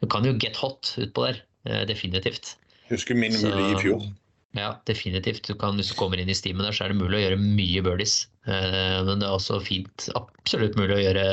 du 0.00 0.08
kan 0.12 0.26
jo 0.26 0.34
get 0.40 0.58
hot 0.60 0.94
utpå 0.98 1.28
der. 1.28 1.42
Uh, 1.68 1.82
definitivt. 1.88 2.56
Husker 2.90 3.16
min 3.18 3.36
mulig 3.36 3.70
i 3.70 3.78
fjor. 3.84 4.10
Ja, 4.56 4.74
definitivt. 4.88 5.46
Du 5.48 5.56
kan, 5.56 5.78
hvis 5.80 5.92
du 5.92 5.96
kommer 5.96 6.20
inn 6.20 6.28
i 6.28 6.36
steamen, 6.36 6.64
der, 6.66 6.74
så 6.76 6.84
er 6.84 6.92
det 6.92 7.00
mulig 7.00 7.20
å 7.20 7.24
gjøre 7.26 7.40
mye 7.40 7.84
birdies. 7.84 8.16
Uh, 8.48 9.00
men 9.06 9.22
det 9.22 9.28
er 9.28 9.36
også 9.36 9.62
fint, 9.64 10.08
absolutt 10.18 10.76
mulig 10.80 10.98
å 10.98 11.02
gjøre 11.06 11.24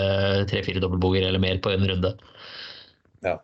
tre-fire 0.52 0.84
dobbeltboger 0.84 1.28
eller 1.28 1.44
mer 1.44 1.60
på 1.64 1.74
en 1.74 1.88
runde. 1.90 2.14
Ja. 3.26 3.40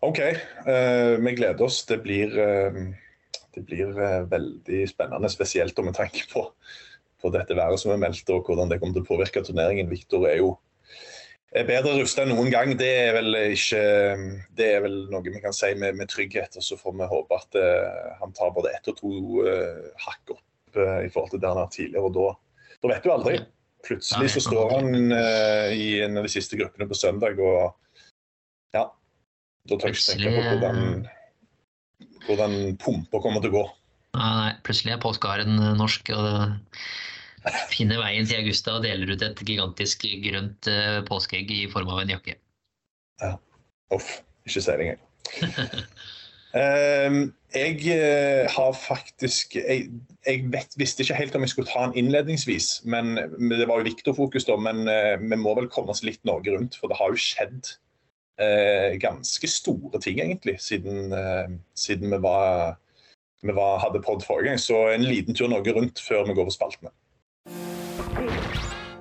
OK, 0.00 0.18
uh, 0.20 1.16
vi 1.24 1.32
gleder 1.32 1.62
oss. 1.64 1.86
Det 1.86 1.98
blir, 2.04 2.32
uh, 2.36 3.32
det 3.54 3.62
blir 3.64 3.96
uh, 3.96 4.26
veldig 4.28 4.84
spennende, 4.90 5.30
spesielt 5.32 5.78
om 5.80 5.88
vi 5.88 5.96
tenker 5.96 6.28
på, 6.32 6.44
på 7.22 7.32
dette 7.32 7.56
været 7.56 7.80
som 7.80 7.94
er 7.94 8.02
meldt 8.02 8.28
og 8.34 8.44
hvordan 8.44 8.68
det 8.70 8.80
kommer 8.82 8.98
til 8.98 9.06
å 9.06 9.08
påvirke 9.08 9.44
turneringen. 9.46 9.88
Viktor 9.90 10.28
er 10.28 10.42
jo 10.42 10.52
er 11.56 11.64
bedre 11.64 11.94
rusta 11.96 12.26
enn 12.26 12.34
noen 12.34 12.50
gang. 12.52 12.74
Det 12.76 12.90
er 13.06 13.14
vel 13.16 13.38
ikke 13.54 13.80
Det 14.58 14.66
er 14.74 14.82
vel 14.84 14.98
noe 15.08 15.24
vi 15.24 15.40
kan 15.40 15.54
si 15.56 15.70
med, 15.78 15.96
med 15.96 16.10
trygghet. 16.12 16.58
Og 16.60 16.66
så 16.66 16.76
får 16.76 16.96
vi 16.98 17.08
håpe 17.08 17.38
at 17.38 17.56
han 18.20 18.34
tar 18.36 18.52
både 18.52 18.74
ett 18.76 18.90
og 18.92 18.98
to 18.98 19.12
hakk 20.02 20.34
opp 20.34 20.76
i 20.76 21.08
forhold 21.08 21.30
til 21.32 21.40
det 21.40 21.48
han 21.48 21.62
har 21.62 21.70
tidligere. 21.72 22.10
Og 22.10 22.12
da, 22.18 22.26
da 22.82 22.90
vet 22.92 23.06
du 23.06 23.14
aldri. 23.14 23.38
Plutselig 23.86 24.34
så 24.34 24.42
står 24.44 24.74
han 24.74 25.16
i 25.72 25.88
en 26.04 26.18
av 26.18 26.26
de 26.26 26.34
siste 26.34 26.58
gruppene 26.60 26.90
på 26.90 26.98
søndag 26.98 27.40
og 27.40 27.78
ja, 28.76 28.84
da 29.66 29.78
tør 29.78 29.90
jeg 29.90 29.98
ikke 29.98 30.06
tenke 30.12 30.32
på 30.36 30.46
hvordan, 30.46 30.80
hvordan 32.26 32.56
pumpa 32.82 33.22
kommer 33.24 33.44
til 33.44 33.52
å 33.52 33.58
gå. 33.58 33.66
Nei, 34.16 34.54
plutselig 34.64 34.94
er 34.94 35.02
påskeharen 35.02 35.58
norsk 35.76 36.10
og 36.16 36.56
finner 37.70 38.00
veien 38.00 38.26
til 38.26 38.40
Augusta 38.40 38.76
og 38.76 38.86
deler 38.86 39.12
ut 39.12 39.22
et 39.22 39.42
gigantisk 39.46 40.06
grønt 40.24 40.68
eh, 40.70 41.00
påskeegg 41.06 41.52
i 41.54 41.64
form 41.70 41.92
av 41.94 42.02
en 42.02 42.14
jakke. 42.16 42.36
Ja. 43.22 43.36
Uff. 43.94 44.20
Ikke 44.46 44.62
si 44.62 44.72
det 44.78 44.86
engang. 44.86 45.02
um, 46.54 47.16
jeg 47.56 48.50
har 48.52 48.76
faktisk 48.78 49.56
Jeg, 49.58 49.88
jeg 50.26 50.44
vet, 50.52 50.76
visste 50.78 51.02
ikke 51.02 51.18
helt 51.18 51.38
om 51.38 51.42
jeg 51.42 51.52
skulle 51.54 51.70
ta 51.70 51.86
den 51.86 51.96
innledningsvis, 51.98 52.68
men 52.86 53.16
det 53.16 53.66
var 53.66 53.80
jo 53.80 53.88
Viktor-fokus, 53.88 54.46
da. 54.48 54.58
Men 54.58 54.86
uh, 54.86 55.16
vi 55.22 55.38
må 55.40 55.56
vel 55.58 55.70
komme 55.72 55.94
oss 55.94 56.04
litt 56.06 56.22
Norge 56.28 56.54
rundt, 56.54 56.78
for 56.78 56.92
det 56.92 56.98
har 57.00 57.14
jo 57.14 57.22
skjedd 57.26 57.74
eh, 58.40 58.98
ganske 59.00 59.48
store 59.48 60.00
ting, 60.00 60.20
egentlig, 60.20 60.60
siden, 60.60 61.12
eh, 61.12 61.48
siden 61.74 62.10
vi, 62.10 62.22
var, 62.22 62.76
vi 63.42 63.54
var, 63.54 63.78
hadde 63.78 64.02
pod 64.02 64.22
forrige 64.26 64.48
gang. 64.48 64.60
Så 64.60 64.88
en 64.88 65.04
liten 65.04 65.34
tur 65.34 65.48
Norge 65.48 65.72
rundt 65.72 66.00
før 66.00 66.24
vi 66.26 66.34
går 66.34 66.44
på 66.44 66.50
spaltene. 66.50 66.90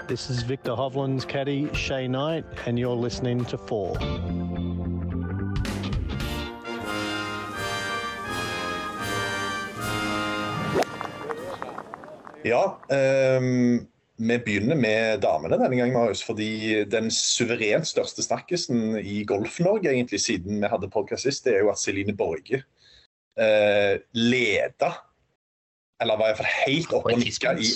This 0.07 0.29
is 0.29 0.49
Victor 0.49 0.75
Hovland's 0.75 1.25
caddy, 1.25 1.67
Shay 1.73 2.07
Knight, 2.07 2.45
and 2.67 2.77
you're 2.77 3.03
listening 3.03 3.45
to 3.45 3.57
Four. 3.57 3.97
Ja, 12.45 12.77
ehm, 12.89 13.87
vi 14.17 14.37
begynner 14.39 14.75
med 14.79 15.21
damene 15.21 15.57
denne 15.59 15.75
gangen, 15.75 15.93
Marius. 15.93 16.21
Fordi 16.23 16.83
den 16.87 17.09
suverent 17.11 17.87
største 17.87 18.23
snakkisen 18.23 18.95
i 19.01 19.23
Golf-Norge 19.27 19.91
egentlig 19.91 20.21
siden 20.23 20.61
vi 20.61 20.67
hadde 20.71 20.89
podcast 20.93 21.23
sist, 21.27 21.45
det 21.45 21.55
er 21.55 21.65
jo 21.65 21.71
at 21.73 21.79
Celine 21.81 22.15
Borge 22.15 22.61
eh, 23.37 23.97
leda, 24.15 24.93
eller 26.01 26.17
var 26.19 26.31
iallfall 26.31 26.53
helt 26.65 26.93
oppe 26.95 27.13
og 27.15 27.19
nikka 27.19 27.55
i 27.59 27.73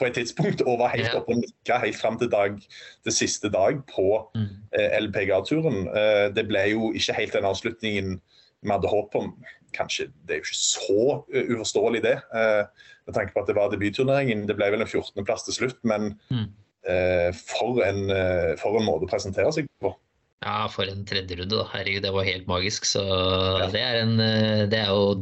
på 0.00 0.06
et 0.08 0.14
tidspunkt, 0.16 0.62
og 0.66 0.78
var 0.80 0.88
helt 0.94 1.06
Ja. 1.08 1.18
oppe 1.20 1.32
og 1.32 1.40
nikka 1.40 1.78
helt 1.78 1.96
fram 1.96 2.18
til, 2.18 2.28
dag, 2.32 2.56
til 3.04 3.12
siste 3.12 3.48
dag 3.52 3.80
på 3.94 4.28
Mm. 4.34 4.46
eh, 4.72 4.98
LPGA-turen. 5.00 5.88
Eh, 5.88 6.28
det 6.34 6.46
ble 6.48 6.62
jo 6.70 6.92
ikke 6.92 7.14
helt 7.14 7.32
den 7.32 7.44
avslutningen 7.44 8.20
vi 8.62 8.70
hadde 8.70 8.88
håp 8.88 9.14
om. 9.14 9.34
Kanskje, 9.72 10.10
Det 10.26 10.34
er 10.34 10.38
jo 10.40 10.44
ikke 10.44 10.56
så 10.56 11.24
eh, 11.34 11.44
uforståelig, 11.54 12.02
det. 12.02 12.16
eh, 12.34 12.64
med 13.10 13.18
tanke 13.18 13.34
på 13.36 13.42
at 13.44 13.50
det 13.50 13.58
var 13.58 13.70
debutturneringen. 13.74 14.46
Det 14.48 14.56
ble 14.58 14.70
vel 14.72 14.84
en 14.86 14.88
14.-plass 14.90 15.44
til 15.48 15.58
slutt, 15.60 15.80
men 15.84 16.14
Mm. 16.30 16.46
eh, 16.88 17.30
for, 17.36 17.82
en, 17.84 18.06
eh, 18.10 18.54
for 18.62 18.78
en 18.80 18.86
måte 18.86 19.04
å 19.04 19.10
presentere 19.10 19.52
seg 19.52 19.66
på. 19.82 19.92
Ja, 20.40 20.66
for 20.72 20.88
en 20.88 21.02
tredjerunde, 21.04 21.52
da. 21.52 21.66
Herregud, 21.74 22.00
det 22.06 22.12
var 22.14 22.24
helt 22.24 22.46
magisk. 22.48 22.86
Så 22.88 23.02
Ja. 23.04 23.66
det 23.68 23.82
er 23.84 24.00
en 24.06 24.14
eh, 24.20 24.66
Det 24.70 24.78
er 24.80 24.88
jo 24.88 25.14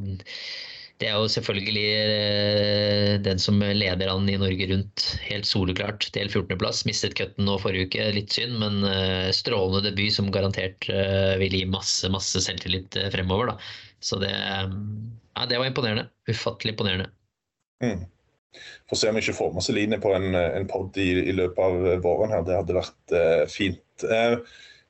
det 0.99 1.07
er 1.09 1.15
jo 1.15 1.27
selvfølgelig 1.31 1.91
eh, 1.95 3.19
den 3.23 3.39
som 3.39 3.59
leder 3.61 4.11
an 4.11 4.29
i 4.31 4.37
Norge 4.37 4.67
Rundt, 4.71 5.05
helt 5.29 5.47
soleklart. 5.47 6.09
Del 6.15 6.29
14.-plass. 6.29 6.85
Mistet 6.89 7.15
cutten 7.19 7.47
nå 7.47 7.55
forrige 7.63 7.87
uke, 7.87 8.07
litt 8.17 8.35
synd, 8.35 8.59
men 8.59 8.81
strålende 9.35 9.85
debut 9.91 10.11
som 10.15 10.31
garantert 10.35 10.89
vil 11.39 11.55
gi 11.55 11.65
masse, 11.71 12.09
masse 12.11 12.43
selvtillit 12.43 12.99
fremover. 13.15 13.53
da. 13.53 13.59
Så 14.01 14.19
det, 14.23 14.31
ja, 14.35 15.47
det 15.47 15.59
var 15.59 15.67
imponerende. 15.71 16.09
Ufattelig 16.31 16.75
imponerende. 16.75 17.09
Mm. 17.85 18.07
Får 18.91 18.97
se 18.97 19.11
om 19.11 19.19
vi 19.19 19.23
ikke 19.23 19.37
får 19.39 19.53
med 19.55 19.65
Celine 19.67 20.01
på 20.03 20.15
en, 20.17 20.33
en 20.35 20.67
pod 20.71 20.97
i, 20.99 21.11
i 21.31 21.35
løpet 21.37 21.61
av 21.63 22.03
våren. 22.03 22.33
her. 22.35 22.47
Det 22.47 22.57
hadde 22.57 22.79
vært 22.79 23.15
uh, 23.15 23.45
fint. 23.53 24.05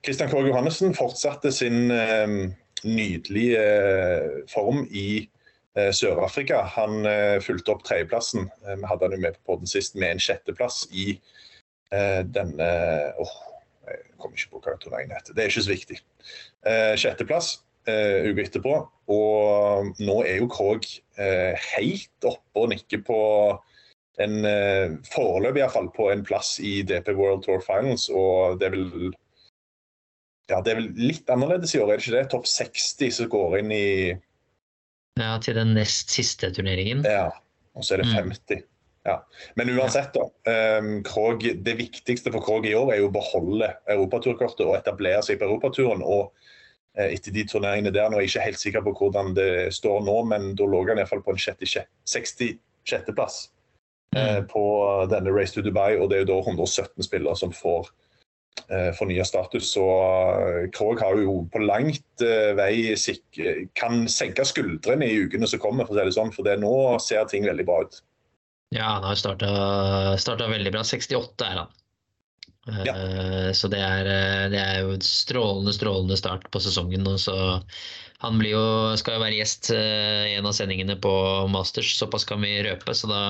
Kristian 0.07 0.31
uh, 0.31 0.33
Kåre 0.33 0.49
Johannessen 0.49 0.95
fortsatte 0.97 1.53
sin 1.53 1.91
uh, 1.91 2.49
nydelige 2.85 3.59
eh, 3.59 4.47
form 4.49 4.87
i 4.91 5.29
eh, 5.75 5.93
Sør-Afrika. 5.93 6.63
Han 6.77 7.07
eh, 7.07 7.41
fulgte 7.43 7.75
opp 7.75 7.85
tredjeplassen. 7.87 8.49
Eh, 8.67 8.77
vi 8.77 8.89
hadde 8.91 9.07
han 9.07 9.17
jo 9.17 9.23
med 9.23 9.39
på 9.39 9.53
poden 9.53 9.71
sist 9.71 9.97
med 9.99 10.15
en 10.15 10.23
sjetteplass 10.23 10.85
i 10.93 11.11
eh, 11.93 12.23
denne 12.27 12.69
åh, 13.19 13.37
Jeg 13.89 14.05
kommer 14.21 14.37
ikke 14.37 14.53
på 14.53 14.63
hva 14.67 14.77
turneringen 14.77 15.17
heter. 15.17 15.35
Det 15.35 15.45
er 15.45 15.53
ikke 15.53 15.65
så 15.65 15.75
viktig. 15.75 16.01
Eh, 16.67 16.95
sjetteplass 17.01 17.57
eh, 17.87 18.29
uka 18.29 18.45
etterpå. 18.45 18.75
Og 19.09 19.95
nå 20.03 20.19
er 20.25 20.43
jo 20.43 20.51
Krog 20.53 20.85
eh, 21.17 21.55
helt 21.77 22.29
oppe 22.29 22.65
og 22.65 22.73
nikker 22.75 23.05
på 23.07 23.21
en 24.19 24.45
eh, 24.49 24.99
foreløpig 25.13 25.63
iallfall 25.63 25.89
på 25.95 26.11
en 26.13 26.25
plass 26.27 26.57
i 26.59 26.81
DP 26.87 27.13
World 27.15 27.45
Tour 27.47 27.63
Finals, 27.65 28.09
og 28.11 28.59
det 28.61 28.69
er 28.69 28.75
vel 28.77 29.13
ja, 30.49 30.63
det 30.65 30.73
er 30.73 30.79
vel 30.81 30.89
litt 30.97 31.29
annerledes 31.29 31.75
i 31.77 31.81
år, 31.83 31.93
er 31.93 32.01
det 32.01 32.07
ikke 32.07 32.17
det? 32.17 32.25
Topp 32.33 32.49
60 32.49 33.13
som 33.19 33.29
går 33.33 33.59
inn 33.61 33.75
i 33.75 33.89
Ja, 35.21 35.35
til 35.45 35.59
den 35.59 35.75
nest 35.77 36.15
siste 36.15 36.49
turneringen. 36.55 37.03
Ja, 37.05 37.29
og 37.77 37.85
så 37.85 37.95
er 37.95 38.03
det 38.03 38.09
Mm. 38.09 38.33
50. 38.33 38.63
Ja. 39.05 39.17
Men 39.57 39.71
uansett, 39.73 40.15
da. 40.15 40.25
Um, 40.79 41.03
Krog, 41.07 41.43
det 41.65 41.75
viktigste 41.79 42.33
for 42.33 42.45
Krog 42.45 42.67
i 42.69 42.75
år 42.77 42.93
er 42.93 43.01
jo 43.03 43.09
å 43.09 43.15
beholde 43.15 43.71
europaturkortet 43.89 44.65
og 44.67 44.77
etablere 44.77 45.23
seg 45.25 45.41
på 45.41 45.49
europaturen. 45.49 46.03
Og 46.05 46.33
etter 46.99 47.35
de 47.35 47.45
turneringene 47.47 47.93
der, 47.95 48.09
nå 48.11 48.19
er 48.19 48.27
jeg 48.27 48.33
ikke 48.33 48.49
helt 48.49 48.63
sikker 48.63 48.83
på 48.87 48.95
hvordan 48.99 49.35
det 49.37 49.51
står 49.77 50.03
nå, 50.07 50.17
men 50.33 50.51
da 50.59 50.67
lå 50.67 50.83
han 50.89 50.99
iallfall 50.99 51.23
på 51.23 51.35
en 51.35 51.41
66.-plass 51.43 53.37
mm. 54.17 54.49
på 54.51 54.65
denne 55.11 55.31
Race 55.31 55.55
to 55.55 55.63
Dubai, 55.63 55.97
og 55.97 56.11
det 56.11 56.19
er 56.19 56.25
jo 56.25 56.33
da 56.33 56.39
117 56.43 57.07
spillere 57.07 57.37
som 57.39 57.55
får 57.55 57.91
eh, 58.71 58.91
fornya 58.99 59.25
status. 59.25 59.71
Så 59.75 59.87
eh, 59.87 60.71
Krog 60.75 61.01
har 61.01 61.17
jo 61.23 61.41
på 61.53 61.63
langt 61.63 62.25
eh, 62.25 62.53
vei 62.59 62.95
kan 63.79 64.07
senke 64.11 64.47
skuldrene 64.49 65.07
i 65.09 65.25
ukene 65.25 65.49
som 65.51 65.63
kommer, 65.63 65.89
for 65.89 65.97
å 65.97 66.01
si 66.01 66.11
det 66.11 66.19
sånn, 66.19 66.35
for 66.35 66.49
det 66.49 66.59
nå 66.63 66.75
ser 67.03 67.29
ting 67.31 67.47
veldig 67.49 67.69
bra 67.69 67.83
ut. 67.87 68.03
Ja, 68.75 68.99
han 68.99 69.07
har 69.09 69.17
starta 69.17 70.49
veldig 70.49 70.75
bra. 70.75 70.85
68 70.85 71.47
er 71.47 71.63
han. 71.63 71.77
Eh, 72.69 73.53
Så 73.57 73.69
det 73.73 73.81
er, 73.81 74.07
eh, 74.07 74.49
det 74.53 74.61
er 74.61 74.81
jo 74.83 74.95
en 74.97 75.05
strålende, 75.05 75.75
strålende 75.75 76.19
start 76.21 76.49
på 76.53 76.61
sesongen. 76.63 77.07
Og 77.09 77.19
så 77.21 77.37
han 78.19 78.39
blir 78.41 78.57
jo, 78.57 78.65
skal 78.99 79.19
jo 79.19 79.25
være 79.25 79.39
gjest 79.39 79.71
eh, 79.75 80.25
i 80.33 80.39
en 80.39 80.49
av 80.49 80.57
sendingene 80.57 80.99
på 81.01 81.13
Masters, 81.53 81.95
såpass 81.99 82.27
kan 82.29 82.43
vi 82.43 82.59
røpe. 82.67 82.95
Så 82.95 83.11
da 83.11 83.23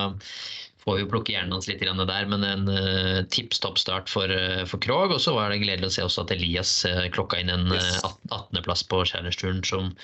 får 0.84 0.96
vi 0.96 1.04
jo 1.04 1.10
plukke 1.12 1.34
hjernen 1.34 1.52
hans 1.56 1.68
litt 1.68 1.82
der. 1.84 2.26
Men 2.30 2.44
en 2.44 3.26
tips 3.28 3.60
topp 3.60 3.78
start 3.78 4.08
for, 4.08 4.32
for 4.66 4.80
Krog. 4.80 5.12
Og 5.12 5.20
så 5.20 5.34
var 5.36 5.50
det 5.52 5.62
gledelig 5.62 5.92
å 5.92 5.96
se 5.98 6.06
også 6.08 6.24
at 6.26 6.34
Elias 6.34 6.72
klokka 7.12 7.40
inn 7.42 7.52
en 7.52 7.68
Yes. 7.74 8.02
eh, 8.02 8.10
18.-plass 8.32 8.86
på 8.88 9.04
Challenge-turen. 9.04 9.64
som 9.64 9.94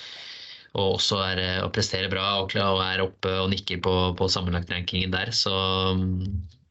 og 0.75 0.97
også 0.97 1.21
er, 1.23 1.39
og 1.63 1.69
presterer 1.71 2.11
bra 2.11 2.41
og, 2.41 2.51
er 2.59 2.99
oppe 2.99 3.31
og 3.39 3.47
nikker 3.53 3.79
på, 3.79 3.91
på 4.19 4.27
sammenlagtrankingen 4.27 5.13
der. 5.13 5.31
Så 5.31 5.53
mm, 5.95 6.25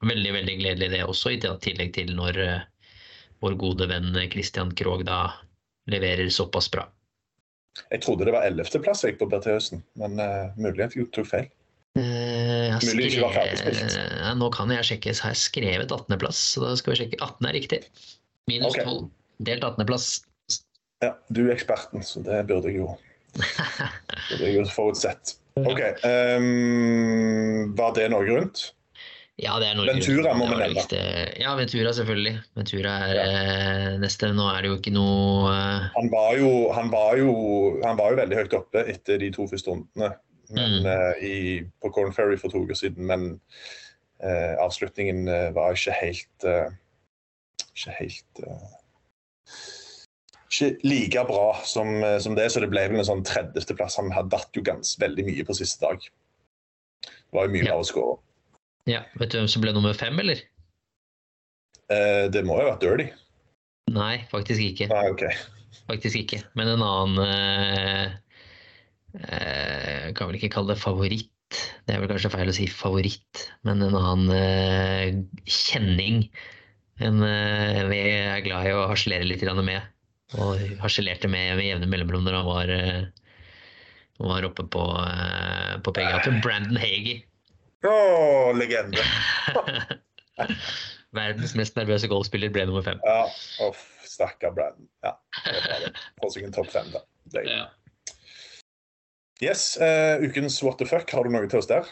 veldig 0.08 0.32
veldig 0.38 0.56
gledelig 0.60 0.90
det 0.94 1.02
også, 1.04 1.34
i 1.34 1.40
tillegg 1.40 1.94
til 1.96 2.14
når 2.16 2.40
eh, 2.44 2.62
vår 3.44 3.56
gode 3.60 3.88
venn 3.90 4.14
Christian 4.32 4.72
Krogh 4.76 5.04
da 5.06 5.26
leverer 5.90 6.30
såpass 6.32 6.70
bra. 6.72 6.86
Jeg 7.90 8.04
trodde 8.04 8.26
det 8.26 8.34
var 8.34 8.46
11.-plass 8.46 9.04
på 9.18 9.28
BT 9.28 9.50
Høsten, 9.50 9.82
men 9.98 10.20
uh, 10.22 10.52
mulig 10.56 10.84
at 10.84 10.94
jeg 10.94 11.08
tok 11.14 11.26
feil. 11.26 11.48
Uh, 11.98 12.74
Mulig 12.82 13.08
ikke 13.10 13.24
var 13.26 13.34
ferdigspilt. 13.34 13.96
Ja, 13.98 14.30
nå 14.38 14.50
kan 14.54 14.70
jeg 14.74 14.86
sjekke, 14.88 15.14
så 15.14 15.28
har 15.28 15.34
jeg 15.34 15.42
skrevet 15.42 15.94
18.-plass, 15.94 16.42
så 16.54 16.62
da 16.64 16.74
skal 16.78 16.94
vi 16.94 17.00
sjekke. 17.02 17.18
18 17.18 17.50
er 17.50 17.56
riktig. 17.58 17.80
Minus 18.50 18.74
okay. 18.74 18.86
12. 18.86 19.10
Delt 19.50 19.66
18.-plass. 19.66 20.08
Ja, 21.02 21.10
du 21.34 21.42
er 21.48 21.56
eksperten, 21.56 22.06
så 22.06 22.22
det 22.24 22.44
burde 22.48 22.70
jeg 22.70 22.80
jo, 22.80 22.94
det 23.34 23.50
burde 24.30 24.46
jeg 24.46 24.56
jo 24.60 24.64
forutsett. 24.70 25.34
OK. 25.60 25.82
Um, 26.06 27.74
var 27.78 27.94
det 27.98 28.08
noe 28.14 28.26
Rundt? 28.26 28.68
Ja, 29.42 29.56
det 29.58 29.66
er 29.66 29.74
Norge 29.74 29.96
Ventura 29.96 30.32
må 30.38 30.46
vi 30.46 30.58
nevne. 30.60 30.82
Ja, 31.42 31.56
Ventura 31.58 31.90
selvfølgelig. 31.96 32.34
Ventura 32.54 32.92
er 33.08 33.18
eh, 33.24 33.96
neste. 33.98 34.28
Nå 34.36 34.44
er 34.52 34.62
det 34.62 34.68
jo 34.70 34.76
ikke 34.78 34.92
noe 34.94 35.50
eh, 35.50 35.88
Han 35.96 36.10
var, 36.12 36.36
jo, 36.38 36.50
han, 36.76 36.90
var 36.92 37.16
jo, 37.18 37.32
han 37.82 37.98
var 37.98 38.12
jo 38.14 38.20
veldig 38.20 38.38
høyt 38.38 38.54
oppe 38.60 38.84
etter 38.92 39.18
de 39.24 39.32
to 39.34 39.48
første 39.50 39.72
rundene 39.74 40.12
men, 40.14 40.20
Mm. 40.54 40.86
eh, 40.86 41.22
i, 41.24 41.36
på 41.80 41.88
Corn 41.90 42.12
Ferry 42.14 42.36
for 42.38 42.52
to 42.52 42.60
uker 42.62 42.76
siden, 42.76 43.06
men 43.08 43.22
eh, 44.22 44.54
avslutningen 44.60 45.24
eh, 45.26 45.46
var 45.56 45.72
ikke 45.74 45.94
helt 45.96 46.44
eh, 46.46 46.68
Ikke 47.72 47.94
helt 47.96 48.42
Ikke 50.52 50.68
like 50.84 51.24
bra 51.26 51.46
som, 51.66 51.90
som 52.22 52.36
det, 52.38 52.50
så 52.52 52.60
det 52.62 52.68
ble 52.70 52.84
vel 52.92 53.00
en 53.00 53.08
sånn 53.08 53.24
30.-plass. 53.26 53.96
Han 53.98 54.12
hadde 54.14 54.30
datt 54.36 54.54
jo 54.54 54.62
gans 54.68 54.94
veldig 55.02 55.24
mye 55.26 55.46
på 55.48 55.56
siste 55.58 55.82
dag. 55.88 56.04
Det 57.08 57.34
var 57.34 57.48
jo 57.48 57.54
mye 57.56 57.66
Ja. 57.72 57.80
å 57.80 57.88
score. 57.88 58.20
Ja, 58.90 59.04
Vet 59.16 59.32
du 59.32 59.38
hvem 59.38 59.48
som 59.48 59.62
ble 59.64 59.72
nummer 59.72 59.96
fem, 59.96 60.16
eller? 60.20 60.40
Eh, 61.92 62.26
det 62.32 62.44
må 62.44 62.58
jo 62.58 62.66
ha 62.66 62.74
vært 62.74 62.84
dirty. 62.84 63.06
Nei, 63.94 64.16
faktisk 64.30 64.60
ikke. 64.64 64.88
Nei, 64.92 65.04
OK. 65.12 65.24
Faktisk 65.88 66.18
ikke. 66.20 66.40
Men 66.58 66.70
en 66.74 66.84
annen 66.84 67.20
eh, 67.24 68.04
eh, 69.20 70.10
Kan 70.16 70.30
vel 70.30 70.38
ikke 70.38 70.52
kalle 70.56 70.74
det 70.74 70.82
favoritt. 70.82 71.30
Det 71.84 71.94
er 71.94 72.02
vel 72.02 72.10
kanskje 72.10 72.32
feil 72.32 72.50
å 72.50 72.54
si 72.56 72.66
favoritt, 72.70 73.44
men 73.66 73.82
en 73.84 73.96
annen 73.98 74.30
eh, 74.34 75.18
kjenning. 75.46 76.24
En 77.04 77.20
eh, 77.26 77.82
vi 77.90 78.00
er 78.14 78.44
glad 78.46 78.70
i 78.70 78.72
å 78.74 78.86
harselere 78.90 79.28
litt 79.28 79.44
med. 79.64 79.90
Og 80.40 80.62
harselerte 80.80 81.28
med 81.30 81.54
med 81.58 81.68
jevne 81.68 81.88
mellomrom 81.90 82.24
når 82.26 82.38
han 82.40 82.48
var, 82.48 82.72
eh, 82.72 83.04
var 84.24 84.48
oppe 84.48 84.64
på, 84.66 84.84
på 85.84 85.94
PGA-turen. 85.94 86.40
Brandon 86.42 86.80
Hagey. 86.80 87.22
Å, 87.84 88.52
legende. 88.56 89.02
Verdens 91.14 91.54
mest 91.58 91.76
nervøse 91.78 92.08
golfspiller 92.10 92.52
ble 92.54 92.66
nummer 92.68 92.84
fem. 92.86 93.00
Ja, 93.06 93.28
uff, 93.68 93.84
stakkar 94.08 94.54
Brandon. 94.56 94.88
Ja, 95.04 95.14
er. 95.46 95.90
Får 96.22 96.34
seg 96.34 96.48
en 96.48 96.56
topp 96.56 96.72
fem, 96.72 96.88
da. 96.94 97.04
Deilig. 97.34 97.60
Ja. 97.60 97.68
Yes, 99.42 99.74
uh, 99.82 100.22
ukens 100.22 100.60
what 100.62 100.78
the 100.80 100.88
fuck, 100.88 101.10
har 101.10 101.26
du 101.26 101.32
noe 101.34 101.46
til 101.50 101.60
oss 101.60 101.68
der? 101.70 101.86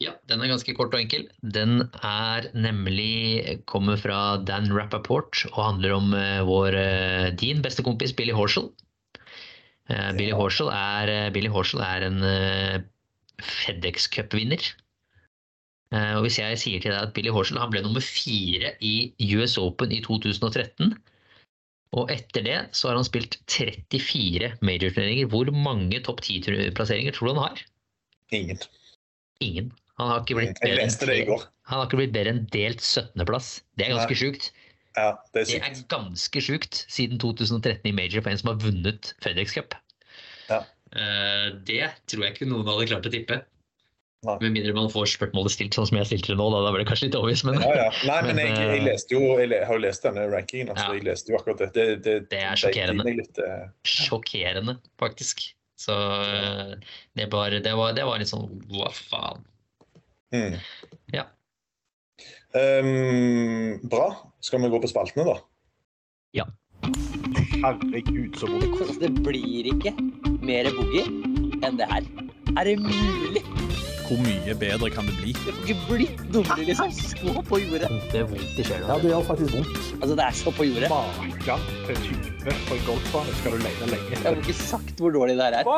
Ja, 0.00 0.14
den 0.32 0.40
er 0.40 0.48
ganske 0.48 0.72
kort 0.76 0.94
og 0.96 1.02
enkel. 1.02 1.26
Den 1.54 1.82
er 2.00 2.46
nemlig 2.56 3.60
kommer 3.68 4.00
fra 4.00 4.38
Dan 4.48 4.70
Rappaport 4.72 5.42
og 5.52 5.58
handler 5.60 5.92
om 5.98 6.14
uh, 6.16 6.40
vår, 6.48 6.76
uh, 6.76 7.26
din 7.36 7.60
beste 7.64 7.84
kompis 7.84 8.14
Billy 8.16 8.32
Horshall. 8.32 8.70
Uh, 9.90 10.10
Billy, 10.16 10.32
Horschel 10.32 10.70
er, 10.72 11.10
eh, 11.10 11.28
Billy 11.34 11.50
Horshall 11.50 11.82
er 11.82 12.04
en 12.06 12.20
FedEx 13.42 14.06
Cup-vinner. 14.14 14.62
Eh, 15.94 16.12
Og 16.16 16.22
hvis 16.26 16.38
jeg 16.38 16.58
sier 16.62 16.82
til 16.82 16.92
deg 16.94 17.02
at 17.08 17.14
Billy 17.16 17.32
Horsell 17.34 17.58
han 17.58 17.70
ble 17.72 17.82
nummer 17.82 18.04
fire 18.04 18.74
i 18.80 19.10
US 19.34 19.56
Open 19.58 19.90
i 19.92 20.00
2013, 20.04 20.94
og 21.98 22.10
etter 22.14 22.44
det 22.46 22.58
så 22.78 22.88
har 22.90 23.00
han 23.00 23.06
spilt 23.08 23.40
34 23.50 24.52
major-turneringer. 24.62 25.26
Hvor 25.32 25.50
mange 25.50 25.98
topp 26.06 26.22
10-plasseringer 26.22 27.16
tror 27.16 27.26
du 27.26 27.34
han 27.34 27.42
har? 27.48 27.62
Ingen. 28.30 28.60
Ingen. 29.42 29.72
Han 29.98 30.12
har 30.12 30.22
ikke 30.22 30.38
blitt 30.38 30.60
bedre 30.62 30.84
enn, 30.86 31.26
går. 31.28 31.42
han 31.68 31.80
har 31.80 31.88
ikke 31.88 31.98
blitt 31.98 32.14
bedre 32.14 32.34
enn 32.36 32.44
delt 32.54 32.80
17.-plass. 32.86 33.48
Det 33.76 33.88
er 33.88 33.96
ganske 33.96 34.16
sjukt. 34.22 34.50
Ja, 34.96 35.10
det 35.34 35.42
er 35.42 35.50
Det 35.50 35.58
er 35.66 35.82
ganske 35.90 36.40
sjukt 36.42 36.84
siden 36.90 37.18
2013 37.22 37.90
i 37.90 37.92
major 37.94 38.22
for 38.22 38.30
en 38.32 38.38
som 38.40 38.52
har 38.52 38.62
vunnet 38.62 39.12
FedEx 39.22 39.54
Cup. 39.58 39.74
Ja. 40.48 40.62
Eh, 40.94 41.50
Det 41.66 41.82
tror 42.10 42.24
jeg 42.24 42.34
ikke 42.36 42.48
noen 42.50 42.66
hadde 42.70 42.88
klart 42.90 43.06
å 43.10 43.12
tippe. 43.12 43.42
Med 44.20 44.52
mindre 44.52 44.74
man 44.76 44.90
får 44.92 45.06
spørsmålet 45.14 45.54
stilt 45.54 45.76
sånn 45.76 45.86
som 45.88 45.96
jeg 45.96 46.08
stilte 46.10 46.34
det 46.34 46.36
nå. 46.36 46.48
Da, 46.52 46.58
da 46.66 46.72
blir 46.74 46.82
det 46.82 46.90
kanskje 46.90 47.06
litt 47.08 47.16
obvious, 47.16 47.40
men 47.48 47.56
Ja, 47.62 47.70
ja. 47.86 47.86
Nei, 48.04 48.18
men 48.26 48.36
Men, 48.36 48.42
jeg, 48.44 48.58
jeg 48.58 48.80
eh, 48.82 48.84
leste 48.84 49.16
jo 49.16 49.22
Jeg 49.40 49.62
har 49.64 49.78
jo 49.78 49.84
lest 49.86 50.04
denne 50.04 50.26
rankingen. 50.28 50.72
Altså, 50.74 50.84
Ja. 50.90 50.98
Jeg 50.98 51.06
leste 51.08 51.32
jo 51.32 51.38
akkurat 51.38 51.62
det. 51.62 51.70
Det, 51.76 51.86
det, 52.04 52.16
Det 52.28 52.42
er 52.44 52.60
sjokkerende. 52.60 53.14
Litt, 53.16 53.40
uh... 53.40 53.64
sjokkerende, 53.88 54.76
faktisk. 55.00 55.46
Så 55.80 55.96
eh, 55.96 56.74
det 57.16 57.30
var, 57.32 57.56
det 57.64 57.72
var, 57.80 57.94
det 57.96 58.04
var 58.04 58.20
litt 58.20 58.28
sånn 58.28 58.48
hva 58.68 58.92
faen. 58.92 59.46
mm. 60.36 60.58
Ja. 61.16 61.24
Um, 62.52 63.78
bra. 63.88 64.10
Skal 64.44 64.60
vi 64.60 64.68
gå 64.68 64.80
på 64.82 64.90
spaltene, 64.90 65.24
da? 65.24 65.38
Ja. 66.36 66.44
Herregud, 67.60 68.36
så 68.36 68.50
vondt. 68.50 68.98
Det 69.00 69.10
blir 69.24 69.70
ikke 69.72 69.94
mer 70.44 70.68
boogie 70.76 71.06
enn 71.64 71.80
det 71.80 71.88
her. 71.88 72.04
Er 72.58 72.68
det 72.68 72.76
mulig? 72.82 73.44
Hvor 74.10 74.18
mye 74.24 74.54
bedre 74.58 74.88
kan 74.90 75.06
det 75.06 75.12
bli? 75.20 75.30
Det 75.38 75.52
får 75.54 75.68
ikke 75.70 75.82
blitt 75.86 76.22
dummere, 76.34 76.64
liksom. 76.66 76.90
Så 76.90 77.42
på 77.46 77.60
jordet. 77.62 77.90
Det 78.10 78.18
er 78.18 78.24
vondt 78.26 78.56
i 78.58 78.64
sjela. 78.66 78.88
Ja, 78.88 78.96
det 78.98 79.12
gjør 79.12 79.22
faktisk 79.28 79.54
vondt. 79.54 79.76
Altså, 80.00 80.16
det 80.18 80.24
er 80.24 80.34
så 80.40 80.52
på 80.56 80.66
jordet. 80.66 80.88
Maken 80.90 81.68
til 81.86 82.00
type 82.08 82.56
på 82.66 82.74
en 82.74 82.82
golfbane 82.88 83.36
skal 83.38 83.54
du 83.54 83.62
lete 83.62 83.90
lenge 83.92 84.16
Jeg 84.16 84.24
har 84.26 84.40
ikke 84.42 84.56
sagt 84.58 84.98
hvor 84.98 85.14
dårlig 85.14 85.36
det 85.38 85.46
her 85.46 85.60
er. 85.60 85.70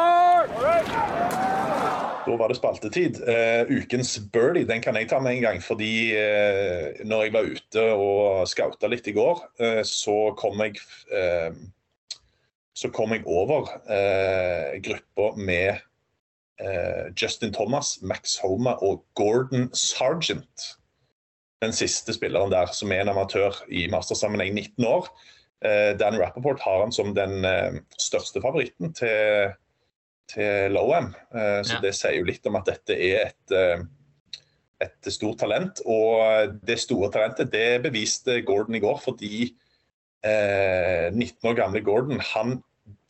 Da 2.23 2.39
var 2.41 2.49
det 2.49 2.57
spaltetid. 2.57 3.21
Uh, 3.21 3.69
ukens 3.69 4.15
birdie 4.33 4.65
den 4.73 4.81
kan 4.81 4.97
jeg 4.97 5.13
ta 5.13 5.21
med 5.21 5.37
en 5.37 5.45
gang. 5.51 5.63
Fordi 5.69 5.93
uh, 6.17 7.05
når 7.05 7.29
jeg 7.29 7.37
var 7.37 7.53
ute 7.53 7.87
og 7.93 8.49
skauta 8.49 8.89
litt 8.89 9.13
i 9.13 9.17
går, 9.21 9.45
uh, 9.61 9.85
så 9.85 10.33
kom 10.41 10.65
jeg 10.65 10.81
eh, 11.13 11.53
Så 12.73 12.89
kom 12.89 13.13
jeg 13.13 13.29
over 13.29 13.69
uh, 13.69 14.81
gruppa 14.81 15.35
med 15.37 15.75
eh, 15.77 15.83
Justin 17.21 17.53
Thomas, 17.53 17.99
Max 18.03 18.37
Homa 18.43 18.77
og 18.83 19.05
Gordon 19.19 19.71
Sargent. 19.75 20.69
Den 21.63 21.73
siste 21.73 22.15
spilleren 22.15 22.51
der, 22.51 22.67
som 22.75 22.91
er 22.93 23.01
en 23.05 23.09
amatør 23.13 23.61
i 23.71 23.87
mastersammenheng, 23.91 24.55
19 24.55 24.85
år. 24.87 25.09
Eh, 25.65 25.93
Dan 25.99 26.19
Rappaport 26.19 26.61
har 26.65 26.81
han 26.83 26.93
som 26.93 27.13
den 27.15 27.45
eh, 27.45 27.81
største 27.99 28.43
favoritten 28.43 28.93
til 28.95 29.53
til 30.33 30.71
Lowham. 30.73 31.11
Eh, 31.35 31.63
Så 31.67 31.75
Ja. 31.75 31.81
det 31.83 31.95
sier 31.95 32.15
jo 32.19 32.25
litt 32.25 32.47
om 32.47 32.57
at 32.57 32.65
dette 32.65 32.95
er 32.97 33.27
et, 33.27 33.53
eh, 33.53 33.83
et 34.81 35.13
stort 35.13 35.39
talent. 35.39 35.81
Og 35.85 36.55
det 36.65 36.79
store 36.81 37.11
talentet 37.13 37.51
det 37.53 37.83
beviste 37.83 38.41
Gordon 38.47 38.75
i 38.75 38.81
går, 38.81 38.99
fordi 39.03 39.53
eh, 40.25 41.11
19 41.13 41.51
år 41.51 41.55
gamle 41.59 41.83
Gordon 41.85 42.21
han 42.21 42.63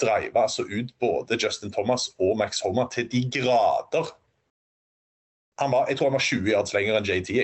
dreiva 0.02 0.46
altså 0.46 0.66
ut 0.68 0.92
både 1.00 1.38
Justin 1.40 1.72
Thomas 1.74 2.10
og 2.18 2.36
Max 2.40 2.60
Homer 2.64 2.90
til 2.92 3.08
de 3.12 3.24
grader. 3.38 4.12
Han 5.60 5.72
var, 5.74 5.88
jeg 5.88 5.98
tror 5.98 6.10
han 6.10 6.18
var 6.18 6.26
20 6.26 6.52
yards 6.52 6.74
lenger 6.74 6.98
enn 6.98 7.08
JT. 7.08 7.42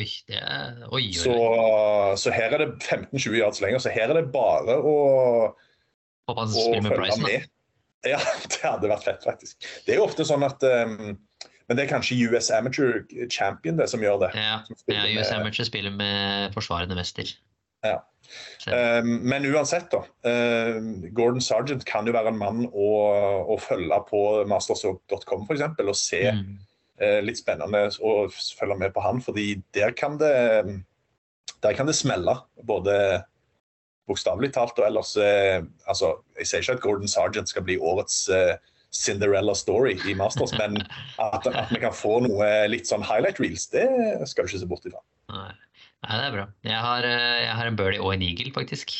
Oi, 0.00 0.06
det 0.30 0.38
er 0.40 0.78
Oi, 0.88 1.02
oi, 1.02 1.08
Så, 1.12 1.32
så 2.16 2.32
her 2.32 2.54
er 2.56 2.62
det 2.64 2.70
15-20 2.80 3.36
yards 3.36 3.60
lenger. 3.60 3.82
Så 3.84 3.92
her 3.92 4.08
er 4.08 4.20
det 4.20 4.30
bare 4.32 4.78
å 4.80 4.96
å 6.30 6.46
følge 6.46 6.80
med 6.86 7.26
med. 7.26 7.50
Ja, 8.06 8.18
det 8.50 8.62
hadde 8.64 8.90
vært 8.90 9.06
fett, 9.06 9.22
faktisk. 9.26 9.68
Det 9.86 9.94
er 9.94 10.00
jo 10.00 10.08
ofte 10.08 10.26
sånn 10.26 10.42
at 10.46 10.62
um, 10.66 11.14
Men 11.68 11.78
det 11.78 11.84
er 11.84 11.92
kanskje 11.92 12.18
US 12.30 12.50
Amateur 12.54 13.02
Champion 13.30 13.78
det 13.78 13.88
som 13.90 14.02
gjør 14.02 14.24
det. 14.24 14.32
Ja, 14.38 14.60
ja 14.90 15.04
US 15.20 15.32
Amateur 15.34 15.68
spiller 15.68 15.94
med 15.94 16.54
forsvarende 16.56 16.98
mester. 16.98 17.30
Ja. 17.86 18.00
Um, 18.70 19.16
men 19.28 19.44
uansett, 19.50 19.90
da. 19.92 20.04
um, 20.30 21.02
Gordon 21.12 21.42
Sargent 21.42 21.84
kan 21.88 22.06
jo 22.06 22.14
være 22.14 22.30
en 22.32 22.38
mann 22.40 22.62
å, 22.70 22.90
å 23.50 23.58
følge 23.60 23.98
på 24.08 24.22
mastersoap.com 24.48 25.44
f.eks. 25.48 25.66
og 25.82 25.98
se 25.98 26.22
mm. 26.30 26.46
eh, 27.02 27.18
litt 27.26 27.42
spennende 27.42 27.88
å 28.00 28.14
følge 28.32 28.78
med 28.84 28.94
på 28.94 29.04
han, 29.04 29.20
fordi 29.24 29.56
der 29.76 29.92
kan 29.98 30.16
det 30.22 30.32
der 31.62 31.76
kan 31.78 31.86
det 31.86 31.94
smelle. 31.94 32.36
Både 32.66 33.22
bokstavelig 34.10 34.52
talt 34.54 34.78
og 34.80 34.86
ellers 34.88 35.14
eh, 35.16 35.62
altså, 35.86 36.16
Jeg 36.38 36.48
sier 36.48 36.64
ikke 36.64 36.78
at 36.78 36.84
Gordon 36.84 37.10
Sargent 37.10 37.50
skal 37.50 37.66
bli 37.66 37.78
årets 37.78 38.24
eh, 38.28 38.56
Cinderella 38.92 39.54
story 39.56 39.94
i 40.10 40.14
Masters, 40.14 40.52
men 40.58 40.76
at, 41.22 41.46
at 41.46 41.70
vi 41.72 41.80
kan 41.80 41.94
få 41.96 42.18
noe 42.26 42.48
litt 42.68 42.90
sånn 42.90 43.04
highlight 43.06 43.40
reels, 43.40 43.64
det 43.72 43.86
skal 44.28 44.44
du 44.44 44.52
ikke 44.52 44.60
se 44.60 44.68
bort 44.68 44.88
ifra. 44.88 45.00
Nei. 45.32 45.52
Nei, 46.02 46.16
det 46.18 46.24
er 46.26 46.34
bra. 46.34 46.46
Jeg 46.66 46.80
har, 46.82 47.06
eh, 47.06 47.40
jeg 47.46 47.54
har 47.58 47.68
en 47.70 47.76
birdie 47.78 48.02
og 48.02 48.12
en 48.14 48.24
eagle, 48.26 48.50
faktisk. 48.56 48.94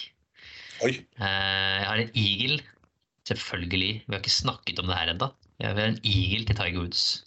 Oi. 0.87 0.93
Eh, 1.19 1.79
Jeg 1.83 1.87
har 1.89 1.99
en 2.03 2.13
eagle, 2.15 2.61
selvfølgelig. 3.29 3.93
Vi 4.07 4.15
har 4.15 4.21
ikke 4.23 4.35
snakket 4.35 4.79
om 4.83 4.87
det 4.91 4.97
her 4.99 5.11
ennå. 5.15 5.33
Vi 5.59 5.67
har 5.67 5.79
en 5.83 5.99
eagle 6.03 6.47
til 6.47 6.57
Tiger 6.59 6.79
Woods. 6.81 7.25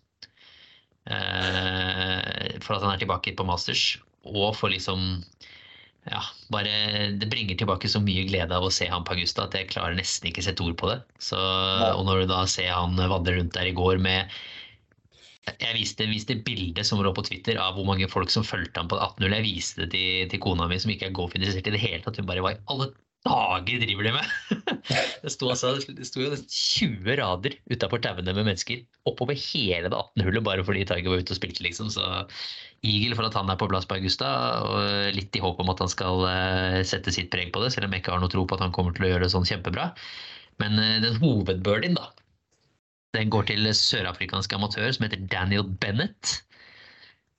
Eh, 1.05 2.57
For 2.63 2.75
at 2.75 2.81
han 2.83 2.95
er 2.95 3.03
tilbake 3.03 3.35
på 3.37 3.45
Masters. 3.47 3.97
Og 4.25 4.55
for 4.57 4.69
liksom 4.73 5.23
Ja, 6.05 6.21
bare 6.53 7.17
Det 7.17 7.29
bringer 7.31 7.57
tilbake 7.57 7.89
så 7.89 7.97
mye 8.01 8.27
glede 8.29 8.53
av 8.53 8.63
å 8.63 8.71
se 8.71 8.85
han 8.87 9.03
på 9.03 9.15
Augusta 9.15 9.43
at 9.47 9.53
jeg 9.57 9.69
klarer 9.71 9.95
nesten 9.97 10.29
ikke 10.29 10.43
sette 10.45 10.61
ord 10.61 10.75
på 10.77 10.89
det. 10.91 10.99
Så, 11.19 11.35
og 11.37 12.05
når 12.05 12.21
du 12.21 12.25
da 12.33 12.43
ser 12.45 12.69
han 12.73 12.95
vandre 12.95 13.37
rundt 13.39 13.53
der 13.53 13.65
i 13.65 13.73
går 13.73 13.97
med 13.97 14.29
jeg 15.53 15.77
viste, 15.77 16.07
viste 16.09 16.37
bildet 16.45 16.87
som 16.87 17.01
lå 17.03 17.11
på 17.15 17.25
Twitter 17.27 17.59
av 17.61 17.77
hvor 17.77 17.87
mange 17.87 18.09
folk 18.09 18.31
som 18.33 18.45
fulgte 18.45 18.81
ham 18.81 18.89
på 18.91 18.97
18.0. 18.97 19.33
Jeg 19.37 19.45
viste 19.45 19.83
det 19.83 19.91
til, 19.93 20.29
til 20.31 20.41
kona 20.43 20.69
mi, 20.71 20.79
som 20.81 20.93
ikke 20.93 21.09
er 21.09 21.17
golfinteressert 21.17 21.69
i 21.69 21.75
det 21.75 21.81
hele 21.83 22.01
tatt. 22.05 22.17
Hun 22.19 22.29
bare 22.29 22.43
Hva 22.45 22.55
i 22.55 22.61
alle 22.73 22.91
dager 23.25 23.81
driver 23.81 24.05
de 24.05 24.13
med? 24.15 24.33
det 25.23 25.33
sto 25.33 25.49
altså, 25.49 25.73
det 25.85 26.07
sto 26.07 26.21
jo 26.21 26.31
nesten 26.33 26.49
20 26.51 27.17
rader 27.21 27.57
utafor 27.71 28.01
tauene 28.03 28.35
med 28.37 28.45
mennesker 28.45 28.83
oppover 29.09 29.37
hele 29.37 29.89
det 29.89 29.97
18-hullet 29.97 30.45
bare 30.45 30.65
fordi 30.65 30.85
Tiger 30.85 31.13
var 31.13 31.21
ute 31.23 31.33
og 31.33 31.39
spilte, 31.39 31.65
liksom. 31.65 31.89
Så 31.93 32.05
Eagle 32.85 33.17
for 33.17 33.29
at 33.29 33.37
han 33.37 33.49
er 33.49 33.57
på 33.59 33.69
plass 33.69 33.87
på 33.89 33.97
Augusta, 33.97 34.29
og 34.65 35.15
litt 35.15 35.37
i 35.37 35.41
håp 35.41 35.61
om 35.61 35.71
at 35.73 35.81
han 35.81 35.91
skal 35.91 36.25
eh, 36.29 36.81
sette 36.85 37.13
sitt 37.13 37.31
preg 37.33 37.53
på 37.53 37.63
det, 37.63 37.71
selv 37.73 37.89
om 37.89 37.95
jeg 37.95 38.03
ikke 38.03 38.13
har 38.13 38.21
noe 38.21 38.33
tro 38.33 38.45
på 38.45 38.57
at 38.57 38.65
han 38.65 38.73
kommer 38.75 38.93
til 38.95 39.07
å 39.07 39.13
gjøre 39.13 39.25
det 39.25 39.33
sånn 39.33 39.47
kjempebra. 39.49 39.91
Men 40.61 40.77
eh, 40.81 41.01
den 41.05 41.17
hovedbirdien, 41.21 41.97
da, 41.97 42.11
den 43.15 43.31
går 43.33 43.47
til 43.49 43.69
sørafrikansk 43.75 44.53
amatør 44.57 44.91
som 44.95 45.07
heter 45.07 45.23
Daniel 45.31 45.65
Bennett. 45.81 46.41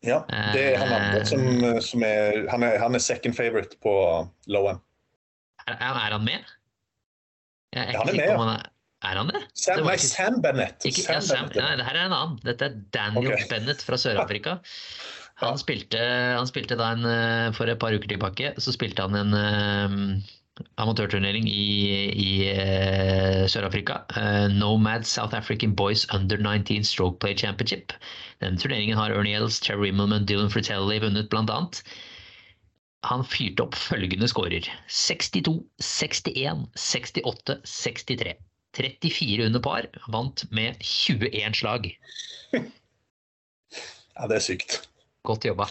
Ja, 0.05 0.21
det 0.55 0.63
er 0.63 0.79
han 0.83 0.93
andre 0.93 1.23
som, 1.27 1.43
som 1.83 2.05
er 2.07 2.45
han, 2.53 2.63
er 2.63 2.77
han 2.79 2.95
er 2.95 3.03
second 3.03 3.35
favorite 3.35 3.79
på 3.83 3.93
Lowen. 4.53 4.79
Er, 5.67 5.79
er 5.81 6.15
han 6.15 6.25
med? 6.27 6.45
Jeg 7.75 7.91
er 7.91 7.99
han 7.99 8.09
er 8.09 8.15
med, 8.15 8.23
ja. 8.23 8.37
han 8.39 8.53
er, 8.55 9.19
han 9.19 9.33
det? 9.35 9.43
Sam, 9.55 9.81
Det 9.81 9.87
nei, 9.89 9.97
ikke- 9.99 10.09
Sam 10.13 10.41
Bennett. 10.45 10.87
Ikke, 10.87 11.03
Sam 11.03 11.15
ja, 11.17 11.21
Sam, 11.21 11.49
Bennett. 11.49 11.59
nei, 11.65 11.77
det 11.81 11.89
her 11.89 11.99
er 11.99 12.07
en 12.07 12.17
annen. 12.17 12.39
Dette 12.47 12.69
er 12.69 12.79
Daniel 12.95 13.35
okay. 13.35 13.49
Bennett 13.51 13.83
fra 13.83 13.99
Sør-Afrika. 14.01 14.59
Han, 15.43 15.59
spilte, 15.61 16.01
han 16.33 16.49
spilte 16.49 16.79
en 16.81 17.05
eh, 17.05 17.51
For 17.53 17.69
et 17.69 17.77
par 17.83 17.93
uker 17.93 18.09
tilbake 18.09 18.55
så 18.57 18.73
spilte 18.73 19.05
han 19.05 19.19
en 19.19 19.35
eh, 19.37 20.31
amatørturnering 20.81 21.49
i, 21.49 21.67
i 22.13 22.31
uh, 22.53 23.45
Sør-Afrika. 23.51 24.01
Uh, 24.17 24.47
Nomad 24.53 25.05
South 25.05 25.37
African 25.37 25.75
Boys 25.77 26.07
Under 26.15 26.37
19 26.37 26.85
Stroke 26.85 27.19
Play 27.21 27.37
Championship. 27.37 27.93
Den 28.41 28.59
turneringen 28.59 28.97
har 28.97 29.11
Ernie 29.11 29.37
Els, 29.37 29.61
Terry 29.61 29.89
Rimmelman, 29.89 30.27
Dylan 30.27 30.51
Fratelli 30.51 30.99
vunnet 31.03 31.35
annet. 31.35 31.83
Han 33.07 33.25
fyrte 33.25 33.63
opp 33.63 33.77
følgende 33.79 34.29
scorer. 34.29 34.67
62, 34.89 35.61
61, 35.81 36.67
68, 36.75 37.61
63. 37.65 38.35
34 38.77 39.47
under 39.47 39.61
par. 39.61 39.87
Vant 40.13 40.45
med 40.51 40.77
21 40.81 41.55
slag. 41.55 41.93
Ja, 44.17 44.25
det 44.31 44.39
er 44.39 44.41
sykt. 44.41 44.79
Godt 45.29 45.45
jobba. 45.45 45.67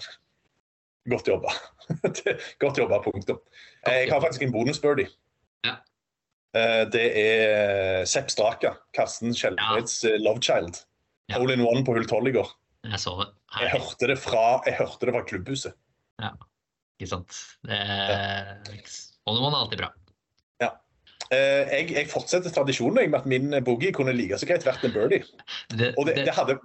Godt 1.09 1.25
jobba. 1.31 1.49
Godt 2.63 2.77
jobba, 2.81 2.99
punktum. 3.03 3.39
Eh, 3.87 4.01
Jeg 4.05 4.11
har 4.13 4.21
faktisk 4.23 4.41
en 4.45 4.51
bonusbirdie. 4.55 5.07
Ja. 5.65 5.75
Eh, 6.55 6.83
Det 6.93 7.05
er 7.21 8.05
Sepp 8.09 8.29
Straka, 8.33 8.75
Karsten 8.95 9.33
Skjelbreds 9.35 10.03
ja. 10.07 10.17
love 10.23 10.41
child. 10.41 10.81
Ja. 11.29 11.39
Hole 11.39 11.53
in 11.57 11.65
one 11.65 11.83
på 11.85 11.95
hull 11.97 12.05
12 12.07 12.27
i 12.29 12.35
går. 12.37 12.49
Jeg 12.85 12.99
så 13.01 13.15
det. 13.21 13.29
Jeg 13.61 13.71
hørte 13.73 14.07
det 14.11 14.17
fra, 14.21 14.45
jeg 14.67 14.75
hørte 14.77 15.07
det 15.07 15.13
fra 15.15 15.23
klubbhuset. 15.25 15.73
Ikke 16.99 17.09
sant. 17.09 17.37
Det 17.65 17.77
Holdemann 19.25 19.55
er 19.55 19.61
alltid 19.63 19.79
bra. 19.81 19.87
Ja. 20.61 20.69
Jeg, 21.33 21.89
jeg 21.95 22.09
fortsetter 22.11 22.53
tradisjonen 22.53 23.09
med 23.09 23.17
at 23.19 23.25
min 23.25 23.55
boogie 23.65 23.91
kunne 23.95 24.13
like 24.13 24.37
så 24.37 24.45
greit 24.47 24.65
vært 24.67 24.85
en 24.85 24.93
birdie. 24.93 25.23
Det, 25.73 25.93
Og 25.97 26.05
det, 26.05 26.15
det, 26.19 26.27
det 26.29 26.35
hadde 26.37 26.59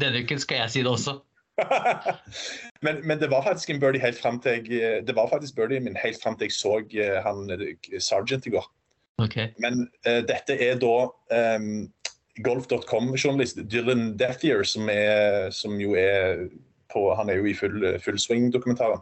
denne 0.00 0.22
uken 0.24 0.40
skal 0.42 0.62
jeg 0.64 0.72
si 0.74 0.82
det 0.84 0.90
også. 0.92 1.18
men, 2.84 3.00
men 3.06 3.20
det 3.20 3.30
var 3.30 3.42
faktisk 3.42 3.70
en 3.70 3.80
birdie 3.80 4.02
helt 4.02 4.18
fram 4.18 4.40
til 4.40 4.66
jeg 4.68 5.06
Det 5.06 5.16
var 5.16 5.28
faktisk 5.30 5.56
birdie 5.56 5.80
min 5.80 5.96
helt 5.96 6.22
fram 6.22 6.36
til 6.36 6.50
jeg 6.50 6.52
så 6.52 6.78
eh, 6.92 7.22
han 7.24 7.50
eh, 7.50 8.00
Sergeant 8.00 8.46
i 8.46 8.50
går. 8.50 8.66
Ok. 9.18 9.36
Men 9.58 9.88
uh, 10.08 10.20
dette 10.28 10.58
er 10.60 10.76
da 10.76 11.08
um, 11.56 11.92
golf.com-journalist 12.44 13.62
Dylan 13.72 14.18
Dethier, 14.18 14.62
som, 14.62 14.90
er, 14.92 15.50
som 15.50 15.80
jo 15.80 15.94
er 15.96 16.48
på 16.92 17.14
Han 17.14 17.30
er 17.30 17.40
jo 17.40 17.46
i 17.48 17.54
full, 17.54 17.86
full 18.00 18.18
swing-dokumentaren. 18.20 19.00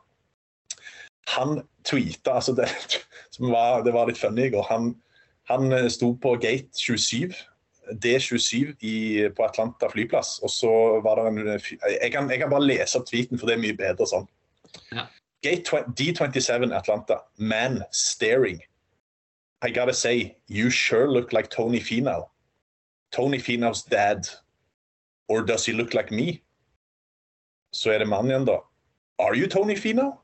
Han 1.34 1.64
tweeta 1.84 2.36
altså 2.38 2.54
det, 2.54 2.68
som 3.34 3.50
var, 3.50 3.82
det 3.82 3.92
var 3.92 4.06
litt 4.06 4.20
funny 4.20 4.46
i 4.46 4.54
går. 4.54 4.62
Han, 4.70 4.94
han 5.50 5.90
sto 5.90 6.14
på 6.14 6.36
gate 6.38 6.70
27 6.78 7.34
D27 7.92 8.76
i, 8.80 9.28
på 9.36 9.44
Atlanta 9.44 9.88
flyplass. 9.88 10.38
Og 10.42 10.50
så 10.50 10.70
var 11.04 11.20
det 11.20 11.26
en 11.30 11.60
jeg 12.02 12.12
kan, 12.12 12.30
jeg 12.30 12.40
kan 12.40 12.50
bare 12.50 12.66
lese 12.66 12.98
opp 12.98 13.06
tweeten, 13.08 13.38
for 13.38 13.48
det 13.48 13.56
er 13.56 13.64
mye 13.64 13.76
bedre 13.76 14.06
sånn. 14.08 14.28
Ja. 14.92 15.06
Gate 15.44 15.84
D27 15.98 16.72
Atlanta. 16.74 17.20
Man 17.36 17.82
staring. 17.92 18.62
I 19.62 19.70
gotta 19.70 19.92
say, 19.92 20.36
you 20.48 20.70
sure 20.70 21.10
look 21.10 21.32
like 21.32 21.50
Tony 21.50 21.80
Finau. 21.80 22.28
Tony 23.12 23.38
Finau's 23.38 23.82
dad. 23.82 24.28
Or 25.28 25.42
does 25.42 25.64
he 25.64 25.72
look 25.72 25.94
like 25.94 26.10
me? 26.10 26.42
Så 27.72 27.90
er 27.90 27.98
det 27.98 28.08
mannen 28.08 28.30
igjen, 28.30 28.46
da. 28.46 28.58
Are 29.18 29.34
you 29.34 29.46
Tony 29.46 29.76
Finau? 29.76 30.18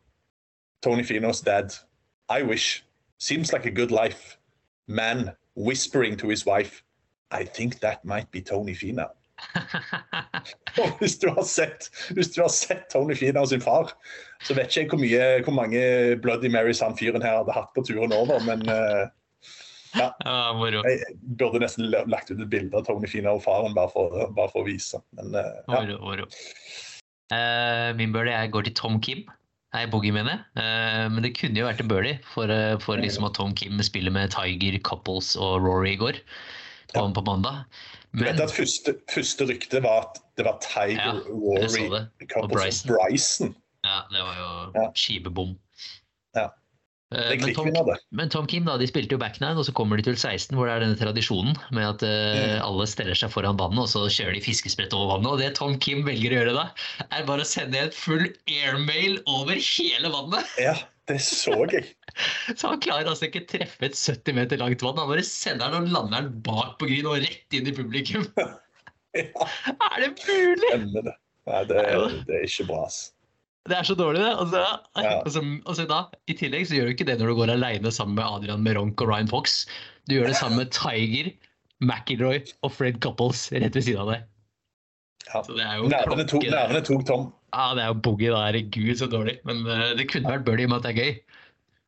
Tony 0.83 1.03
Finau's 1.03 1.41
dad. 1.41 1.75
I 2.29 2.43
wish. 2.43 2.85
Seems 3.19 3.53
like 3.53 3.67
a 3.67 3.71
good 3.71 3.91
life. 3.91 4.39
Man 4.87 5.33
whispering 5.55 6.17
to 6.17 6.29
his 6.29 6.47
wife. 6.47 6.83
I 7.31 7.45
think 7.45 7.81
that 7.81 8.05
might 8.05 8.31
be 8.31 8.41
Tony 8.41 8.75
Fina. 8.75 9.09
Og 10.81 10.99
hvis 11.01 11.17
du 11.19 11.31
har 11.33 11.47
sett, 11.49 11.89
hvis 12.17 12.33
du 12.35 12.43
har 12.43 12.51
sett 12.53 12.91
Tony 12.93 13.17
Fina 13.17 13.41
og 13.45 13.49
sin 13.53 13.63
far, 13.65 13.95
så 14.45 14.57
vet 14.57 14.69
ikke 14.69 14.83
jeg 14.83 14.91
hvor, 14.91 15.01
mye, 15.01 15.31
hvor 15.47 15.57
mange 15.57 15.81
Bloody 16.23 16.51
Marys 16.53 16.83
han 16.85 16.97
fyren 16.99 17.25
her 17.25 17.41
hadde 17.41 17.57
hatt 17.57 17.73
på 17.77 17.85
turen 17.89 18.13
over, 18.17 18.43
men 18.47 18.67
uh, 18.69 19.09
Ja, 19.97 20.13
ja 20.23 20.37
jeg 20.87 21.17
burde 21.41 21.59
nesten 21.65 21.89
lagt 21.91 22.31
ut 22.31 22.39
et 22.39 22.51
bilde 22.53 22.79
av 22.79 22.87
Tony 22.87 23.09
Fina 23.11 23.33
og 23.35 23.43
faren 23.43 23.75
bare 23.75 23.91
for, 23.91 24.15
bare 24.37 24.53
for 24.53 24.63
å 24.63 24.69
vise. 24.69 25.01
Men 25.19 25.35
uh, 25.35 25.43
ja. 25.67 25.81
Moro, 25.81 25.99
moro. 26.05 26.29
Uh, 27.31 27.91
min 27.99 28.15
birdie 28.15 28.35
er- 28.35 28.53
går 28.55 28.69
til 28.69 28.77
Tom 28.79 29.01
Kim. 29.03 29.25
Nei, 29.75 29.85
boogie, 29.91 30.15
mener 30.15 30.35
jeg. 30.35 30.47
Uh, 30.59 31.05
men 31.15 31.27
det 31.27 31.35
kunne 31.39 31.59
jo 31.59 31.67
vært 31.67 31.83
en 31.83 31.91
birdie 31.91 32.19
for, 32.33 32.51
uh, 32.51 32.79
for 32.83 33.03
liksom 33.03 33.27
at 33.27 33.37
Tom 33.39 33.55
Kim 33.55 33.83
spiller 33.87 34.15
med 34.15 34.33
Tiger, 34.35 34.79
Couples 34.87 35.37
og 35.39 35.61
Rory 35.67 35.95
i 35.95 36.01
går. 36.01 36.23
På, 36.95 37.07
på 37.15 37.25
mandag. 37.27 37.65
Du 38.13 38.25
vet 38.25 38.41
at 38.43 38.53
første, 38.55 38.97
første 39.13 39.47
rykte 39.47 39.83
var 39.85 40.09
at 40.09 40.23
det 40.39 40.47
var 40.47 40.59
Tiger, 40.65 40.99
Ja, 40.99 41.13
Rory, 41.31 41.87
og 42.41 42.49
Bryson. 42.51 42.91
Bryson. 42.95 43.53
ja, 43.87 44.01
det 44.11 44.25
var 44.25 44.41
jo 44.41 44.49
Ja. 44.81 44.89
skivebom. 44.95 45.53
Ja. 46.37 46.49
Eh, 47.11 47.35
men 47.43 47.55
Tom, 47.55 47.71
men 48.15 48.31
Tom 48.31 48.47
Kim 48.47 48.67
da, 48.69 48.77
de 48.79 48.87
spilte 48.87 49.17
jo 49.17 49.19
back 49.19 49.41
nine, 49.43 49.59
og 49.59 49.67
så 49.67 49.73
kommer 49.75 49.99
de 49.99 50.05
til 50.07 50.15
16, 50.17 50.55
hvor 50.55 50.69
det 50.69 50.77
er 50.77 50.85
denne 50.85 50.99
tradisjonen 50.99 51.57
med 51.75 51.89
at 51.89 52.05
uh, 52.07 52.61
alle 52.63 52.87
steller 52.87 53.19
seg 53.19 53.33
foran 53.35 53.59
vannet, 53.59 53.83
og 53.83 53.91
så 53.91 54.05
kjører 54.07 54.39
de 54.39 54.45
fiskesprett 54.45 54.95
over 54.95 55.17
vannet. 55.17 55.31
Og 55.33 55.43
det 55.43 55.57
Tom 55.59 55.75
Kim 55.83 56.05
velger 56.07 56.31
å 56.31 56.39
gjøre 56.39 56.55
da, 56.55 56.69
er 57.11 57.27
bare 57.27 57.43
å 57.43 57.51
sende 57.51 57.83
en 57.83 57.91
full 57.95 58.29
airmail 58.47 59.19
over 59.27 59.59
hele 59.59 60.13
vannet. 60.15 60.55
Ja, 60.63 60.77
det 61.11 61.19
så 61.27 61.55
jeg. 61.73 61.85
Så 62.59 62.71
han 62.73 62.81
klarer 62.83 63.11
altså 63.11 63.27
ikke 63.29 63.45
treffe 63.51 63.87
et 63.87 63.97
70 63.99 64.35
meter 64.39 64.61
langt 64.61 64.83
vann. 64.85 64.99
Han 64.99 65.11
bare 65.11 65.25
sender 65.27 65.71
den 65.75 65.87
og 65.89 65.95
lander 65.95 66.27
den 66.27 66.41
bak 66.47 66.77
på 66.81 66.89
gryn 66.91 67.09
og 67.11 67.21
rett 67.23 67.57
inn 67.59 67.71
i 67.71 67.77
publikum. 67.77 68.27
Ja, 69.11 69.47
Er 69.91 70.05
det 70.05 70.11
mulig?! 70.23 70.69
stemmer 70.71 71.03
det. 71.09 71.13
Nei, 71.51 71.61
det, 71.67 71.81
det 72.29 72.35
er 72.37 72.45
ikke 72.47 72.67
bra, 72.69 72.85
ass. 72.87 72.99
Det 73.67 73.75
er 73.75 73.87
så 73.89 73.97
dårlig, 73.99 74.21
det. 74.23 74.29
Og 74.39 74.53
så, 74.53 74.61
Ja. 75.03 75.15
og 75.25 75.33
så, 75.35 75.43
og 75.67 75.75
så 75.77 75.87
da, 75.91 75.99
I 76.31 76.37
tillegg 76.39 76.69
så 76.71 76.77
gjør 76.79 76.87
du 76.87 76.93
ikke 76.95 77.07
det 77.09 77.17
når 77.19 77.33
du 77.33 77.35
går 77.41 77.51
aleine 77.57 77.91
sammen 77.93 78.15
med 78.21 78.23
Adrian 78.29 78.63
Meronk 78.63 79.03
og 79.03 79.11
Ryan 79.11 79.29
Fox. 79.33 79.65
Du 80.07 80.15
gjør 80.15 80.31
det 80.31 80.37
sammen 80.39 80.63
med 80.63 80.71
Tiger, 80.77 81.33
McIlroy 81.83 82.39
og 82.63 82.71
Fred 82.77 83.01
Couples 83.03 83.49
rett 83.51 83.75
ved 83.75 83.83
siden 83.89 84.05
av 84.05 84.13
deg. 84.15 84.25
Ja. 85.27 85.43
Er 85.43 85.83
Nervene 85.91 86.27
tok, 86.31 86.47
tok 86.87 87.05
Tom. 87.11 87.27
Ja, 87.51 87.67
det 87.75 87.83
er 87.83 87.91
jo 87.91 88.01
boogie, 88.07 88.31
da. 88.33 88.45
Herregud, 88.47 88.97
så 89.01 89.09
dårlig. 89.11 89.41
Men 89.49 89.65
uh, 89.67 89.91
det 89.99 90.07
kunne 90.11 90.31
vært 90.31 90.47
birdie 90.47 90.71
med 90.71 90.81
at 90.81 90.89
det 90.89 90.93
er 90.95 91.01
gøy. 91.03 91.13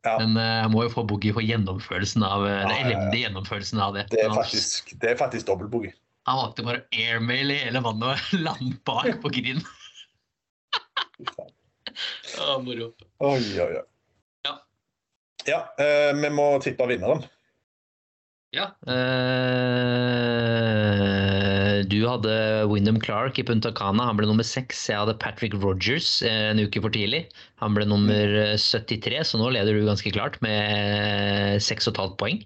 Ja. 0.02 0.16
Men 0.18 0.34
eh, 0.34 0.56
jeg 0.64 0.70
må 0.72 0.82
jo 0.82 0.90
få 0.90 1.04
boogie 1.06 1.34
for 1.34 1.46
gjennomførelsen 1.46 2.24
av 2.26 2.42
eh, 2.48 2.56
Ja, 2.56 2.62
den 2.66 2.88
elendige 2.88 3.22
gjennomførelsen 3.22 3.82
av 3.82 3.94
det. 3.94 4.08
Det 4.10 4.24
er 4.24 4.32
faktisk, 4.34 4.90
det 4.98 5.12
er 5.12 5.20
faktisk 5.20 5.46
dobbeltboogie. 5.46 5.94
Han 6.26 6.40
valgte 6.40 6.64
bare 6.66 6.82
airmail 6.94 7.54
i 7.54 7.60
hele 7.60 7.82
vannet 7.84 8.08
og 8.10 8.18
land 8.46 8.74
bak 8.88 9.20
på 9.22 9.30
green. 9.34 9.62
ah, 12.42 12.58
moro. 12.66 12.90
Oi, 13.22 13.44
oi, 13.62 13.68
oi. 13.78 13.84
Ja. 14.48 14.56
Ja, 15.46 15.60
uh, 15.78 16.10
vi 16.18 16.34
må 16.34 16.48
tippe 16.66 16.90
vinneren. 16.90 17.22
Ja. 18.52 18.66
eh, 18.90 19.92
du 21.88 22.02
hadde 22.06 22.32
Wyndham 22.70 22.98
Clark 23.02 23.38
i 23.40 23.44
Punta 23.46 23.72
Cana. 23.74 24.06
Han 24.08 24.18
ble 24.18 24.28
nummer 24.28 24.46
seks. 24.46 24.84
Jeg 24.90 25.00
hadde 25.00 25.16
Patrick 25.22 25.54
Rogers 25.62 26.20
eh, 26.26 26.50
en 26.52 26.62
uke 26.62 26.82
for 26.84 26.92
tidlig. 26.94 27.24
Han 27.62 27.76
ble 27.76 27.86
nummer 27.88 28.36
eh, 28.44 28.54
73, 28.58 29.22
så 29.30 29.40
nå 29.40 29.50
leder 29.54 29.76
du 29.76 29.86
ganske 29.86 30.12
klart 30.14 30.38
med 30.44 31.62
6,5 31.62 32.16
poeng 32.20 32.42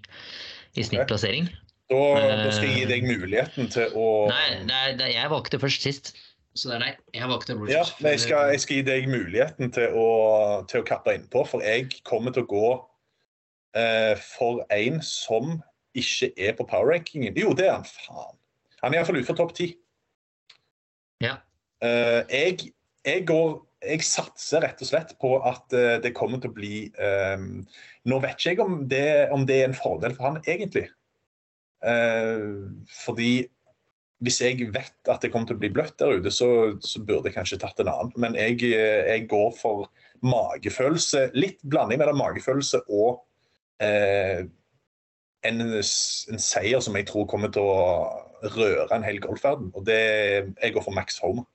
i 0.77 0.85
snittplassering. 0.85 1.49
Da, 1.87 1.99
da 2.43 2.49
skal 2.51 2.67
jeg 2.67 2.81
gi 2.81 2.87
deg 2.89 3.05
muligheten 3.07 3.69
til 3.71 3.93
å 3.95 4.07
Nei, 4.27 4.57
nei, 4.67 4.87
nei 4.99 5.13
jeg 5.13 5.31
valgte 5.31 5.59
først 5.61 5.85
sist. 5.87 6.11
Så 6.57 6.71
det 6.71 6.79
er 6.79 6.83
deg. 6.83 6.99
Jeg 7.15 7.29
valgte 7.31 7.55
Rogers. 7.55 7.73
Ja, 7.73 7.83
men 8.01 8.15
jeg 8.15 8.25
skal, 8.25 8.51
jeg 8.51 8.63
skal 8.63 8.79
gi 8.79 8.85
deg 8.89 9.07
muligheten 9.11 9.71
til 9.75 9.95
å, 9.95 10.07
til 10.67 10.81
å 10.81 10.87
kappe 10.87 11.13
innpå, 11.15 11.45
for 11.47 11.63
jeg 11.63 12.01
kommer 12.07 12.33
til 12.35 12.47
å 12.47 12.51
gå 12.51 12.69
eh, 13.77 14.13
for 14.35 14.65
en 14.73 14.99
som 15.05 15.59
ikke 15.97 16.31
er 16.37 16.57
på 16.57 16.65
power-rankingen. 16.67 17.37
Jo, 17.37 17.53
det 17.57 17.69
er 17.69 17.77
han. 17.77 17.87
Faen. 17.87 18.35
Han 18.83 18.93
er 18.93 18.99
iallfall 18.99 19.19
utenfor 19.19 19.39
topp 19.39 19.55
ti. 19.57 19.71
Ja. 21.23 21.37
Uh, 21.83 22.21
jeg, 22.29 22.71
jeg 23.05 23.25
går 23.29 23.63
Jeg 23.87 24.01
satser 24.05 24.63
rett 24.65 24.79
og 24.81 24.89
slett 24.89 25.11
på 25.21 25.35
at 25.45 25.73
uh, 25.77 25.97
det 26.01 26.15
kommer 26.17 26.41
til 26.41 26.49
å 26.49 26.55
bli 26.55 26.77
eh, 26.89 27.43
Nå 28.09 28.17
vet 28.23 28.39
ikke 28.39 28.55
jeg 28.55 28.61
om 28.63 28.79
det, 28.89 29.29
om 29.33 29.45
det 29.45 29.59
er 29.59 29.67
en 29.67 29.77
fordel 29.77 30.15
for 30.17 30.31
han, 30.31 30.39
egentlig. 30.49 30.87
Uh, 31.85 32.73
fordi 33.03 33.45
hvis 34.25 34.39
jeg 34.41 34.71
vet 34.73 35.11
at 35.13 35.21
det 35.21 35.29
kommer 35.29 35.45
til 35.45 35.59
å 35.59 35.61
bli 35.61 35.69
bløtt 35.69 35.93
der 36.01 36.17
ute, 36.17 36.33
så, 36.33 36.49
så 36.81 37.03
burde 37.05 37.29
jeg 37.29 37.35
kanskje 37.35 37.59
tatt 37.61 37.77
en 37.83 37.91
annen. 37.91 38.15
Men 38.17 38.33
jeg, 38.33 38.63
jeg 38.65 39.27
går 39.29 39.51
for 39.59 39.91
magefølelse. 40.25 41.27
Litt 41.37 41.61
blanding 41.61 42.01
mellom 42.01 42.17
magefølelse 42.17 42.81
og 42.89 43.21
en, 43.85 44.49
en 45.61 46.41
seier 46.41 46.81
som 46.81 46.97
jeg 46.97 47.05
tror 47.11 47.29
kommer 47.29 47.53
til 47.53 47.69
å 47.69 47.77
røre 48.43 48.87
en 48.95 49.05
hel 49.05 49.21
golfverden. 49.23 49.71
Og 49.75 49.85
det 49.87 49.97
Jeg 49.97 50.73
går 50.75 50.85
for 50.85 50.95
Max 50.95 51.17
Homer. 51.23 51.47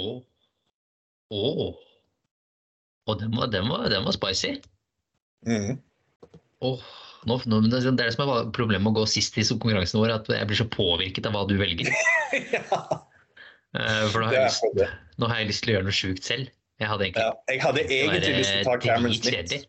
Å. 0.00 0.10
Oh. 1.32 1.72
Og 3.08 3.18
den 3.20 3.32
var, 3.36 3.48
den 3.52 3.68
var, 3.68 3.88
den 3.92 4.04
var 4.04 4.16
spicy. 4.16 4.56
Mhm. 5.48 5.80
Oh. 6.62 6.82
nå, 7.26 7.40
nå, 7.50 7.58
det 7.66 7.80
er 7.82 7.96
det 7.98 8.12
som 8.14 8.28
er 8.28 8.50
problemet 8.54 8.84
med 8.84 8.92
å 8.92 9.00
gå 9.00 9.08
sist 9.10 9.34
i 9.38 9.42
konkurransen 9.42 9.98
vår, 9.98 10.12
at 10.20 10.28
jeg 10.30 10.46
blir 10.46 10.60
så 10.60 10.68
påvirket 10.70 11.26
av 11.26 11.34
hva 11.34 11.42
du 11.50 11.56
velger. 11.58 11.90
ja, 12.54 12.82
Eh, 13.72 14.06
For 14.12 14.20
nå 14.20 14.28
har, 14.28 14.34
jeg 14.36 14.50
lyst, 14.50 14.96
nå 15.16 15.28
har 15.30 15.38
jeg 15.40 15.48
lyst 15.48 15.64
til 15.64 15.72
å 15.72 15.76
gjøre 15.76 15.88
noe 15.88 15.96
sjukt 15.96 16.26
selv. 16.28 16.50
Jeg 16.82 16.90
hadde 16.90 17.06
egentlig 17.06 17.24
Ja, 17.24 17.36
jeg 17.48 17.62
hadde 17.62 17.84
egentlig 17.86 18.34
lyst 18.36 18.52
til 18.52 18.60
å 18.60 18.66
ta 18.66 18.74
Cameron 18.82 19.16
Smith. 19.16 19.68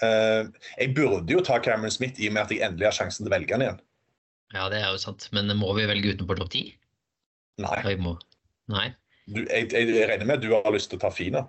Uh, 0.00 0.48
jeg 0.80 0.94
burde 0.96 1.34
jo 1.34 1.42
ta 1.44 1.58
Cameron 1.62 1.92
Smith 1.92 2.18
i 2.18 2.30
og 2.30 2.34
med 2.34 2.46
at 2.46 2.54
jeg 2.54 2.64
endelig 2.64 2.88
har 2.88 2.96
sjansen 2.96 3.26
til 3.26 3.30
å 3.30 3.34
velge 3.34 3.54
han 3.54 3.66
igjen. 3.66 3.80
Ja, 4.54 4.66
det 4.72 4.80
er 4.82 4.90
jo 4.94 4.98
sant. 5.02 5.28
Men 5.36 5.50
må 5.58 5.72
vi 5.78 5.86
velge 5.90 6.14
utenfor 6.16 6.40
topp 6.40 6.50
ti? 6.54 6.64
Nei. 7.60 7.76
Nei. 8.70 8.86
Du, 9.30 9.42
jeg, 9.46 9.68
jeg 9.70 10.08
regner 10.10 10.26
med 10.26 10.40
at 10.40 10.44
du 10.46 10.50
har 10.56 10.70
lyst 10.74 10.90
til 10.90 10.98
å 10.98 11.04
ta 11.04 11.10
Fina. 11.14 11.44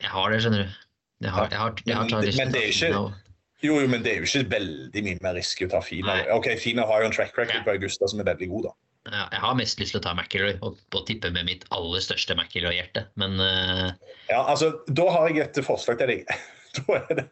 Jeg 0.00 0.12
har 0.14 0.32
det, 0.32 0.38
skjønner 0.44 0.62
du. 0.64 0.78
Jeg 1.20 1.32
har, 1.34 1.50
jeg 1.52 1.60
har, 1.60 1.74
jeg 1.84 1.96
har 1.98 2.06
Men 2.08 2.36
men 2.38 2.52
det 2.54 2.62
er 2.62 2.70
ikke- 2.72 3.12
Jo, 3.60 3.74
jo, 3.82 3.88
men 3.92 4.02
det 4.02 4.12
er 4.14 4.22
jo 4.22 4.28
ikke 4.28 4.48
veldig 4.54 5.02
mye 5.04 5.18
mer 5.20 5.34
risky 5.36 5.66
å 5.66 5.70
ta 5.74 5.80
Fina. 5.84 6.14
Nei. 6.14 6.22
Ok, 6.32 6.46
Fina 6.62 6.86
har 6.88 7.02
jo 7.02 7.10
en 7.10 7.12
track 7.12 7.36
record 7.36 7.66
på 7.66 7.74
Augusta 7.74 8.08
som 8.08 8.20
er 8.22 8.24
veldig 8.30 8.48
god, 8.48 8.70
da. 8.70 8.72
Ja, 9.10 9.26
jeg 9.32 9.40
har 9.40 9.54
mest 9.56 9.80
lyst 9.80 9.92
til 9.92 10.00
å 10.00 10.04
ta 10.04 10.14
McIlroy 10.14 10.58
og, 10.62 10.78
og 10.96 11.04
tippe 11.08 11.30
med 11.32 11.44
mitt 11.48 11.64
aller 11.72 12.00
største 12.04 12.36
McIlroy-hjerte. 12.36 13.06
Men 13.20 13.36
uh... 13.40 13.92
Ja, 14.30 14.44
altså, 14.44 14.72
Da 14.88 15.06
har 15.12 15.28
jeg 15.28 15.44
et 15.44 15.60
forslag 15.64 15.98
til 16.00 16.14
deg. 16.14 16.24
Da 16.70 17.00
er 17.00 17.14
det, 17.18 17.22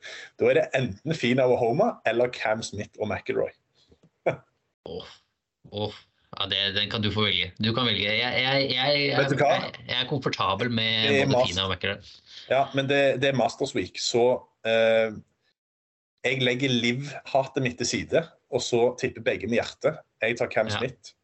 da 0.41 0.47
er 0.51 0.57
det 0.59 0.62
enten 0.75 1.14
Fina 1.14 1.45
og 1.47 1.61
Homa 1.61 1.93
eller 2.11 2.27
Cam 2.35 2.59
Smith 2.66 2.99
og 2.99 3.07
McIlroy. 3.07 3.53
Åh, 4.89 5.11
åh, 5.84 5.99
ja, 6.36 6.47
det, 6.51 6.59
den 6.76 6.91
kan 6.93 7.05
du 7.05 7.11
få 7.12 7.24
velge. 7.24 7.53
Du 7.59 7.70
kan 7.76 7.89
velge. 7.89 8.05
Jeg, 8.05 8.18
jeg, 8.20 8.66
jeg, 8.74 9.05
jeg, 9.09 9.97
er 9.97 10.09
komfortabel 10.11 10.70
med 10.70 11.24
både 11.30 11.47
Tina 11.49 11.64
og 11.64 11.72
McIlroy. 11.72 12.12
Ja, 12.51 12.66
men 12.76 12.89
det, 12.91 13.01
det 13.22 13.32
er 13.32 13.39
Masters 13.39 13.74
Week, 13.76 13.97
så 14.01 14.26
eh, 14.68 15.16
jeg 16.26 16.43
legger 16.45 16.72
Liv-hatet 16.72 17.64
mitt 17.64 17.78
til 17.80 17.89
side, 17.89 18.24
og 18.53 18.64
så 18.64 18.91
tipper 19.01 19.24
begge 19.24 19.49
med 19.49 19.62
hjertet. 19.62 20.03
Jeg 20.22 20.36
tar 20.41 20.53
Cam 20.53 20.68
Ja. 20.68 20.78
Smith. 20.78 21.14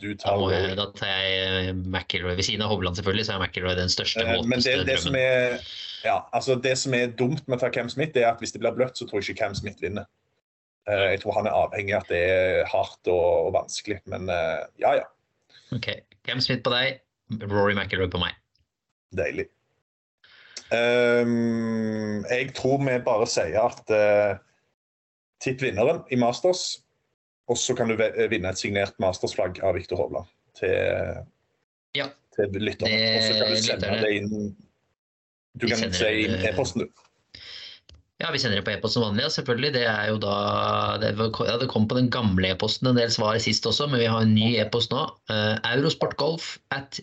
Du 0.00 0.14
Da, 0.14 0.22
tar 0.22 0.38
må 0.40 0.48
jeg, 0.48 0.76
da 0.78 0.86
tar 0.96 1.10
jeg 1.12 1.74
McIlroy 1.76 2.32
ved 2.38 2.46
siden 2.46 2.62
av 2.64 2.70
Hovland, 2.72 2.96
selvfølgelig, 2.96 3.26
så 3.28 3.34
er 3.34 3.42
McIlroy 3.44 3.74
den 3.76 3.92
største, 3.92 4.24
Eh, 4.24 4.46
Men 4.48 4.62
det, 4.64 4.86
det, 4.88 4.96
som 5.00 5.14
er, 5.14 5.60
ja, 6.04 6.22
altså 6.32 6.56
det 6.56 6.78
som 6.78 6.94
er 6.96 7.12
dumt 7.12 7.44
med 7.48 7.58
å 7.58 7.60
ta 7.60 7.68
Cam 7.74 7.88
Smith, 7.92 8.14
det 8.14 8.24
er 8.24 8.32
at 8.32 8.40
hvis 8.40 8.52
det 8.52 8.62
blir 8.62 8.72
bløtt, 8.72 8.96
så 8.96 9.04
tror 9.04 9.20
jeg 9.20 9.28
ikke 9.28 9.44
Cam 9.44 9.54
Smith 9.54 9.82
vinner. 9.82 10.08
Eh, 10.88 11.10
Jeg 11.12 11.20
tror 11.22 11.32
han 11.36 11.46
er 11.46 11.56
avhengig 11.56 11.94
av 11.94 12.02
at 12.06 12.08
det 12.12 12.20
er 12.30 12.64
hardt 12.72 13.08
og, 13.12 13.46
og 13.46 13.52
vanskelig, 13.58 14.00
men 14.06 14.28
eh, 14.32 14.62
ja 14.80 14.94
ja, 15.02 15.06
Ok, 15.76 15.86
Cam 16.26 16.40
Smith 16.40 16.62
på 16.66 16.72
deg, 16.72 17.00
Rory 17.50 17.74
McIlroy 17.76 18.08
på 18.10 18.18
meg. 18.22 18.34
deilig. 19.14 19.46
Um, 20.70 22.24
jeg 22.30 22.52
tror 22.54 22.78
vi 22.82 22.94
bare 23.02 23.26
sier 23.30 23.58
at 23.58 23.90
uh, 23.90 24.38
tipp 25.42 25.62
vinneren 25.64 26.04
i 26.14 26.18
Masters, 26.20 26.80
og 27.50 27.58
så 27.58 27.74
kan 27.74 27.90
du 27.90 27.96
vinne 27.98 28.52
et 28.52 28.60
signert 28.60 28.94
Masters-flagg 29.02 29.58
av 29.66 29.74
Viktor 29.78 29.98
Hovland 29.98 30.28
til, 30.58 31.24
Ja. 31.98 32.06
til 32.36 32.54
lytterne. 32.62 33.00
Og 33.16 33.22
så 33.26 33.32
kan 33.40 33.50
du 33.50 33.56
sende 33.58 33.94
det 34.04 34.12
inn 34.20 34.34
Du 35.58 35.66
kan 35.66 35.90
si 35.92 36.12
e-posten, 36.46 36.86
du. 36.86 37.02
Ja, 38.20 38.28
vi 38.32 38.38
sender 38.40 38.60
det 38.60 38.66
på 38.66 38.72
e-post 38.74 38.98
som 38.98 39.04
vanlig. 39.06 39.24
Ja, 39.24 39.30
selvfølgelig. 39.32 39.70
Det 39.78 39.84
er 39.88 40.10
jo 40.10 40.18
da 40.20 40.34
det, 41.00 41.14
ja, 41.16 41.54
det 41.60 41.70
kom 41.72 41.86
på 41.88 41.96
den 41.96 42.10
gamle 42.12 42.50
e-posten 42.52 42.90
en 42.90 42.98
del 43.00 43.12
svar 43.12 43.38
sist 43.40 43.64
også, 43.68 43.88
men 43.88 44.02
vi 44.02 44.10
har 44.12 44.26
en 44.26 44.34
ny 44.36 44.50
e-post 44.60 44.92
nå. 44.92 45.06
Uh, 45.32 45.56
Eurosportgolf 45.72 46.58
at 46.76 47.00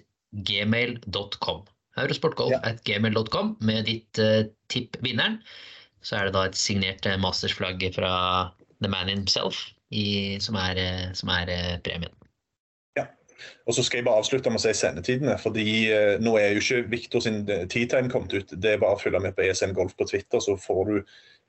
gmail.com. 0.48 1.64
Eurosportgolf 1.98 2.54
Ja. 2.54 2.62
at 2.70 2.84
gmail.com 2.86 3.56
med 3.66 3.90
ditt 3.90 4.22
uh, 4.22 4.46
tipp 4.70 5.00
vinneren. 5.02 5.40
Så 6.06 6.20
er 6.20 6.28
det 6.28 6.38
da 6.38 6.46
et 6.46 6.60
signert 6.60 7.10
uh, 7.10 7.18
mastersflagg 7.22 7.82
fra 7.98 8.14
the 8.84 8.92
man 8.92 9.10
himself 9.10 9.66
i, 9.90 10.38
som 10.44 10.56
er, 10.60 10.78
eh, 10.78 11.06
som 11.18 11.32
er 11.34 11.50
uh, 11.50 11.74
premien. 11.82 12.14
Og 13.68 13.76
så 13.76 13.84
skal 13.86 14.02
jeg 14.02 14.08
bare 14.08 14.22
avslutte 14.22 14.52
med 14.52 14.62
å 14.62 14.66
si 14.66 14.74
sendetidene. 14.78 15.38
fordi 15.42 15.70
eh, 15.94 16.18
nå 16.24 16.38
er 16.40 16.54
jo 16.56 16.64
ikke 16.64 16.92
Victor 16.92 17.24
sin 17.24 17.44
eh, 17.50 17.66
tea 17.70 17.90
time 17.90 18.12
kommet 18.12 18.34
ut. 18.34 18.54
Det 18.54 18.74
er 18.74 18.84
bare 18.84 18.98
å 18.98 19.02
følge 19.02 19.24
med 19.24 19.36
på 19.38 19.46
ESN 19.48 19.76
Golf 19.78 19.96
på 19.98 20.08
Twitter, 20.10 20.42
så 20.44 20.58
får 20.62 20.84
du 20.92 20.96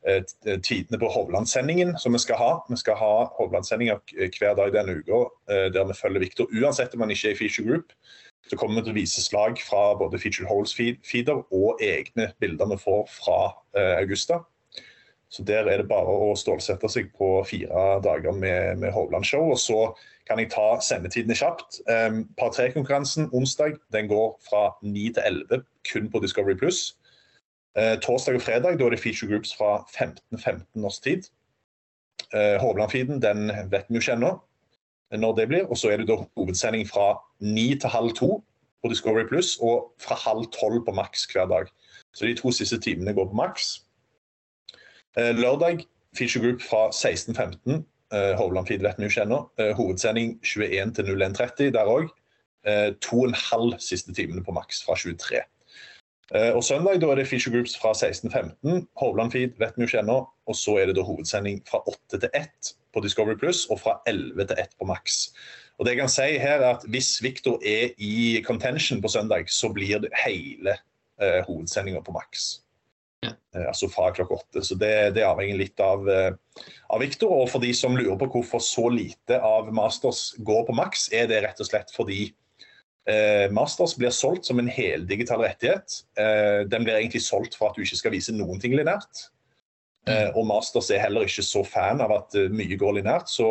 eh, 0.07 0.23
tidene 0.65 1.01
på 1.01 1.11
Hovland-sendingen 1.15 1.97
som 1.99 2.17
vi 2.17 2.23
skal 2.23 2.41
ha. 2.41 2.53
Vi 2.69 2.81
skal 2.81 2.99
ha 3.01 3.13
Hovland-sendinger 3.39 4.03
hver 4.39 4.59
dag 4.59 4.75
denne 4.77 4.99
uka 5.01 5.25
eh, 5.51 5.69
der 5.75 5.89
vi 5.89 5.99
følger 5.99 6.27
Victor. 6.27 6.51
Uansett 6.53 6.95
om 6.95 7.07
han 7.07 7.15
ikke 7.15 7.33
er 7.33 7.37
i 7.37 7.41
feature 7.43 7.69
group, 7.69 7.97
så 8.49 8.57
kommer 8.57 8.81
vi 8.81 8.89
til 8.89 8.95
å 8.95 9.01
vise 9.01 9.25
slag 9.25 9.59
fra 9.61 9.93
både 9.99 10.21
featured 10.21 10.49
holes-feeder 10.49 11.43
og 11.55 11.83
egne 11.85 12.31
bilder 12.41 12.71
vi 12.73 12.79
får 12.81 13.03
fra 13.19 13.41
eh, 13.77 13.99
Augusta. 13.99 14.43
Så 15.29 15.45
der 15.45 15.69
er 15.69 15.83
det 15.83 15.91
bare 15.91 16.09
å 16.09 16.33
stålsette 16.39 16.89
seg 16.89 17.11
på 17.17 17.43
fire 17.49 17.99
dager 18.05 18.33
med, 18.33 18.79
med 18.81 18.95
Hovland-show. 18.95 19.51
Og 19.53 19.61
så 19.61 19.81
kan 20.29 20.39
jeg 20.39 20.51
ta 20.53 20.77
sendetidene 20.85 21.37
kjapt. 21.37 21.81
Um, 21.89 22.25
Par 22.39 22.53
3-konkurransen 22.53 23.31
onsdag 23.33 23.79
den 23.93 24.09
går 24.09 24.41
fra 24.49 24.77
9 24.83 25.13
til 25.17 25.23
11 25.25 25.65
kun 25.93 26.11
på 26.11 26.21
Discovery 26.21 26.55
Pluss. 26.55 26.99
Uh, 27.79 27.97
torsdag 28.03 28.35
og 28.35 28.43
fredag 28.43 28.79
da 28.79 28.85
er 28.85 28.91
det 28.91 29.01
feature 29.01 29.31
groups 29.31 29.55
fra 29.57 29.87
15-15 29.89 30.65
norsk 30.75 31.03
tid. 31.03 31.23
Uh, 32.35 32.61
Hovland-feeden 32.61 33.23
den 33.23 33.49
vet 33.71 33.89
vi 33.89 33.97
jo 33.97 34.05
ikke 34.05 34.13
ennå 34.19 34.37
når 35.17 35.37
det 35.37 35.49
blir. 35.49 35.67
Og 35.67 35.77
så 35.79 35.91
er 35.91 35.97
det 35.97 36.09
da 36.09 36.21
hovedsending 36.37 36.89
fra 36.89 37.17
9 37.41 37.79
til 37.81 37.89
halv 37.91 38.13
to 38.13 38.45
på 38.83 38.89
Discovery 38.93 39.25
Pluss 39.29 39.57
og 39.61 39.93
fra 40.01 40.15
halv 40.15 40.51
tolv 40.61 40.85
på 40.85 40.93
maks 40.93 41.25
hver 41.33 41.47
dag. 41.47 41.71
Så 42.15 42.27
de 42.27 42.35
to 42.35 42.53
siste 42.53 42.81
timene 42.81 43.15
går 43.15 43.31
på 43.31 43.39
maks. 43.41 43.81
Uh, 45.17 45.33
lørdag 45.33 45.87
feature 46.19 46.45
group 46.45 46.61
fra 46.63 46.89
16.15. 46.91 47.83
Uh, 48.15 48.33
Hovland-feed 48.39 48.83
vet 48.85 48.99
vi 48.99 49.05
jo 49.05 49.13
ikke 49.13 49.27
ennå. 49.27 49.43
Eh, 49.61 49.75
hovedsending 49.77 50.39
21 50.41 50.95
til 50.97 51.13
01.30 51.13 51.71
der 51.77 51.93
òg. 51.93 52.09
Uh, 52.69 52.91
to 53.05 53.27
og 53.29 53.77
siste 53.81 54.15
timene 54.15 54.45
på 54.45 54.53
maks 54.53 54.83
fra 54.85 54.97
23. 54.97 55.43
Eh, 56.35 56.53
og 56.53 56.65
søndag 56.65 57.01
da 57.01 57.09
er 57.09 57.21
det 57.21 57.29
feature 57.29 57.55
groups 57.55 57.77
fra 57.81 57.95
16.15. 57.97 58.85
Hovland-feed 59.01 59.57
vet 59.61 59.77
vi 59.77 59.85
jo 59.85 59.89
ikke 59.89 60.03
ennå. 60.03 60.19
Og 60.49 60.57
så 60.57 60.77
er 60.77 60.87
det 60.87 60.97
da 60.99 61.05
hovedsending 61.05 61.63
fra 61.69 61.81
8 61.89 62.21
til 62.21 62.29
1 62.37 62.75
på 62.93 63.01
Discovery 63.05 63.37
Pluss 63.41 63.65
og 63.73 63.81
fra 63.81 63.99
11 64.07 64.45
til 64.51 64.61
1 64.61 64.77
på 64.81 64.89
maks. 64.89 65.33
Og 65.79 65.87
det 65.87 65.95
jeg 65.95 66.03
kan 66.03 66.13
si 66.13 66.29
her 66.43 66.61
er 66.61 66.75
at 66.75 66.85
Hvis 66.89 67.23
Victor 67.23 67.61
er 67.65 67.95
i 67.99 68.43
contention 68.45 69.03
på 69.03 69.09
søndag, 69.09 69.49
så 69.49 69.73
blir 69.73 69.99
det 69.99 70.11
hele 70.25 70.75
uh, 71.23 71.41
hovedsendinga 71.47 72.01
på 72.01 72.13
maks. 72.13 72.61
Ja. 73.25 73.33
Eh, 73.55 73.67
altså 73.67 73.89
fra 73.91 74.11
klokka 74.15 74.39
åtte. 74.39 74.65
Så 74.67 74.77
det, 74.79 74.93
det 75.17 75.27
avhenger 75.27 75.59
litt 75.59 75.81
av, 75.83 76.09
eh, 76.11 76.33
av 76.89 77.03
Victor. 77.03 77.33
Og 77.43 77.49
for 77.53 77.65
de 77.65 77.73
som 77.77 77.97
lurer 77.99 78.19
på 78.21 78.31
hvorfor 78.35 78.63
så 78.65 78.89
lite 78.93 79.41
av 79.45 79.73
Masters 79.75 80.33
går 80.39 80.69
på 80.69 80.77
maks, 80.79 81.09
er 81.15 81.31
det 81.31 81.43
rett 81.47 81.63
og 81.63 81.71
slett 81.71 81.95
fordi 81.95 82.29
eh, 83.09 83.49
Masters 83.55 83.97
blir 83.99 84.15
solgt 84.15 84.49
som 84.49 84.61
en 84.63 84.71
heldigital 84.71 85.43
rettighet. 85.47 86.03
Eh, 86.21 86.63
den 86.71 86.87
blir 86.87 87.01
egentlig 87.01 87.25
solgt 87.27 87.59
for 87.59 87.71
at 87.71 87.79
du 87.79 87.85
ikke 87.87 88.01
skal 88.03 88.15
vise 88.15 88.37
noen 88.37 88.63
ting 88.63 88.77
linært. 88.79 89.29
Eh, 90.09 90.31
og 90.35 90.47
Masters 90.49 90.91
er 90.95 91.03
heller 91.03 91.27
ikke 91.27 91.45
så 91.45 91.65
fan 91.67 92.03
av 92.05 92.15
at 92.15 92.39
eh, 92.39 92.53
mye 92.53 92.79
går 92.81 93.01
linært. 93.01 93.31
Så 93.33 93.49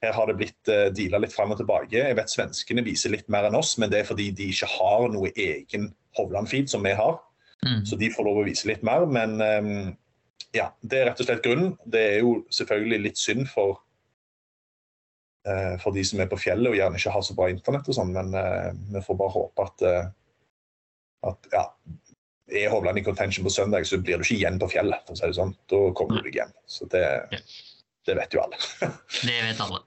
her 0.00 0.14
har 0.16 0.30
det 0.30 0.38
blitt 0.38 0.70
uh, 0.72 0.86
deala 0.96 1.18
litt 1.20 1.34
fram 1.34 1.50
og 1.52 1.58
tilbake. 1.60 1.98
Jeg 1.98 2.16
vet 2.16 2.32
Svenskene 2.32 2.84
viser 2.86 3.12
litt 3.12 3.26
mer 3.28 3.50
enn 3.50 3.58
oss, 3.58 3.74
men 3.76 3.90
det 3.92 3.98
er 3.98 4.06
fordi 4.08 4.30
de 4.32 4.46
ikke 4.48 4.68
har 4.78 5.10
noe 5.12 5.28
egen 5.34 5.90
Hovland-feed 6.16 6.72
som 6.72 6.86
vi 6.86 6.94
har. 6.96 7.18
Mm. 7.66 7.84
Så 7.86 7.96
de 8.00 8.10
får 8.12 8.26
lov 8.26 8.40
å 8.40 8.46
vise 8.46 8.68
litt 8.70 8.82
mer. 8.86 9.06
Men 9.10 9.36
um, 9.40 9.92
ja, 10.56 10.70
det 10.80 10.98
er 10.98 11.08
rett 11.10 11.22
og 11.22 11.28
slett 11.28 11.44
grunnen. 11.44 11.74
Det 11.84 12.02
er 12.14 12.18
jo 12.24 12.40
selvfølgelig 12.54 13.00
litt 13.06 13.20
synd 13.20 13.48
for 13.50 13.80
uh, 15.48 15.76
for 15.82 15.96
de 15.96 16.04
som 16.06 16.22
er 16.22 16.30
på 16.30 16.40
fjellet 16.40 16.72
og 16.72 16.78
gjerne 16.78 17.00
ikke 17.00 17.14
har 17.14 17.26
så 17.26 17.36
bra 17.38 17.50
internett 17.52 17.90
og 17.90 17.98
sånn, 17.98 18.14
men 18.16 18.32
uh, 18.36 18.70
vi 18.94 19.04
får 19.04 19.20
bare 19.20 19.36
håpe 19.36 19.68
at, 19.68 19.86
uh, 19.86 21.30
at 21.30 21.50
ja, 21.54 21.66
er 22.50 22.72
Hovland 22.72 22.98
i 22.98 23.04
contention 23.06 23.46
på 23.46 23.52
søndag, 23.54 23.86
så 23.86 24.00
blir 24.00 24.18
du 24.18 24.26
ikke 24.26 24.38
igjen 24.40 24.58
på 24.60 24.70
fjellet. 24.72 25.04
for 25.06 25.14
å 25.14 25.20
si 25.20 25.28
det 25.28 25.38
sånn. 25.38 25.54
Da 25.70 25.82
kommer 25.96 26.18
du 26.18 26.28
deg 26.28 26.40
hjem. 26.40 26.54
Så 26.66 26.88
det, 26.90 27.04
det 28.08 28.16
vet 28.18 28.34
jo 28.34 28.42
alle. 28.42 28.58
Det 29.28 29.38
vet 29.44 29.62
alle. 29.62 29.84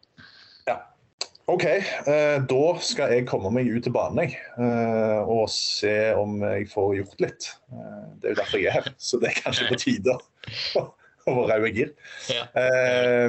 OK, 1.52 1.64
eh, 1.68 2.38
da 2.48 2.66
skal 2.80 3.12
jeg 3.12 3.26
komme 3.28 3.50
meg 3.52 3.68
ut 3.68 3.84
til 3.84 3.91
banen 3.96 4.32
eh, 4.32 5.22
og 5.28 5.50
se 5.52 6.14
om 6.16 6.38
jeg 6.39 6.70
får 6.72 6.91
gjort 7.02 7.24
litt. 7.26 7.48
Eh, 7.68 8.04
det 8.22 8.30
er 8.30 8.36
jo 8.36 8.39
derfor 8.39 8.62
jeg 8.62 8.70
er 8.72 8.78
her, 8.78 8.91
så 8.96 9.20
det 9.20 9.32
er 9.32 9.41
kanskje 9.41 9.68
på 9.68 9.80
tide 9.82 10.16
å 10.16 10.84
være 10.86 10.94
få 11.24 11.44
røde 11.50 11.72
gir. 11.76 11.91
Ja. 12.32 12.46
Eh, 12.60 13.28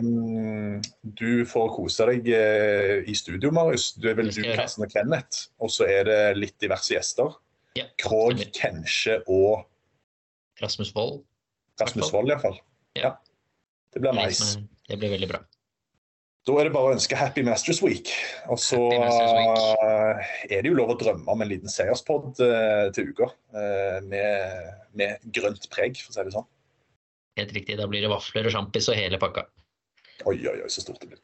du 1.18 1.42
får 1.50 1.72
kose 1.74 2.06
deg 2.10 2.30
i 2.30 3.14
studio, 3.18 3.50
Marius. 3.54 3.92
Du 3.98 4.08
er 4.10 4.18
vel 4.18 4.30
du. 4.34 4.42
Karsten 4.46 4.86
og 4.86 4.94
Kenneth. 4.94 5.48
Og 5.62 5.70
så 5.74 5.86
er 5.90 6.06
det 6.06 6.20
litt 6.38 6.56
diverse 6.62 6.94
gjester. 6.94 7.34
Ja, 7.78 7.88
Krog. 7.98 8.38
Kensje 8.54 9.20
og 9.26 9.66
Rasmus 10.62 10.94
Wold. 10.94 11.24
Rasmus 11.82 12.12
Wold, 12.14 12.30
iallfall. 12.30 12.60
Ja. 12.94 13.08
Ja. 13.08 13.12
Det 13.94 14.02
blir 14.02 14.14
nice. 14.14 14.58
Det 14.86 14.98
blir 14.98 15.14
veldig 15.14 15.30
bra. 15.30 15.42
Da 16.44 16.54
er 16.60 16.68
det 16.68 16.74
bare 16.74 16.90
å 16.90 16.96
ønske 16.96 17.16
Happy 17.16 17.40
Masters 17.44 17.80
Week. 17.80 18.10
Og 18.52 18.58
så 18.60 18.76
eh, 18.92 20.32
er 20.50 20.58
det 20.60 20.68
jo 20.68 20.76
lov 20.76 20.92
å 20.92 20.96
drømme 21.00 21.24
om 21.32 21.40
en 21.40 21.48
liten 21.48 21.72
seierspod 21.72 22.42
eh, 22.44 22.88
til 22.96 23.14
uka. 23.14 23.30
eh, 23.56 23.96
med, 24.04 24.74
med 24.92 25.24
grønt 25.32 25.64
preg, 25.72 25.96
for 26.04 26.12
å 26.12 26.18
si 26.18 26.26
det 26.28 26.34
sånn. 26.36 26.48
Helt 27.40 27.54
riktig. 27.56 27.78
Da 27.80 27.88
blir 27.88 28.04
det 28.04 28.12
vafler 28.12 28.50
og 28.50 28.52
sjampis 28.52 28.90
og 28.92 29.00
hele 29.00 29.20
pakka. 29.22 29.46
Oi, 30.28 30.36
oi, 30.36 30.58
oi, 30.60 30.68
så 30.68 30.84
stort 30.84 31.00
det 31.00 31.14
blir. 31.14 31.22